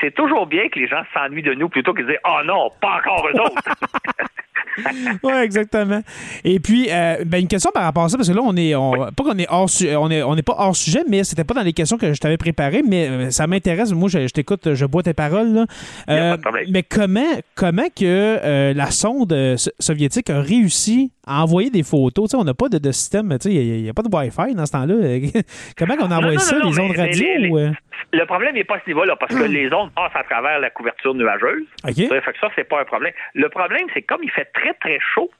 C'est 0.00 0.14
toujours 0.14 0.46
bien 0.46 0.68
que 0.68 0.78
les 0.80 0.88
gens 0.88 1.02
s'ennuient 1.14 1.42
de 1.42 1.54
nous 1.54 1.68
plutôt 1.68 1.94
que 1.94 2.02
de 2.02 2.08
dire 2.08 2.18
Oh 2.26 2.40
non, 2.44 2.68
pas 2.80 2.98
encore 2.98 3.26
eux 3.28 3.40
autres. 3.40 3.62
oui, 5.22 5.32
exactement. 5.42 6.00
Et 6.44 6.60
puis, 6.60 6.88
euh, 6.90 7.16
ben, 7.24 7.40
une 7.40 7.48
question 7.48 7.70
par 7.72 7.84
rapport 7.84 8.04
à 8.04 8.08
ça, 8.08 8.16
parce 8.16 8.28
que 8.28 8.34
là, 8.34 8.42
on 8.44 8.56
est, 8.56 8.72
pas 8.72 9.24
qu'on 9.24 9.38
est 9.38 9.46
hors, 9.48 9.68
on 9.98 10.10
est, 10.10 10.22
on 10.22 10.34
n'est 10.34 10.42
pas 10.42 10.56
hors 10.58 10.76
sujet, 10.76 11.02
mais 11.08 11.24
c'était 11.24 11.44
pas 11.44 11.54
dans 11.54 11.62
les 11.62 11.72
questions 11.72 11.96
que 11.96 12.12
je 12.12 12.20
t'avais 12.20 12.36
préparées, 12.36 12.82
mais 12.86 13.08
euh, 13.08 13.30
ça 13.30 13.46
m'intéresse. 13.46 13.92
Moi, 13.92 14.08
je, 14.08 14.26
t'écoute, 14.28 14.74
je 14.74 14.86
bois 14.86 15.02
tes 15.02 15.14
paroles. 15.14 15.66
Euh, 16.08 16.36
mais 16.70 16.82
comment, 16.82 17.20
comment 17.54 17.86
que 17.94 18.72
la 18.74 18.90
sonde 18.90 19.56
soviétique 19.78 20.30
a 20.30 20.40
réussi 20.40 21.12
à 21.26 21.42
envoyer 21.42 21.70
des 21.70 21.82
photos? 21.82 22.34
on 22.34 22.44
n'a 22.44 22.54
pas 22.54 22.68
de, 22.68 22.92
système, 22.92 23.36
il 23.44 23.82
n'y 23.82 23.88
a, 23.88 23.94
pas 23.94 24.02
de 24.02 24.14
Wi-Fi 24.14 24.54
dans 24.54 24.66
ce 24.66 24.72
temps-là. 24.72 24.94
comment 25.76 25.94
on 26.00 26.10
envoie 26.10 26.38
ça, 26.38 26.58
les 26.58 26.78
ondes 26.78 26.96
radio? 26.96 27.72
Le 28.12 28.24
problème 28.24 28.54
n'est 28.54 28.64
pas 28.64 28.76
à 28.76 28.80
ce 28.80 28.86
niveau-là, 28.86 29.16
parce 29.16 29.34
que 29.34 29.44
les 29.44 29.72
ondes 29.72 29.92
passent 29.94 30.14
à 30.14 30.24
travers 30.24 30.58
la 30.58 30.70
couverture 30.70 31.14
nuageuse. 31.14 31.66
Ça 31.84 31.92
fait 31.92 32.32
que 32.32 32.38
ça, 32.38 32.50
c'est 32.54 32.68
pas 32.68 32.80
un 32.80 32.84
problème. 32.84 33.12
Le 33.34 33.48
problème, 33.48 33.86
c'est 33.92 34.02
comme 34.02 34.22
il 34.22 34.30
fait 34.30 34.50
très, 34.52 34.74
très 34.74 34.98
chaud, 35.00 35.30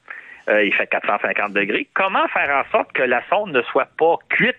euh, 0.49 0.64
il 0.64 0.75
fait 0.75 0.87
450 0.87 1.53
degrés, 1.53 1.88
comment 1.95 2.27
faire 2.29 2.51
en 2.51 2.71
sorte 2.71 2.93
que 2.93 3.03
la 3.03 3.23
sonde 3.29 3.53
ne 3.53 3.62
soit 3.62 3.88
pas 3.99 4.17
cuite 4.29 4.57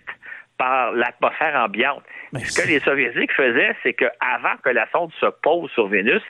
par 0.58 0.94
l'atmosphère 0.94 1.56
ambiante? 1.56 2.04
ce 2.34 2.62
que 2.62 2.68
les 2.68 2.80
Soviétiques 2.80 3.32
faisaient, 3.34 3.76
c'est 3.84 3.94
qu'avant 3.94 4.56
que 4.64 4.70
la 4.70 4.88
sonde 4.92 5.12
se 5.20 5.28
pose 5.42 5.70
sur 5.72 5.88
Vénus, 5.88 6.22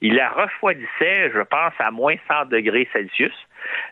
ils 0.00 0.14
la 0.14 0.28
refroidissaient, 0.30 1.30
je 1.32 1.40
pense, 1.40 1.72
à 1.78 1.90
moins 1.90 2.16
100 2.28 2.46
degrés 2.46 2.88
Celsius. 2.92 3.32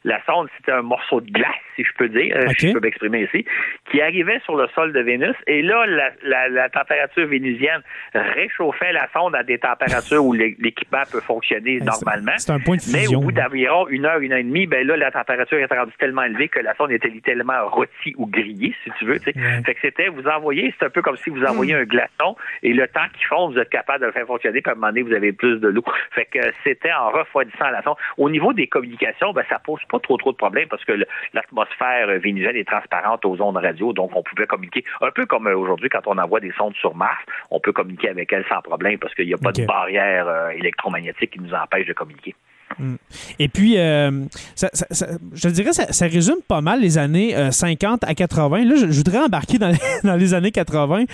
La 0.05 0.23
sonde, 0.25 0.49
c'était 0.57 0.73
un 0.73 0.83
morceau 0.83 1.21
de 1.21 1.31
glace, 1.31 1.51
si 1.77 1.85
je 1.85 1.93
peux 1.97 2.09
dire, 2.09 2.37
euh, 2.37 2.49
si 2.59 2.69
je 2.69 2.73
peux 2.73 2.81
m'exprimer 2.81 3.23
ici, 3.23 3.45
qui 3.91 4.01
arrivait 4.01 4.41
sur 4.45 4.57
le 4.57 4.69
sol 4.75 4.93
de 4.93 5.01
Vénus. 5.01 5.37
Et 5.47 5.63
là, 5.63 5.87
la, 6.23 6.69
température 6.71 7.27
vénusienne 7.27 7.83
réchauffait 8.15 8.93
la 8.93 9.09
sonde 9.13 9.35
à 9.35 9.43
des 9.43 9.59
températures 9.59 10.25
où 10.25 10.33
l'équipement 10.33 11.03
peut 11.11 11.21
fonctionner 11.21 11.79
normalement. 11.81 12.33
C'est 12.37 12.53
un 12.53 12.61
point 12.61 12.77
de 12.77 12.83
fusion. 12.83 13.11
Mais 13.11 13.17
au 13.17 13.21
bout 13.21 13.33
d'environ 13.33 13.89
une 13.89 14.07
heure, 14.07 14.19
une 14.19 14.33
heure 14.33 14.39
et 14.39 14.45
demie, 14.45 14.67
ben 14.67 14.87
là, 14.87 14.97
la 14.97 15.11
température 15.11 15.59
est 15.59 15.73
rendue 15.73 15.93
tellement 15.99 16.23
élevée 16.23 16.49
que 16.49 16.61
la 16.61 16.75
sonde 16.75 16.93
était 16.93 17.09
littéralement 17.09 17.69
rôtie 17.69 18.15
ou 18.17 18.27
grillée, 18.27 18.75
si 18.85 18.91
tu 18.99 19.05
veux. 19.05 19.19
Fait 19.19 19.33
que 19.33 19.81
c'était, 19.81 20.09
vous 20.09 20.27
envoyez, 20.27 20.75
c'est 20.79 20.87
un 20.87 20.91
peu 20.91 21.03
comme 21.03 21.17
si 21.17 21.31
vous 21.31 21.45
envoyez 21.45 21.75
hmm. 21.75 21.83
un 21.83 21.85
glaçon 21.85 22.37
et 22.63 22.73
le 22.73 22.87
temps 22.89 23.07
qu'il 23.13 23.27
fond, 23.27 23.51
vous 23.51 23.59
êtes 23.59 23.71
capable 23.71 24.01
de 24.01 24.07
le 24.07 24.13
faire 24.13 24.27
fonctionner, 24.27 24.61
puis 24.61 24.71
à 24.71 24.73
un 24.73 24.75
moment 24.77 24.89
donné, 24.89 25.03
vous 25.03 25.13
avez 25.13 25.33
plus 25.33 25.59
de 25.59 25.69
l'eau. 25.69 25.85
Fait 26.13 26.27
que 26.27 26.41
c'était 26.65 26.93
en 26.93 27.11
refroidissant 27.11 27.71
la 27.71 27.83
sonde. 27.83 27.97
Au 28.17 28.31
niveau 28.31 28.53
des 28.53 28.67
communications, 28.67 29.33
ben, 29.33 29.45
ça 29.49 29.59
pose 29.63 29.81
pas 29.91 29.99
trop 30.01 30.17
trop 30.17 30.33
de 30.33 30.37
problèmes 30.37 30.69
parce 30.69 30.85
que 30.85 30.93
l'atmosphère 31.33 32.09
vénusienne 32.21 32.57
est 32.57 32.69
transparente 32.69 33.25
aux 33.25 33.41
ondes 33.41 33.57
radio, 33.57 33.93
donc 33.93 34.11
on 34.15 34.23
pouvait 34.23 34.47
communiquer 34.47 34.85
un 35.01 35.11
peu 35.11 35.27
comme 35.27 35.47
euh, 35.47 35.57
aujourd'hui 35.57 35.89
quand 35.89 36.07
on 36.07 36.19
envoie 36.19 36.41
des 36.41 36.53
sondes 36.53 36.75
sur 36.75 36.95
Mars, 36.95 37.23
on 37.51 37.61
peut 37.61 37.73
communiquer 37.73 38.09
avec 38.09 38.33
elles 38.33 38.45
sans 38.49 38.61
problème 38.63 38.99
parce 38.99 39.15
qu'il 39.15 39.27
n'y 39.27 39.35
a 39.35 39.39
pas 39.39 39.53
de 39.53 39.65
barrière 39.65 40.27
euh, 40.29 40.51
électromagnétique 40.51 41.33
qui 41.33 41.41
nous 41.41 41.55
empêche 41.55 41.87
de 41.87 41.93
communiquer. 41.93 42.35
Mm. 42.79 42.95
Et 43.39 43.49
puis, 43.49 43.79
euh, 43.79 44.11
je 44.57 45.49
dirais, 45.49 45.73
ça, 45.75 45.93
ça, 45.93 46.07
résume 46.07 46.41
pas 46.49 46.63
mal 46.63 46.81
les 46.81 46.97
années 46.97 47.35
50 47.51 48.05
à 48.05 48.15
80. 48.15 48.65
Là, 48.65 48.75
je, 48.77 48.87
voudrais 48.87 49.19
embarquer 49.19 49.59
dans 49.59 50.17
les, 50.17 50.35
années 50.35 50.51
80, 50.51 51.05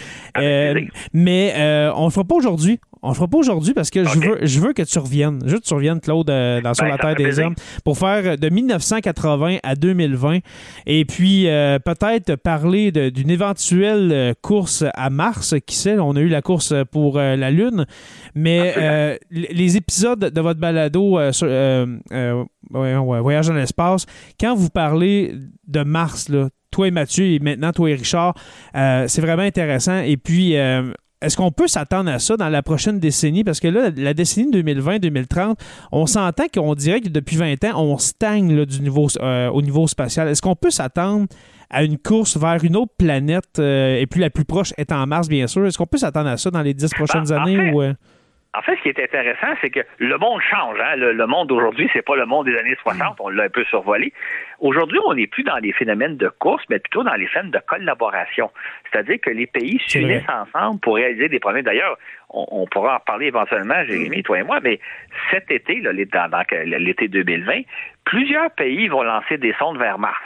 mais 1.13 1.53
on 1.97 2.03
ne 2.03 2.05
le 2.05 2.11
fera 2.11 2.25
pas 2.25 2.37
aujourd'hui. 2.37 2.79
On 3.03 3.11
le 3.11 3.15
fera 3.15 3.29
pas 3.29 3.39
aujourd'hui 3.39 3.75
parce 3.75 3.91
que 3.91 4.05
je, 4.05 4.19
veux, 4.19 4.39
je 4.43 4.61
veux 4.61 4.73
que 4.73 4.83
tu 4.83 4.99
reviennes. 4.99 5.41
Je 5.45 5.53
veux 5.53 5.59
que 5.61 5.65
tu 5.65 5.75
reviennes, 5.75 6.01
Claude, 6.01 6.29
euh, 6.31 6.61
dans 6.61 6.75
Sur 6.75 6.85
ben, 6.85 6.91
la 6.91 6.99
Terre 6.99 7.15
des 7.15 7.39
Hommes, 7.39 7.55
pour 7.85 7.97
faire 7.97 8.37
de 8.37 8.49
1980 8.49 9.59
à 9.63 9.75
2020. 9.77 10.39
Et 10.87 11.05
puis, 11.05 11.49
euh, 11.49 11.79
peut-être 11.79 12.37
parler 12.37 12.91
d'une 12.91 13.31
éventuelle 13.31 14.11
euh, 14.13 14.33
course 14.41 14.85
à 14.95 15.11
Mars. 15.11 15.55
Qui 15.67 15.77
sait, 15.77 15.99
on 15.99 16.17
a 16.17 16.21
eu 16.21 16.29
la 16.29 16.43
course 16.43 16.75
pour 16.91 17.19
la 17.19 17.51
Lune. 17.51 17.87
Mais 18.35 19.19
les 19.31 19.77
épisodes 19.77 20.19
de 20.19 20.41
votre 20.41 20.61
balado 20.61 21.19
Voyage 22.71 23.49
dans 23.49 23.55
l'espace, 23.55 24.07
quand 24.41 24.55
vous 24.55 24.71
parlez 24.71 25.35
de 25.67 25.83
Mars, 25.83 26.29
là, 26.29 26.49
toi 26.71 26.89
et 26.89 26.91
Mathieu, 26.91 27.25
et 27.27 27.39
maintenant 27.39 27.73
toi 27.73 27.91
et 27.91 27.95
Richard, 27.95 28.35
c'est 28.75 29.21
vraiment 29.21 29.43
intéressant. 29.43 30.01
Et 30.01 30.17
puis, 30.17 30.57
est-ce 31.21 31.37
qu'on 31.37 31.51
peut 31.51 31.67
s'attendre 31.67 32.11
à 32.11 32.19
ça 32.19 32.37
dans 32.37 32.49
la 32.49 32.63
prochaine 32.63 33.01
décennie? 33.01 33.43
Parce 33.43 33.59
que 33.61 33.69
là, 33.69 33.91
la 33.97 34.15
décennie 34.15 34.51
2020-2030, 34.53 35.57
on 35.91 36.07
s'entend 36.07 36.45
qu'on 36.53 36.75
dirait 36.75 37.01
que 37.01 37.09
depuis 37.09 37.37
20 37.37 37.65
ans, 37.65 37.83
on 37.83 37.99
stagne 37.99 38.65
du 38.65 38.81
niveau, 38.81 39.09
euh, 39.21 39.49
au 39.51 39.61
niveau 39.61 39.87
spatial. 39.89 40.29
Est-ce 40.29 40.43
qu'on 40.43 40.55
peut 40.55 40.71
s'attendre 40.71 41.27
à 41.71 41.83
une 41.83 41.99
course 41.99 42.37
vers 42.37 42.63
une 42.65 42.77
autre 42.77 42.93
planète, 42.97 43.59
euh, 43.59 43.99
et 43.99 44.07
puis 44.07 44.21
la 44.21 44.31
plus 44.31 44.45
proche 44.45 44.73
est 44.79 44.93
en 44.93 45.07
Mars, 45.07 45.29
bien 45.29 45.47
sûr? 45.47 45.67
Est-ce 45.67 45.77
qu'on 45.77 45.87
peut 45.87 45.99
s'attendre 45.99 46.29
à 46.29 46.37
ça 46.37 46.51
dans 46.51 46.63
les 46.63 46.73
dix 46.73 46.91
prochaines 46.95 47.25
ben, 47.25 47.43
années? 47.43 47.73
ou, 47.73 47.83
euh? 47.83 47.95
En 48.55 48.63
fait, 48.63 48.77
ce 48.77 48.83
qui 48.83 48.89
est 48.89 48.99
intéressant, 48.99 49.55
c'est 49.61 49.69
que 49.69 49.81
le 49.99 50.17
monde 50.17 50.41
change. 50.41 50.79
Hein. 50.81 50.97
Le, 50.97 51.27
monde 51.27 51.49
d'aujourd'hui, 51.49 51.89
c'est 51.93 52.03
pas 52.03 52.17
le 52.17 52.25
monde 52.25 52.47
des 52.47 52.57
années 52.57 52.77
60. 52.83 53.19
On 53.21 53.29
l'a 53.29 53.45
un 53.45 53.49
peu 53.51 53.63
survolé. 53.65 54.13
Aujourd'hui, 54.59 54.99
on 55.07 55.15
n'est 55.15 55.27
plus 55.27 55.43
dans 55.43 55.59
les 55.59 55.73
phénomènes 55.73 56.17
de 56.17 56.29
course, 56.29 56.65
mais 56.71 56.79
plutôt 56.79 57.03
dans 57.03 57.15
les 57.15 57.27
phénomènes 57.27 57.53
de 57.53 57.61
collaboration. 57.67 58.51
C'est-à-dire 58.91 59.21
que 59.21 59.31
les 59.31 59.47
pays 59.47 59.81
s'unissent 59.87 60.29
ensemble 60.29 60.81
pour 60.81 60.97
réaliser 60.97 61.29
des 61.29 61.41
problèmes. 61.41 61.65
D'ailleurs, 61.65 61.99
on, 62.31 62.67
pourra 62.67 62.97
en 62.97 63.01
parler 63.01 63.27
éventuellement, 63.27 63.85
Jérémy, 63.85 64.23
toi 64.23 64.39
et 64.39 64.43
moi, 64.43 64.61
mais 64.63 64.81
cet 65.31 65.51
été, 65.51 65.81
l'été 65.81 67.09
2020, 67.09 67.61
plusieurs 68.05 68.51
pays 68.53 68.89
vont 68.89 69.03
lancer 69.03 69.37
des 69.37 69.55
sondes 69.59 69.79
vers 69.79 69.99
Mars 69.99 70.19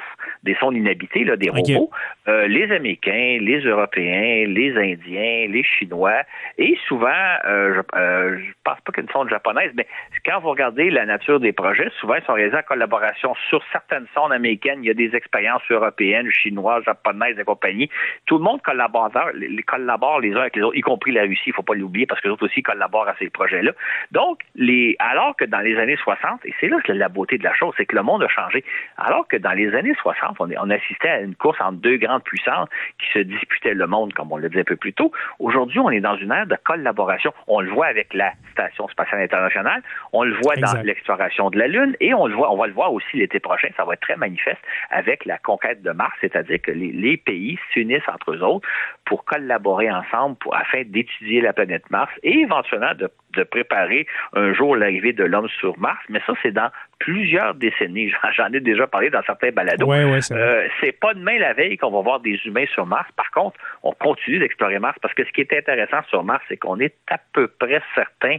des 0.43 0.57
sondes 0.57 0.77
inhabitées, 0.77 1.25
là, 1.25 1.37
des 1.37 1.51
robots, 1.51 1.91
euh, 2.29 2.47
les 2.47 2.70
Américains, 2.70 3.39
les 3.41 3.61
Européens, 3.61 4.47
les 4.47 4.77
Indiens, 4.77 5.47
les 5.49 5.64
Chinois, 5.64 6.23
et 6.59 6.77
souvent, 6.87 7.09
euh, 7.45 7.75
je, 7.75 7.99
euh, 7.99 8.39
je 8.39 8.53
pense 8.64 8.81
pas 8.81 8.93
qu'une 8.93 9.09
sonde 9.09 9.29
japonaise, 9.29 9.73
mais 9.75 9.87
quand 10.25 10.41
vous 10.41 10.51
regardez 10.51 10.91
la 10.91 11.05
nature 11.05 11.41
des 11.41 11.53
projets, 11.53 11.91
souvent 11.99 12.14
ils 12.14 12.25
sont 12.25 12.35
réalisés 12.35 12.59
en 12.59 12.62
collaboration 12.62 13.35
sur 13.49 13.62
certaines 13.73 14.07
sondes 14.14 14.33
américaines. 14.33 14.81
Il 14.83 14.87
y 14.87 14.91
a 14.91 14.95
des 14.95 15.14
expériences 15.16 15.62
européennes, 15.70 16.31
chinoises, 16.31 16.85
japonaises 16.85 17.39
et 17.39 17.45
compagnie. 17.45 17.91
Tout 18.27 18.39
le 18.39 18.45
monde 18.45 18.62
collabore, 18.62 19.11
les, 19.35 19.62
collabore 19.62 20.20
uns 20.23 20.37
avec 20.37 20.57
les 20.57 20.62
autres, 20.62 20.77
y 20.77 20.81
compris 20.81 21.12
la 21.12 21.23
Russie, 21.23 21.45
il 21.47 21.53
faut 21.53 21.62
pas 21.62 21.75
l'oublier 21.75 22.07
parce 22.07 22.20
que 22.20 22.29
les 22.29 22.35
autres 22.35 22.47
aussi 22.47 22.62
collaborent 22.62 23.09
à 23.09 23.14
ces 23.18 23.31
projets-là. 23.31 23.73
Donc, 24.12 24.41
les, 24.55 24.97
alors 24.99 25.37
que 25.37 25.45
dans 25.45 25.61
les 25.61 25.77
années 25.77 25.97
60, 25.97 26.45
et 26.45 26.55
c'est 26.61 26.68
là 26.68 26.79
que 26.85 26.93
la 26.93 27.09
beauté 27.09 27.39
de 27.39 27.45
la 27.45 27.55
chose, 27.55 27.75
c'est 27.77 27.87
que 27.87 27.97
le 27.97 28.03
monde 28.03 28.23
a 28.23 28.29
changé. 28.29 28.64
Alors 28.97 29.27
que 29.27 29.37
dans 29.37 29.53
les 29.53 29.75
années 29.75 29.95
60, 30.01 30.37
on, 30.39 30.70
assistait 30.70 31.09
à 31.09 31.20
une 31.20 31.35
course 31.35 31.61
entre 31.61 31.79
deux 31.79 31.97
grandes 32.12 32.24
puissances 32.24 32.68
qui 32.98 33.10
se 33.12 33.18
disputaient 33.20 33.74
le 33.74 33.86
monde, 33.86 34.12
comme 34.12 34.32
on 34.32 34.36
le 34.36 34.48
disait 34.48 34.60
un 34.60 34.64
peu 34.64 34.76
plus 34.76 34.92
tôt. 34.92 35.12
Aujourd'hui, 35.38 35.78
on 35.78 35.90
est 35.90 36.00
dans 36.00 36.16
une 36.16 36.30
ère 36.30 36.46
de 36.46 36.56
collaboration. 36.62 37.32
On 37.46 37.60
le 37.60 37.70
voit 37.70 37.86
avec 37.86 38.12
la 38.14 38.32
Station 38.52 38.86
spatiale 38.88 39.22
internationale, 39.22 39.82
on 40.12 40.24
le 40.24 40.34
voit 40.42 40.56
dans 40.56 40.82
l'exploration 40.82 41.48
de 41.48 41.58
la 41.58 41.68
Lune 41.68 41.96
et 42.00 42.12
on 42.12 42.26
le 42.26 42.34
voit, 42.34 42.52
on 42.52 42.56
va 42.58 42.66
le 42.66 42.74
voir 42.74 42.92
aussi 42.92 43.16
l'été 43.16 43.40
prochain, 43.40 43.68
ça 43.76 43.84
va 43.84 43.94
être 43.94 44.00
très 44.00 44.16
manifeste 44.16 44.60
avec 44.90 45.24
la 45.24 45.38
conquête 45.38 45.82
de 45.82 45.90
Mars, 45.90 46.12
c'est-à-dire 46.20 46.60
que 46.60 46.70
les, 46.70 47.16
pays 47.16 47.58
s'unissent 47.72 48.08
entre 48.08 48.32
eux 48.32 48.42
autres 48.42 48.68
pour 49.06 49.24
collaborer 49.24 49.90
ensemble 49.90 50.36
pour, 50.36 50.54
afin 50.54 50.82
d'étudier 50.84 51.40
la 51.40 51.52
planète 51.52 51.88
Mars 51.90 52.12
et 52.22 52.40
éventuellement 52.40 52.94
de, 52.94 53.08
préparer 53.41 54.07
un 54.35 54.53
jour 54.53 54.76
l'arrivée 54.76 55.12
de 55.12 55.24
l'homme 55.24 55.49
sur 55.61 55.78
Mars. 55.78 56.01
Mais 56.09 56.20
ça, 56.26 56.35
c'est 56.43 56.53
dans 56.53 56.70
plusieurs 56.99 57.55
décennies. 57.55 58.12
J'en 58.37 58.53
ai 58.53 58.61
déjà 58.61 58.87
parlé 58.87 59.11
dans 59.11 59.22
certains 59.22 59.51
balados. 59.51 59.91
Euh, 59.93 60.68
c'est 60.80 60.93
pas 60.93 61.14
demain 61.14 61.39
la 61.39 61.55
veille 61.55 61.76
qu'on 61.76 61.91
va 61.91 62.01
voir 62.01 62.20
des 62.20 62.39
humains 62.45 62.66
sur 62.72 62.87
Mars. 62.87 63.09
Par 63.16 63.30
contre, 63.30 63.59
on 63.83 63.93
continue 63.93 64.39
d'explorer 64.39 64.78
Mars 64.78 64.99
parce 65.01 65.14
que 65.14 65.24
ce 65.24 65.33
qui 65.33 65.41
est 65.41 65.53
intéressant 65.53 66.03
sur 66.09 66.22
Mars, 66.22 66.43
c'est 66.49 66.57
qu'on 66.57 66.78
est 66.78 66.95
à 67.09 67.18
peu 67.33 67.49
près 67.49 67.83
certain 67.95 68.39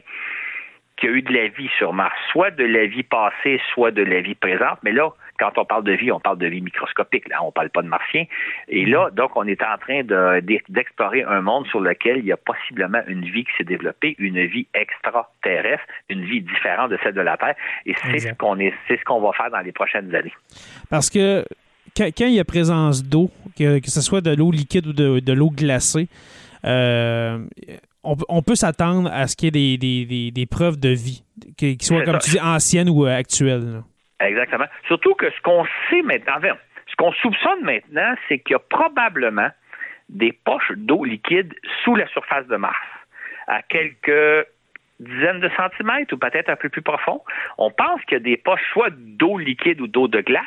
qu'il 0.98 1.10
y 1.10 1.14
a 1.14 1.16
eu 1.16 1.22
de 1.22 1.34
la 1.34 1.48
vie 1.48 1.70
sur 1.78 1.91
Mars, 1.94 2.16
soit 2.32 2.52
de 2.52 2.64
la 2.64 2.86
vie 2.86 3.04
passée, 3.04 3.60
soit 3.74 3.91
de 3.91 4.04
la 4.04 4.22
vie 4.22 4.36
présente. 4.36 4.80
Mais 4.84 4.91
là, 4.91 5.10
quand 5.40 5.58
on 5.58 5.66
parle 5.66 5.84
de 5.84 5.94
vie, 5.94 6.12
on 6.12 6.20
parle 6.20 6.38
de 6.38 6.48
vie 6.48 6.62
microscopique. 6.62 7.28
Là, 7.30 7.44
on 7.44 7.52
parle 7.52 7.70
pas 7.70 7.82
de 7.82 7.88
martiens. 7.88 8.26
Et 8.68 8.86
là, 8.86 9.10
mm-hmm. 9.10 9.16
donc, 9.16 9.36
on 9.36 9.48
est 9.48 9.62
en 9.62 9.78
train 9.78 10.04
d'explorer 10.70 11.24
un 11.24 11.42
monde 11.42 11.68
sur 11.68 11.80
lequel 11.80 12.18
il 12.18 12.26
y 12.26 12.32
a 12.32 12.38
possiblement 12.38 13.02
une 13.08 13.26
vie 13.26 13.44
qui 13.44 13.52
s'est 13.58 13.64
développée, 13.64 14.16
une 14.20 14.46
vie 14.46 14.68
extraterrestre, 14.74 15.84
une 16.10 16.24
vie 16.26 16.42
différente 16.42 16.92
de 16.92 17.00
celle 17.04 17.14
de 17.14 17.22
la 17.22 17.38
Terre. 17.38 17.56
Et 17.86 17.94
c'est 18.04 18.20
ce 18.20 18.34
qu'on 18.34 18.60
est, 18.60 18.74
c'est 18.88 18.98
ce 18.98 19.04
qu'on 19.04 19.22
va 19.22 19.32
faire 19.34 19.52
dans 19.52 19.62
les 19.62 19.72
prochaines 19.72 20.14
années. 20.14 20.34
Parce 20.90 21.10
que 21.10 21.46
quand, 21.96 22.10
il 22.20 22.34
y 22.34 22.40
a 22.40 22.46
présence 22.46 23.04
d'eau, 23.04 23.30
que, 23.58 23.80
ce 23.84 24.02
soit 24.02 24.22
de 24.22 24.34
l'eau 24.36 24.52
liquide 24.52 24.88
ou 24.88 24.94
de, 24.94 25.34
l'eau 25.34 25.50
glacée, 25.50 26.08
euh, 26.66 27.40
on, 28.04 28.42
peut 28.42 28.56
s'attendre 28.56 29.10
à 29.12 29.28
ce 29.28 29.36
qu'il 29.36 29.56
y 29.56 29.74
ait 29.74 30.32
des, 30.32 30.46
preuves 30.46 30.80
de 30.80 30.90
vie, 30.90 31.24
qui 31.58 31.78
soient, 31.82 32.04
comme 32.04 32.20
tu 32.20 32.32
dis, 32.32 32.40
anciennes 32.40 32.90
ou 32.90 33.06
euh, 33.06 33.16
actuelles. 33.16 33.84
Exactement. 34.24 34.65
Surtout 34.88 35.15
que 35.15 35.30
ce 35.30 35.41
qu'on 35.41 35.65
sait 35.89 36.01
maintenant, 36.01 36.39
ce 36.88 36.95
qu'on 36.95 37.11
soupçonne 37.13 37.61
maintenant, 37.61 38.15
c'est 38.28 38.39
qu'il 38.39 38.53
y 38.53 38.55
a 38.55 38.59
probablement 38.59 39.49
des 40.09 40.32
poches 40.32 40.71
d'eau 40.76 41.03
liquide 41.03 41.53
sous 41.84 41.95
la 41.95 42.07
surface 42.07 42.47
de 42.47 42.55
Mars, 42.55 42.78
à 43.47 43.61
quelques 43.61 44.47
dizaines 44.99 45.39
de 45.39 45.49
centimètres 45.57 46.13
ou 46.13 46.17
peut-être 46.17 46.49
un 46.49 46.55
peu 46.55 46.69
plus 46.69 46.82
profond. 46.82 47.21
On 47.57 47.71
pense 47.71 48.01
qu'il 48.05 48.13
y 48.13 48.21
a 48.21 48.24
des 48.24 48.38
poches 48.38 48.63
soit 48.71 48.91
d'eau 48.91 49.38
liquide 49.38 49.82
ou 49.82 49.88
d'eau 49.88 50.07
de 50.07 50.21
glace, 50.21 50.43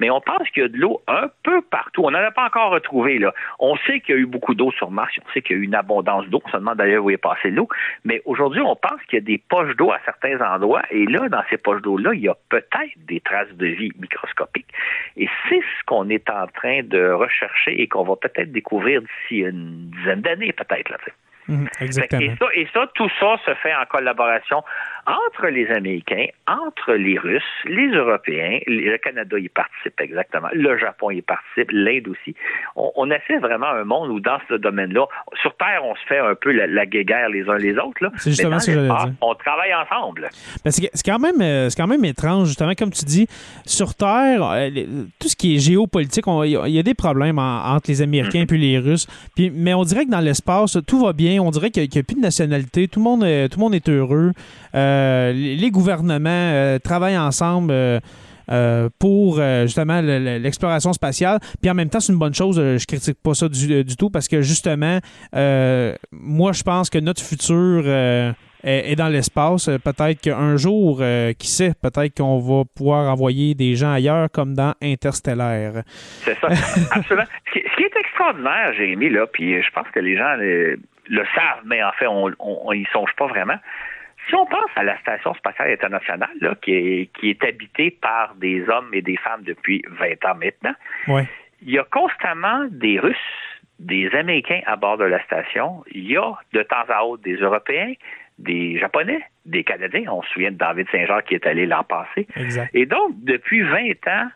mais 0.00 0.10
on 0.10 0.20
pense 0.20 0.48
qu'il 0.50 0.62
y 0.62 0.66
a 0.66 0.68
de 0.68 0.76
l'eau 0.76 1.02
un 1.06 1.28
peu 1.42 1.60
partout. 1.62 2.02
On 2.04 2.10
n'en 2.10 2.18
a 2.18 2.30
pas 2.30 2.46
encore 2.46 2.70
retrouvé. 2.70 3.18
Là. 3.18 3.34
On 3.58 3.76
sait 3.78 4.00
qu'il 4.00 4.14
y 4.14 4.18
a 4.18 4.20
eu 4.20 4.26
beaucoup 4.26 4.54
d'eau 4.54 4.70
sur 4.72 4.90
Mars, 4.90 5.12
on 5.24 5.32
sait 5.32 5.42
qu'il 5.42 5.56
y 5.56 5.58
a 5.58 5.62
eu 5.62 5.64
une 5.64 5.74
abondance 5.74 6.26
d'eau, 6.28 6.40
on 6.44 6.50
se 6.50 6.56
demande 6.56 6.78
d'ailleurs 6.78 7.04
où 7.04 7.10
est 7.10 7.16
passée 7.16 7.50
l'eau, 7.50 7.68
mais 8.04 8.22
aujourd'hui, 8.24 8.60
on 8.60 8.76
pense 8.76 9.00
qu'il 9.08 9.18
y 9.18 9.22
a 9.22 9.24
des 9.24 9.38
poches 9.38 9.74
d'eau 9.76 9.90
à 9.90 9.98
certains 10.04 10.40
endroits, 10.40 10.82
et 10.90 11.06
là, 11.06 11.28
dans 11.28 11.42
ces 11.50 11.56
poches 11.56 11.82
d'eau-là, 11.82 12.14
il 12.14 12.20
y 12.20 12.28
a 12.28 12.36
peut-être 12.48 12.96
des 13.06 13.20
traces 13.20 13.52
de 13.52 13.66
vie 13.66 13.92
microscopiques. 13.98 14.72
Et 15.16 15.28
c'est 15.48 15.60
ce 15.60 15.84
qu'on 15.86 16.08
est 16.08 16.28
en 16.30 16.46
train 16.46 16.82
de 16.82 17.10
rechercher 17.10 17.80
et 17.80 17.88
qu'on 17.88 18.04
va 18.04 18.16
peut-être 18.16 18.52
découvrir 18.52 19.02
d'ici 19.02 19.40
une 19.40 19.90
dizaine 19.90 20.20
d'années, 20.20 20.52
peut-être. 20.52 20.90
Là, 20.90 20.98
Mhm, 21.48 21.68
exactement. 21.80 22.20
Et 22.20 22.36
ça, 22.38 22.46
et 22.54 22.68
ça, 22.74 22.86
tout 22.94 23.08
ça 23.18 23.38
se 23.44 23.54
fait 23.54 23.74
en 23.74 23.86
collaboration 23.86 24.62
entre 25.08 25.46
les 25.46 25.66
Américains, 25.68 26.26
entre 26.46 26.92
les 26.92 27.18
Russes, 27.18 27.42
les 27.64 27.88
Européens, 27.88 28.58
le 28.66 28.96
Canada 28.98 29.38
y 29.38 29.48
participe 29.48 29.98
exactement, 30.00 30.48
le 30.52 30.76
Japon 30.78 31.10
y 31.10 31.22
participe, 31.22 31.70
l'Inde 31.72 32.08
aussi. 32.08 32.34
On, 32.76 32.92
on, 32.94 33.10
essaie 33.10 33.38
vraiment 33.38 33.68
un 33.68 33.84
monde 33.84 34.10
où 34.10 34.20
dans 34.20 34.38
ce 34.48 34.54
domaine-là, 34.54 35.06
sur 35.40 35.56
Terre, 35.56 35.80
on 35.82 35.94
se 35.94 36.02
fait 36.06 36.18
un 36.18 36.34
peu 36.34 36.52
la, 36.52 36.66
la 36.66 36.84
guéguerre 36.84 37.30
les 37.30 37.48
uns 37.48 37.56
les 37.56 37.76
autres. 37.78 38.02
Là. 38.02 38.10
C'est 38.16 38.30
justement 38.30 38.58
ce 38.58 38.66
que 38.66 38.72
j'allais 38.72 38.88
dire. 38.88 39.12
On 39.22 39.34
travaille 39.34 39.72
ensemble. 39.74 40.28
c'est 40.66 40.90
quand 41.04 41.18
même, 41.18 41.40
euh, 41.40 41.70
c'est 41.70 41.80
quand 41.80 41.88
même 41.88 42.04
étrange, 42.04 42.48
justement, 42.48 42.74
comme 42.74 42.90
tu 42.90 43.06
dis, 43.06 43.26
sur 43.64 43.94
Terre, 43.94 44.42
euh, 44.42 44.68
tout 45.18 45.28
ce 45.28 45.36
qui 45.36 45.56
est 45.56 45.58
géopolitique, 45.58 46.24
il 46.26 46.50
y, 46.50 46.78
a 46.78 46.82
des 46.82 46.94
problèmes 46.94 47.38
entre 47.38 47.88
les 47.88 48.02
Américains 48.02 48.44
et 48.48 48.56
les 48.58 48.78
Russes. 48.78 49.06
Puis, 49.34 49.50
mais 49.50 49.72
on 49.72 49.84
dirait 49.84 50.04
que 50.04 50.10
dans 50.10 50.20
l'espace, 50.20 50.76
tout 50.86 51.02
va 51.02 51.14
bien. 51.14 51.40
On 51.40 51.50
dirait 51.50 51.70
qu'il 51.70 51.88
n'y 51.88 51.98
a, 51.98 52.02
plus 52.02 52.16
de 52.16 52.20
nationalité. 52.20 52.88
Tout 52.88 53.00
le 53.00 53.04
monde, 53.04 53.20
tout 53.20 53.58
le 53.58 53.60
monde 53.60 53.74
est 53.74 53.88
heureux. 53.88 54.32
Euh, 54.74 54.97
les 55.32 55.70
gouvernements 55.70 56.28
euh, 56.30 56.78
travaillent 56.78 57.18
ensemble. 57.18 57.70
Euh, 57.72 58.00
euh, 58.50 58.88
pour 58.98 59.40
euh, 59.40 59.64
justement 59.64 60.00
le- 60.00 60.18
le- 60.18 60.38
l'exploration 60.38 60.94
spatiale. 60.94 61.38
Puis 61.60 61.70
en 61.70 61.74
même 61.74 61.90
temps, 61.90 62.00
c'est 62.00 62.14
une 62.14 62.18
bonne 62.18 62.32
chose. 62.34 62.58
euh, 62.58 62.78
je 62.78 62.86
critique 62.86 63.18
pas 63.22 63.34
ça 63.34 63.46
du, 63.46 63.84
du 63.84 63.94
tout 63.94 64.08
parce 64.08 64.26
que 64.26 64.40
justement, 64.40 65.00
euh, 65.36 65.94
moi, 66.12 66.52
je 66.52 66.62
pense 66.62 66.88
que 66.88 66.96
notre 66.96 67.22
futur 67.22 67.82
euh, 67.84 68.32
est, 68.64 68.92
est 68.92 68.96
dans 68.96 69.08
l'espace. 69.08 69.68
Euh, 69.68 69.76
Peut-être 69.78 70.22
qu'un 70.22 70.56
jour, 70.56 71.00
euh, 71.02 71.34
qui 71.38 71.48
sait, 71.48 71.72
peut-être 71.82 72.16
qu'on 72.16 72.38
va 72.38 72.62
pouvoir 72.74 73.12
envoyer 73.12 73.54
des 73.54 73.76
gens 73.76 73.92
ailleurs 73.92 74.30
comme 74.32 74.54
dans 74.54 74.72
Interstellaire. 74.82 75.82
C'est 76.24 76.38
ça, 76.40 76.48
absolument. 76.92 77.26
Ce 77.48 77.52
qui, 77.52 77.82
est 77.82 77.96
extraordinaire, 78.00 78.72
Jérémy, 78.78 79.10
là, 79.10 79.26
puis 79.30 79.60
je 79.62 79.70
pense 79.74 79.88
que 79.94 80.00
les 80.00 80.16
gens 80.16 80.36
euh, 80.40 80.76
le 81.10 81.22
savent, 81.34 81.64
mais 81.66 81.82
en 81.82 81.92
fait, 81.98 82.06
on 82.06 82.30
on 82.38 82.72
n'y 82.72 82.86
songe 82.94 83.10
pas 83.18 83.26
vraiment. 83.26 83.56
Si 84.28 84.34
on 84.34 84.46
pense 84.46 84.70
à 84.76 84.82
la 84.82 84.98
Station 85.00 85.32
spatiale 85.34 85.72
internationale, 85.72 86.28
là, 86.40 86.54
qui, 86.60 86.72
est, 86.74 87.10
qui 87.18 87.30
est 87.30 87.42
habitée 87.44 87.90
par 87.90 88.34
des 88.34 88.68
hommes 88.68 88.90
et 88.92 89.02
des 89.02 89.16
femmes 89.16 89.42
depuis 89.42 89.82
20 89.88 90.24
ans 90.30 90.34
maintenant, 90.36 90.74
Ouais. 91.06 91.26
il 91.62 91.70
y 91.70 91.78
a 91.78 91.84
constamment 91.84 92.66
des 92.70 92.98
Russes, 92.98 93.16
des 93.78 94.10
Américains 94.14 94.60
à 94.66 94.76
bord 94.76 94.98
de 94.98 95.04
la 95.04 95.22
station. 95.24 95.82
Il 95.92 96.10
y 96.10 96.16
a 96.16 96.32
de 96.52 96.62
temps 96.62 96.84
à 96.88 97.04
autre 97.04 97.22
des 97.22 97.36
Européens, 97.36 97.92
des 98.38 98.78
Japonais, 98.78 99.22
des 99.46 99.64
Canadiens. 99.64 100.04
On 100.12 100.22
se 100.22 100.28
souvient 100.30 100.50
de 100.50 100.56
David 100.56 100.88
Saint-Jean 100.90 101.20
qui 101.26 101.34
est 101.34 101.46
allé 101.46 101.64
l'an 101.66 101.84
passé. 101.84 102.26
Exact. 102.36 102.70
Et 102.74 102.86
donc, 102.86 103.12
depuis 103.22 103.62
20 103.62 104.06
ans, 104.08 104.28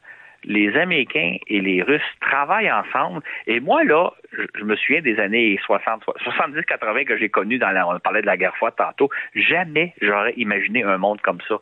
les 0.44 0.76
Américains 0.76 1.36
et 1.46 1.60
les 1.60 1.82
Russes 1.82 2.02
travaillent 2.20 2.70
ensemble. 2.70 3.22
Et 3.46 3.60
moi, 3.60 3.84
là, 3.84 4.10
je, 4.32 4.42
je 4.58 4.64
me 4.64 4.76
souviens 4.76 5.00
des 5.00 5.18
années 5.18 5.58
60, 5.64 6.04
70-80 6.24 7.04
que 7.04 7.16
j'ai 7.16 7.28
connues 7.28 7.58
dans 7.58 7.70
la, 7.70 7.86
on 7.86 7.98
parlait 8.00 8.22
de 8.22 8.26
la 8.26 8.36
guerre 8.36 8.56
froide 8.56 8.74
tantôt. 8.76 9.10
Jamais 9.34 9.94
j'aurais 10.00 10.32
imaginé 10.36 10.82
un 10.82 10.98
monde 10.98 11.20
comme 11.20 11.40
ça. 11.48 11.56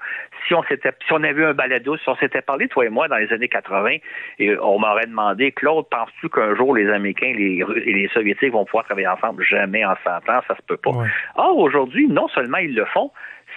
Si 0.46 0.54
on 0.54 0.62
s'était, 0.64 0.92
si 1.06 1.12
on 1.12 1.22
avait 1.22 1.40
eu 1.40 1.44
un 1.44 1.54
balado, 1.54 1.96
si 1.96 2.08
on 2.08 2.16
s'était 2.16 2.42
parlé, 2.42 2.68
toi 2.68 2.86
et 2.86 2.88
moi, 2.88 3.08
dans 3.08 3.16
les 3.16 3.32
années 3.32 3.48
80, 3.48 3.96
et 4.38 4.56
on 4.58 4.78
m'aurait 4.78 5.06
demandé, 5.06 5.52
Claude, 5.52 5.86
penses-tu 5.90 6.28
qu'un 6.28 6.54
jour 6.54 6.74
les 6.74 6.88
Américains 6.88 7.32
les, 7.34 7.62
Russes 7.62 7.82
et 7.84 7.92
les 7.92 8.08
Soviétiques 8.08 8.52
vont 8.52 8.64
pouvoir 8.64 8.84
travailler 8.84 9.08
ensemble? 9.08 9.44
Jamais 9.44 9.84
en 9.84 9.94
100 10.04 10.10
ans, 10.10 10.40
ça 10.46 10.56
se 10.56 10.62
peut 10.66 10.76
pas. 10.76 10.90
Ouais. 10.90 11.08
Or, 11.36 11.58
aujourd'hui, 11.58 12.08
non 12.08 12.28
seulement 12.28 12.58
ils 12.58 12.74
le 12.74 12.84
font, 12.86 13.10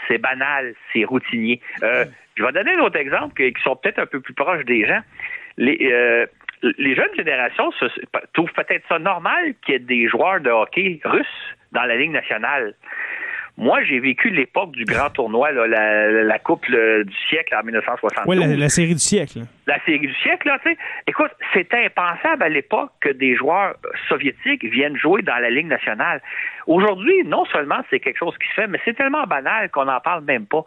c'est 0.08 0.18
banal, 0.18 0.74
c'est 0.92 1.06
routinier. 1.06 1.62
Euh, 1.84 2.06
je 2.36 2.44
vais 2.44 2.52
donner 2.52 2.74
un 2.74 2.80
autre 2.80 2.98
exemple 2.98 3.34
qui 3.36 3.62
sont 3.64 3.76
peut-être 3.76 4.00
un 4.00 4.06
peu 4.06 4.20
plus 4.20 4.34
proches 4.34 4.66
des 4.66 4.86
gens. 4.86 5.02
Les, 5.58 5.78
euh, 5.92 6.26
les 6.78 6.96
jeunes 6.96 7.14
générations 7.16 7.72
se, 7.74 7.86
trouvent 8.34 8.54
peut-être 8.54 8.86
ça 8.88 9.00
normal 9.00 9.54
qu'il 9.66 9.74
y 9.74 9.76
ait 9.76 9.80
des 9.80 10.08
joueurs 10.08 10.40
de 10.40 10.50
hockey 10.50 11.00
russes 11.04 11.56
dans 11.72 11.84
la 11.84 11.96
Ligue 11.96 12.12
nationale. 12.12 12.74
Moi, 13.56 13.84
j'ai 13.84 14.00
vécu 14.00 14.32
l'époque 14.32 14.72
du 14.72 14.84
grand 14.84 15.10
tournoi, 15.14 15.52
là, 15.52 15.68
la, 15.68 16.24
la 16.24 16.40
Coupe 16.40 16.66
du 16.70 17.16
siècle 17.30 17.56
en 17.56 17.64
1972 17.64 18.26
Ouais, 18.26 18.48
la, 18.48 18.56
la 18.56 18.70
série 18.70 18.94
du 18.94 19.00
siècle. 19.00 19.42
la 19.68 19.80
série 19.86 20.08
du 20.08 20.14
siècle, 20.16 20.48
là, 20.48 20.58
tu 20.64 20.72
sais. 20.72 20.78
Écoute, 21.06 21.30
c'était 21.54 21.86
impensable 21.86 22.42
à 22.42 22.50
l'époque 22.50 22.92
que 23.00 23.10
des 23.10 23.36
joueurs 23.36 23.76
soviétiques 24.10 24.64
viennent 24.66 24.98
jouer 24.98 25.22
dans 25.22 25.38
la 25.38 25.52
Ligue 25.52 25.68
nationale. 25.68 26.22
Aujourd'hui, 26.66 27.24
non 27.26 27.46
seulement 27.46 27.82
c'est 27.92 28.00
quelque 28.00 28.18
chose 28.18 28.36
qui 28.40 28.48
se 28.48 28.54
fait, 28.54 28.68
mais 28.68 28.80
c'est 28.86 28.96
tellement 28.96 29.26
banal 29.26 29.70
qu'on 29.70 29.86
n'en 29.86 30.00
parle 30.00 30.24
même 30.24 30.48
pas. 30.48 30.66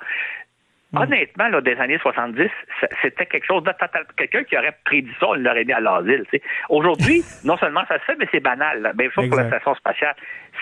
Honnêtement, 1.02 1.48
là, 1.48 1.60
des 1.60 1.76
années 1.76 1.98
70, 1.98 2.48
ça- 2.80 2.88
c'était 3.02 3.26
quelque 3.26 3.46
chose 3.46 3.62
de 3.64 3.72
total. 3.72 4.04
Quelqu'un 4.16 4.44
qui 4.44 4.56
aurait 4.56 4.76
prédit 4.84 5.12
ça, 5.20 5.28
on 5.28 5.34
l'aurait 5.34 5.64
mis 5.64 5.72
à 5.72 5.80
l'asile. 5.80 6.24
Aujourd'hui, 6.68 7.22
non 7.44 7.56
seulement 7.56 7.84
ça 7.88 7.98
se 7.98 8.04
fait, 8.04 8.16
mais 8.18 8.26
c'est 8.30 8.40
banal. 8.40 8.82
La 8.82 8.92
même 8.92 9.10
chose 9.10 9.28
pour 9.28 9.38
la 9.38 9.44
station 9.48 9.74
spatiale. 9.74 10.14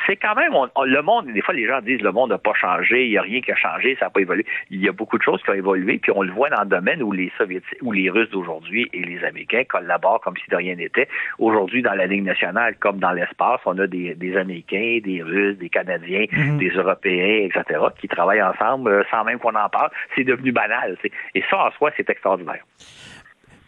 C'est 0.06 0.16
quand 0.16 0.34
même, 0.34 0.54
on- 0.54 0.68
on- 0.76 0.84
le 0.84 1.02
monde, 1.02 1.26
des 1.32 1.40
fois, 1.42 1.54
les 1.54 1.66
gens 1.66 1.80
disent 1.80 2.00
le 2.02 2.12
monde 2.12 2.30
n'a 2.30 2.38
pas 2.38 2.54
changé, 2.54 3.04
il 3.06 3.10
n'y 3.10 3.18
a 3.18 3.22
rien 3.22 3.40
qui 3.40 3.52
a 3.52 3.56
changé, 3.56 3.96
ça 3.98 4.06
n'a 4.06 4.10
pas 4.10 4.20
évolué. 4.20 4.44
Il 4.70 4.80
y 4.82 4.88
a 4.88 4.92
beaucoup 4.92 5.18
de 5.18 5.22
choses 5.22 5.42
qui 5.42 5.50
ont 5.50 5.54
évolué, 5.54 5.98
puis 5.98 6.12
on 6.14 6.22
le 6.22 6.32
voit 6.32 6.50
dans 6.50 6.62
le 6.62 6.68
domaine 6.68 7.02
où 7.02 7.12
les 7.12 7.30
Soviétiques, 7.38 7.78
où 7.82 7.92
les 7.92 8.10
Russes 8.10 8.30
d'aujourd'hui 8.30 8.88
et 8.92 9.00
les 9.02 9.22
Américains 9.24 9.64
collaborent 9.68 10.20
comme 10.20 10.36
si 10.36 10.50
de 10.50 10.56
rien 10.56 10.74
n'était. 10.74 11.08
Aujourd'hui, 11.38 11.82
dans 11.82 11.94
la 11.94 12.06
Ligue 12.06 12.24
nationale, 12.24 12.76
comme 12.80 12.98
dans 12.98 13.12
l'espace, 13.12 13.60
on 13.66 13.78
a 13.78 13.86
des, 13.86 14.14
des 14.14 14.36
Américains, 14.36 14.98
des 15.04 15.22
Russes, 15.22 15.58
des 15.58 15.68
Canadiens, 15.68 16.26
des 16.58 16.68
Européens, 16.70 17.48
etc., 17.48 17.80
qui 18.00 18.08
travaillent 18.08 18.42
ensemble 18.42 18.90
euh, 18.90 19.02
sans 19.10 19.24
même 19.24 19.38
qu'on 19.38 19.54
en 19.54 19.68
parle. 19.68 19.90
C'est 20.14 20.24
devenu 20.24 20.52
banal. 20.52 20.96
Et 21.34 21.42
ça, 21.50 21.66
en 21.66 21.70
soi, 21.72 21.90
c'est 21.96 22.08
extraordinaire. 22.10 22.64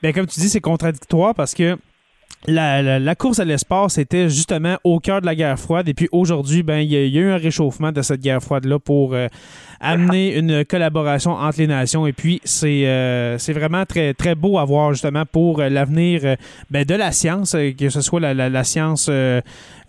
Bien, 0.03 0.13
comme 0.13 0.27
tu 0.27 0.41
dis, 0.41 0.49
c'est 0.49 0.61
contradictoire 0.61 1.35
parce 1.35 1.55
que 1.55 1.77
la, 2.49 2.83
la- 2.83 2.99
la 2.99 3.15
course 3.15 3.39
à 3.41 3.45
l'espace 3.45 3.99
était 3.99 4.29
justement 4.29 4.77
au 4.85 5.01
cœur 5.01 5.21
de 5.21 5.27
la 5.27 5.35
guerre 5.35 5.59
froide. 5.59 5.89
Et 5.89 5.95
puis 5.95 6.09
aujourd'hui, 6.13 6.63
ben, 6.63 6.79
il 6.79 6.91
y, 6.93 6.97
a- 6.97 7.05
il 7.05 7.13
y 7.15 7.19
a 7.19 7.23
eu 7.23 7.31
un 7.31 7.37
réchauffement 7.37 7.93
de 7.93 8.03
cette 8.03 8.21
guerre 8.21 8.43
froide-là 8.43 8.79
pour 8.79 9.15
euh, 9.15 9.29
amener 9.81 10.37
une 10.37 10.65
collaboration 10.65 11.33
entre 11.33 11.59
les 11.59 11.67
nations. 11.67 12.07
Et 12.07 12.13
puis, 12.13 12.41
c'est 12.45 12.87
euh, 12.87 13.39
c'est 13.39 13.53
vraiment 13.53 13.85
très, 13.85 14.15
très 14.15 14.35
beau 14.35 14.59
à 14.59 14.65
voir 14.65 14.93
justement 14.93 15.25
pour 15.31 15.61
euh, 15.61 15.69
l'avenir 15.69 16.21
euh, 16.25 16.37
ben, 16.71 16.85
de 16.85 16.95
la 16.95 17.13
science, 17.13 17.55
euh, 17.55 17.73
que 17.73 17.89
ce 17.89 18.01
soit 18.01 18.21
la, 18.21 18.35
la- 18.35 18.49
la 18.49 18.65
science 18.65 19.09
euh, 19.11 19.41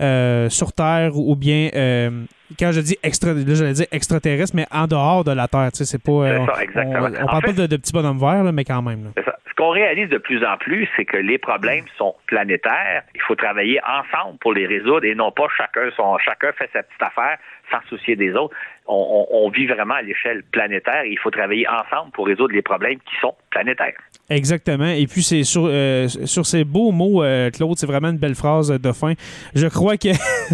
euh, 0.02 0.50
sur 0.50 0.74
Terre 0.74 1.18
ou 1.18 1.36
bien. 1.36 1.70
euh, 1.76 2.10
quand 2.58 2.72
je 2.72 2.80
dis 2.80 2.96
extra, 3.04 3.34
là, 3.34 3.42
j'allais 3.46 3.74
dire 3.74 3.88
extraterrestre, 3.92 4.56
mais 4.56 4.66
en 4.72 4.88
dehors 4.88 5.26
de 5.26 5.32
la 5.32 5.50
Terre, 5.50 5.70
tu 5.74 5.80
sais, 5.80 5.86
c'est 5.86 6.02
pas. 6.02 6.12
euh, 6.12 6.40
C'est 6.40 6.46
ça, 6.46 6.54
on- 6.58 6.62
exactement. 6.62 7.00
On, 7.08 7.22
on 7.22 7.24
En 7.24 7.28
parle 7.28 7.42
fait- 7.42 7.48
pas 7.48 7.62
de, 7.64 7.68
de 7.68 7.76
petits 7.78 7.92
bonhommes 7.92 8.20
verts, 8.20 8.44
là, 8.46 8.52
mais 8.54 8.64
quand 8.64 8.82
même. 8.82 9.04
là. 9.04 9.10
C'est 9.18 9.26
ça. 9.26 9.34
Qu'on 9.58 9.70
réalise 9.72 10.10
de 10.10 10.20
plus 10.20 10.46
en 10.46 10.56
plus, 10.58 10.88
c'est 10.96 11.06
que 11.06 11.18
les 11.18 11.40
problèmes 11.40 11.86
sont 11.98 12.16
planétaires. 12.28 13.02
Il 13.16 13.22
faut 13.22 13.34
travailler 13.36 13.80
ensemble 13.84 14.38
pour 14.38 14.54
les 14.54 14.68
résoudre 14.68 15.04
et 15.04 15.16
non 15.16 15.32
pas 15.32 15.48
chacun 15.58 15.90
son 15.96 16.18
chacun 16.20 16.52
fait 16.54 16.70
sa 16.72 16.84
petite 16.84 17.02
affaire 17.02 17.38
sans 17.72 17.82
soucier 17.90 18.16
des 18.16 18.34
autres. 18.36 18.56
On, 18.86 19.26
on- 19.32 19.46
on 19.46 19.50
vit 19.50 19.66
vraiment 19.66 19.96
à 19.96 20.04
l'échelle 20.04 20.44
planétaire 20.44 21.02
et 21.04 21.10
il 21.10 21.18
faut 21.20 21.32
travailler 21.32 21.68
ensemble 21.68 22.12
pour 22.12 22.28
résoudre 22.28 22.54
les 22.54 22.62
problèmes 22.62 23.00
qui 23.00 23.16
sont 23.20 23.36
planétaires. 23.50 23.98
Exactement. 24.30 24.90
Et 24.90 25.08
puis, 25.08 25.24
c'est 25.24 25.46
sur, 25.46 25.68
euh, 25.68 26.10
sur 26.26 26.46
ces 26.46 26.66
beaux 26.66 26.92
mots, 26.92 27.24
euh, 27.24 27.50
Claude, 27.50 27.78
c'est 27.78 27.86
vraiment 27.86 28.10
une 28.10 28.18
belle 28.18 28.36
phrase 28.36 28.68
de 28.70 28.92
fin. 28.92 29.14
Je 29.56 29.68
crois 29.68 29.96
que 29.96 30.10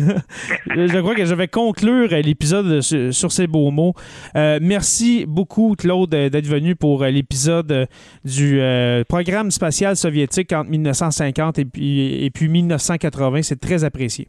je 0.67 0.99
crois 0.99 1.15
que 1.15 1.25
je 1.25 1.33
vais 1.33 1.47
conclure 1.47 2.09
l'épisode 2.09 2.81
sur, 2.81 3.31
ces 3.31 3.47
beaux 3.47 3.71
mots. 3.71 3.95
Euh, 4.35 4.59
merci 4.61 5.25
beaucoup, 5.27 5.75
Claude, 5.75 6.11
d'être 6.11 6.45
venu 6.45 6.75
pour 6.75 7.03
l'épisode 7.03 7.87
du 8.23 8.59
euh, 8.61 9.03
programme 9.05 9.49
spatial 9.49 9.95
soviétique 9.95 10.53
entre 10.53 10.69
1950 10.69 11.57
et 11.57 11.65
puis, 11.65 12.25
et 12.25 12.29
puis 12.29 12.49
1980. 12.49 13.41
C'est 13.41 13.59
très 13.59 13.83
apprécié. 13.83 14.27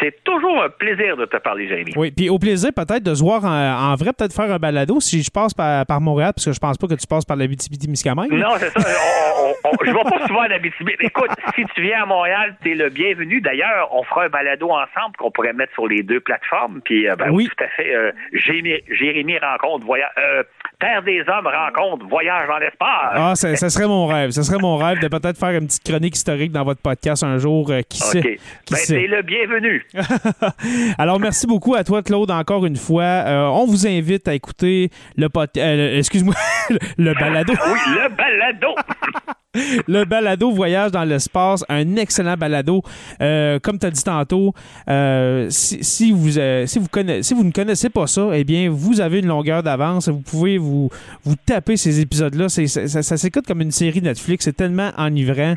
C'est 0.00 0.22
toujours 0.24 0.62
un 0.62 0.68
plaisir 0.68 1.16
de 1.16 1.24
te 1.24 1.36
parler, 1.38 1.66
Jérémy. 1.68 1.92
Oui, 1.96 2.10
puis 2.10 2.28
au 2.30 2.38
plaisir 2.38 2.70
peut-être 2.74 3.02
de 3.02 3.14
se 3.14 3.22
voir 3.22 3.44
en, 3.44 3.92
en 3.92 3.94
vrai, 3.96 4.12
peut-être 4.16 4.32
faire 4.34 4.50
un 4.52 4.58
balado 4.58 5.00
si 5.00 5.22
je 5.22 5.30
passe 5.30 5.52
par, 5.54 5.84
par 5.86 6.00
Montréal, 6.00 6.32
parce 6.34 6.44
que 6.46 6.52
je 6.52 6.58
pense 6.60 6.78
pas 6.78 6.86
que 6.86 6.94
tu 6.94 7.06
passes 7.06 7.24
par 7.24 7.36
la 7.36 7.46
BTB-Témiscamingue. 7.46 8.30
Non, 8.32 8.54
c'est 8.58 8.70
ça. 8.70 8.88
On- 9.40 9.48
on- 9.48 9.70
on- 9.72 9.84
je 9.84 9.90
vais 9.90 9.98
pas 10.18 10.26
souvent 10.26 10.42
à 10.42 10.52
Abitibi. 10.52 10.92
Écoute, 11.00 11.30
si 11.54 11.64
tu 11.74 11.82
viens 11.82 12.02
à 12.02 12.06
Montréal, 12.06 12.56
tu 12.62 12.72
es 12.72 12.74
le 12.74 12.90
bienvenu. 12.90 13.40
D'ailleurs, 13.40 13.88
on 13.92 14.02
fera 14.04 14.24
un 14.24 14.28
balado 14.28 14.70
ensemble 14.70 15.16
qu'on 15.18 15.30
pourrait 15.30 15.52
mettre 15.52 15.72
sur 15.74 15.86
les 15.86 16.02
deux 16.02 16.20
plateformes. 16.20 16.80
Puis, 16.84 17.08
euh, 17.08 17.16
ben, 17.16 17.30
Oui. 17.30 17.48
tout 17.48 17.64
à 17.64 17.68
fait. 17.68 17.94
euh, 17.94 18.12
Jérémy, 18.32 18.74
Jérémy 18.90 19.38
rencontre 19.38 19.84
voyage. 19.84 20.10
Euh, 20.18 20.42
Terre 20.80 21.02
des 21.02 21.20
hommes 21.26 21.46
rencontre 21.48 22.06
voyage 22.06 22.46
dans 22.46 22.58
l'espace. 22.58 23.10
Ah, 23.12 23.32
ça, 23.34 23.56
ça 23.56 23.68
serait 23.68 23.88
mon 23.88 24.06
rêve. 24.06 24.30
Ça 24.30 24.44
serait 24.44 24.58
mon 24.60 24.76
rêve 24.76 25.00
de 25.00 25.08
peut-être 25.08 25.36
faire 25.36 25.50
une 25.50 25.66
petite 25.66 25.82
chronique 25.82 26.14
historique 26.14 26.52
dans 26.52 26.62
votre 26.64 26.80
podcast 26.80 27.24
un 27.24 27.36
jour. 27.38 27.68
euh, 27.70 27.82
qui 27.88 27.98
sait? 27.98 28.38
Qui 28.64 28.74
Ben, 28.74 28.80
t'es 28.86 29.06
le 29.08 29.22
bienvenu. 29.22 29.84
Alors, 30.98 31.18
merci 31.18 31.48
beaucoup 31.48 31.74
à 31.74 31.82
toi, 31.82 32.02
Claude, 32.04 32.30
encore 32.30 32.64
une 32.64 32.76
fois. 32.76 33.02
Euh, 33.02 33.46
on 33.46 33.66
vous 33.66 33.88
invite 33.88 34.28
à 34.28 34.34
écouter 34.34 34.90
le 35.16 35.28
podcast. 35.28 35.96
Excuse-moi, 35.96 36.34
le 36.96 37.12
balado. 37.14 37.54
Oui, 37.54 37.78
le 37.94 38.08
balado. 38.10 38.74
le 39.88 40.04
balado 40.04 40.50
Voyage 40.50 40.90
dans 40.92 41.04
l'espace, 41.04 41.64
un 41.70 41.96
excellent 41.96 42.36
balado. 42.36 42.82
Euh, 43.22 43.58
comme 43.58 43.78
tu 43.78 43.86
as 43.86 43.90
dit 43.90 44.04
tantôt, 44.04 44.52
euh, 44.90 45.46
si, 45.48 45.82
si 45.82 46.12
vous, 46.12 46.38
euh, 46.38 46.66
si, 46.66 46.78
vous 46.78 46.88
connaissez, 46.88 47.22
si 47.22 47.32
vous 47.34 47.44
ne 47.44 47.50
connaissez 47.50 47.88
pas 47.88 48.06
ça, 48.06 48.28
eh 48.34 48.44
bien, 48.44 48.68
vous 48.70 49.00
avez 49.00 49.20
une 49.20 49.26
longueur 49.26 49.62
d'avance. 49.62 50.08
Vous 50.10 50.20
pouvez 50.20 50.58
vous, 50.58 50.90
vous 51.24 51.34
taper 51.46 51.78
ces 51.78 51.98
épisodes-là. 52.00 52.50
Ça, 52.50 52.66
ça- 52.66 53.02
ça 53.02 53.16
s'écoute 53.16 53.46
comme 53.46 53.62
une 53.62 53.70
série 53.70 54.02
Netflix. 54.02 54.44
C'est 54.44 54.52
tellement 54.56 54.90
enivrant. 54.98 55.54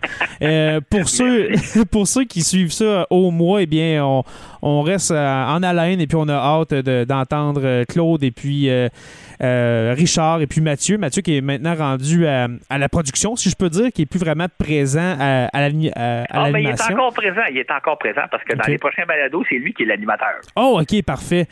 Pour, 0.89 1.09
ceux, 1.09 1.49
pour 1.91 2.07
ceux 2.07 2.23
qui 2.23 2.43
suivent 2.43 2.71
ça 2.71 3.05
au 3.09 3.29
mois, 3.29 3.61
eh 3.61 3.65
bien, 3.65 4.05
on, 4.05 4.23
on 4.61 4.81
reste 4.83 5.11
en 5.11 5.61
haleine 5.63 5.99
et 5.99 6.07
puis 6.07 6.15
on 6.17 6.29
a 6.29 6.33
hâte 6.35 6.73
de- 6.73 7.03
d'entendre 7.03 7.83
Claude 7.89 8.23
et 8.23 8.31
puis 8.31 8.69
euh, 9.41 9.93
Richard 9.97 10.41
et 10.41 10.47
puis 10.47 10.61
Mathieu. 10.61 10.97
Mathieu 10.97 11.21
qui 11.21 11.37
est 11.37 11.41
maintenant 11.41 11.75
rendu 11.75 12.27
à, 12.27 12.47
à 12.69 12.77
la 12.77 12.89
production, 12.89 13.35
si 13.35 13.49
je 13.49 13.55
peux 13.55 13.69
dire, 13.69 13.91
qui 13.93 14.03
est 14.03 14.05
plus 14.05 14.19
vraiment 14.19 14.47
présent 14.57 15.15
à, 15.19 15.45
à 15.47 15.61
l'ani- 15.61 15.91
à- 15.95 16.21
à 16.23 16.25
Ah, 16.29 16.49
mais 16.51 16.61
il 16.61 16.67
est 16.67 16.71
l'animation. 16.71 16.93
encore 16.95 17.13
présent. 17.13 17.41
Il 17.49 17.57
est 17.57 17.71
encore 17.71 17.97
présent 17.97 18.21
parce 18.29 18.43
que 18.43 18.55
dans 18.55 18.63
les 18.67 18.77
prochains 18.77 19.05
balados, 19.07 19.43
c'est 19.49 19.55
lui 19.55 19.73
qui 19.73 19.83
est 19.83 19.85
l'animateur. 19.87 20.35
Oh, 20.55 20.79
OK, 20.81 21.01
parfait. 21.03 21.47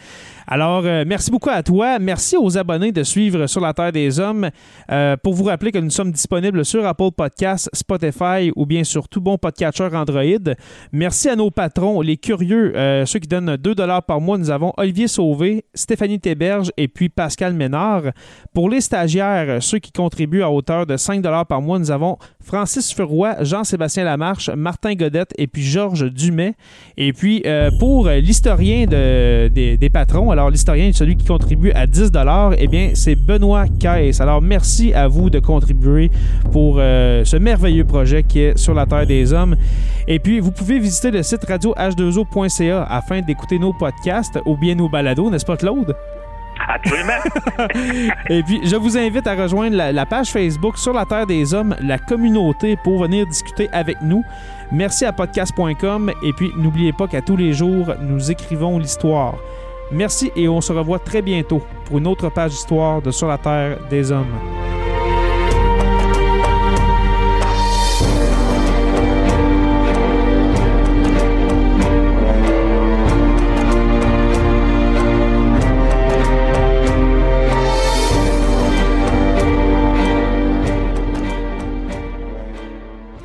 Alors, 0.52 0.82
euh, 0.84 1.04
merci 1.06 1.30
beaucoup 1.30 1.52
à 1.52 1.62
toi. 1.62 2.00
Merci 2.00 2.36
aux 2.36 2.58
abonnés 2.58 2.92
de 2.92 3.04
suivre 3.04 3.46
Sur 3.46 3.62
la 3.62 3.72
Terre 3.72 3.92
des 3.92 4.20
Hommes. 4.20 4.50
Euh, 4.92 5.16
pour 5.16 5.36
vous 5.36 5.44
rappeler 5.44 5.72
que 5.72 5.78
nous 5.78 5.92
sommes 5.92 6.12
disponibles 6.12 6.66
sur 6.66 6.88
Apple 6.88 7.12
Podcasts, 7.16 7.70
Spotify 7.72 8.52
ou 8.56 8.66
bien 8.66 8.84
sur 8.84 9.08
tout 9.08 9.22
bon 9.22 9.38
podcatcher 9.38 9.90
Android. 9.94 10.56
Merci 10.92 11.30
à 11.30 11.36
nos 11.36 11.52
patrons, 11.52 12.02
les 12.02 12.18
curieux, 12.18 12.76
euh, 12.76 13.06
ceux 13.06 13.20
qui 13.20 13.28
donnent 13.28 13.58
2 13.58 13.76
par 14.08 14.20
mois. 14.22 14.40
Nous 14.40 14.50
avons 14.50 14.74
Olivier 14.78 15.08
Sauvé, 15.08 15.66
Stéphanie 15.76 16.20
Théberge 16.20 16.72
et 16.78 16.88
puis 16.88 17.10
Pascal 17.10 17.54
Ménard. 17.54 18.06
Pour 18.52 18.72
les 18.72 18.82
stagiaires, 18.82 19.62
ceux 19.62 19.78
qui 19.78 19.92
contribuent 19.92 20.42
à 20.42 20.50
hauteur 20.50 20.88
de 20.88 20.98
5 20.98 21.22
par 21.48 21.62
mois, 21.62 21.78
nous 21.78 21.92
avons 21.92 22.18
Francis 22.44 22.92
Furoy, 22.92 23.36
Jean-Sébastien 23.42 24.04
Lamarche, 24.04 24.50
Martin 24.50 24.96
Godette 24.96 25.32
et 25.38 25.46
puis 25.46 25.62
Georges 25.62 26.12
Dumais. 26.12 26.56
Et 26.98 27.14
puis, 27.14 27.44
pour 27.78 28.10
l'historien 28.10 28.88
de, 28.88 29.48
des, 29.50 29.78
des 29.78 29.90
patrons, 29.92 30.39
alors, 30.40 30.52
l'historien, 30.52 30.90
celui 30.94 31.18
qui 31.18 31.26
contribue 31.26 31.74
à 31.74 31.86
10 31.86 32.14
eh 32.58 32.68
bien, 32.68 32.92
c'est 32.94 33.16
Benoît 33.16 33.66
Caisse. 33.78 34.22
Alors, 34.22 34.42
merci 34.42 34.94
à 34.94 35.10
vous 35.10 35.30
de 35.30 35.40
contribuer 35.40 36.10
pour 36.54 36.78
euh, 36.78 37.26
ce 37.26 37.36
merveilleux 37.36 37.84
projet 37.84 38.24
qui 38.24 38.40
est 38.40 38.58
Sur 38.58 38.74
la 38.74 38.86
Terre 38.86 39.06
des 39.06 39.34
Hommes. 39.34 39.58
Et 40.08 40.18
puis, 40.18 40.40
vous 40.40 40.52
pouvez 40.52 40.80
visiter 40.80 41.12
le 41.12 41.24
site 41.24 41.46
radioh2o.ca 41.46 42.84
afin 42.84 43.20
d'écouter 43.20 43.60
nos 43.60 43.74
podcasts 43.74 44.40
ou 44.46 44.56
bien 44.56 44.76
nos 44.76 44.88
balados, 44.88 45.30
n'est-ce 45.30 45.46
pas, 45.46 45.58
Claude? 45.58 45.94
Absolument. 46.70 47.20
Et 48.30 48.42
puis, 48.44 48.62
je 48.64 48.78
vous 48.78 48.98
invite 48.98 49.28
à 49.28 49.36
rejoindre 49.36 49.76
la, 49.76 49.92
la, 49.92 50.06
page 50.06 50.30
Facebook 50.32 50.78
sur 50.78 50.94
la 50.94 51.04
Terre 51.04 51.28
des 51.28 51.54
Hommes, 51.54 51.76
la 51.82 51.98
communauté, 51.98 52.78
pour 52.82 53.02
venir 53.02 53.28
discuter 53.28 53.68
avec 53.74 53.98
nous. 54.02 54.24
Merci 54.72 55.04
à 55.04 55.12
podcast.com. 55.12 56.14
Et 56.24 56.32
puis, 56.32 56.50
n'oubliez 56.56 56.94
pas 56.94 57.08
qu'à 57.08 57.22
tous 57.22 57.36
les 57.36 57.52
jours, 57.52 57.94
nous 58.02 58.32
écrivons 58.32 58.80
l'histoire. 58.80 59.36
Merci 59.92 60.32
et 60.36 60.48
on 60.48 60.62
se 60.62 60.72
revoit 60.72 61.00
très 61.00 61.22
bientôt 61.22 61.62
pour 61.86 61.98
une 61.98 62.08
autre 62.08 62.30
page 62.30 62.52
d'histoire 62.52 63.02
de 63.02 63.12
Sur 63.12 63.28
la 63.28 63.38
Terre 63.38 63.80
des 63.90 64.12
Hommes. 64.12 64.28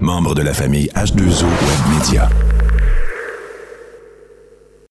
Membre 0.01 0.35
de 0.35 0.43
la 0.43 0.53
famille 0.55 0.89
H2O 0.95 1.45
Web 1.45 1.99
Media. 1.99 2.54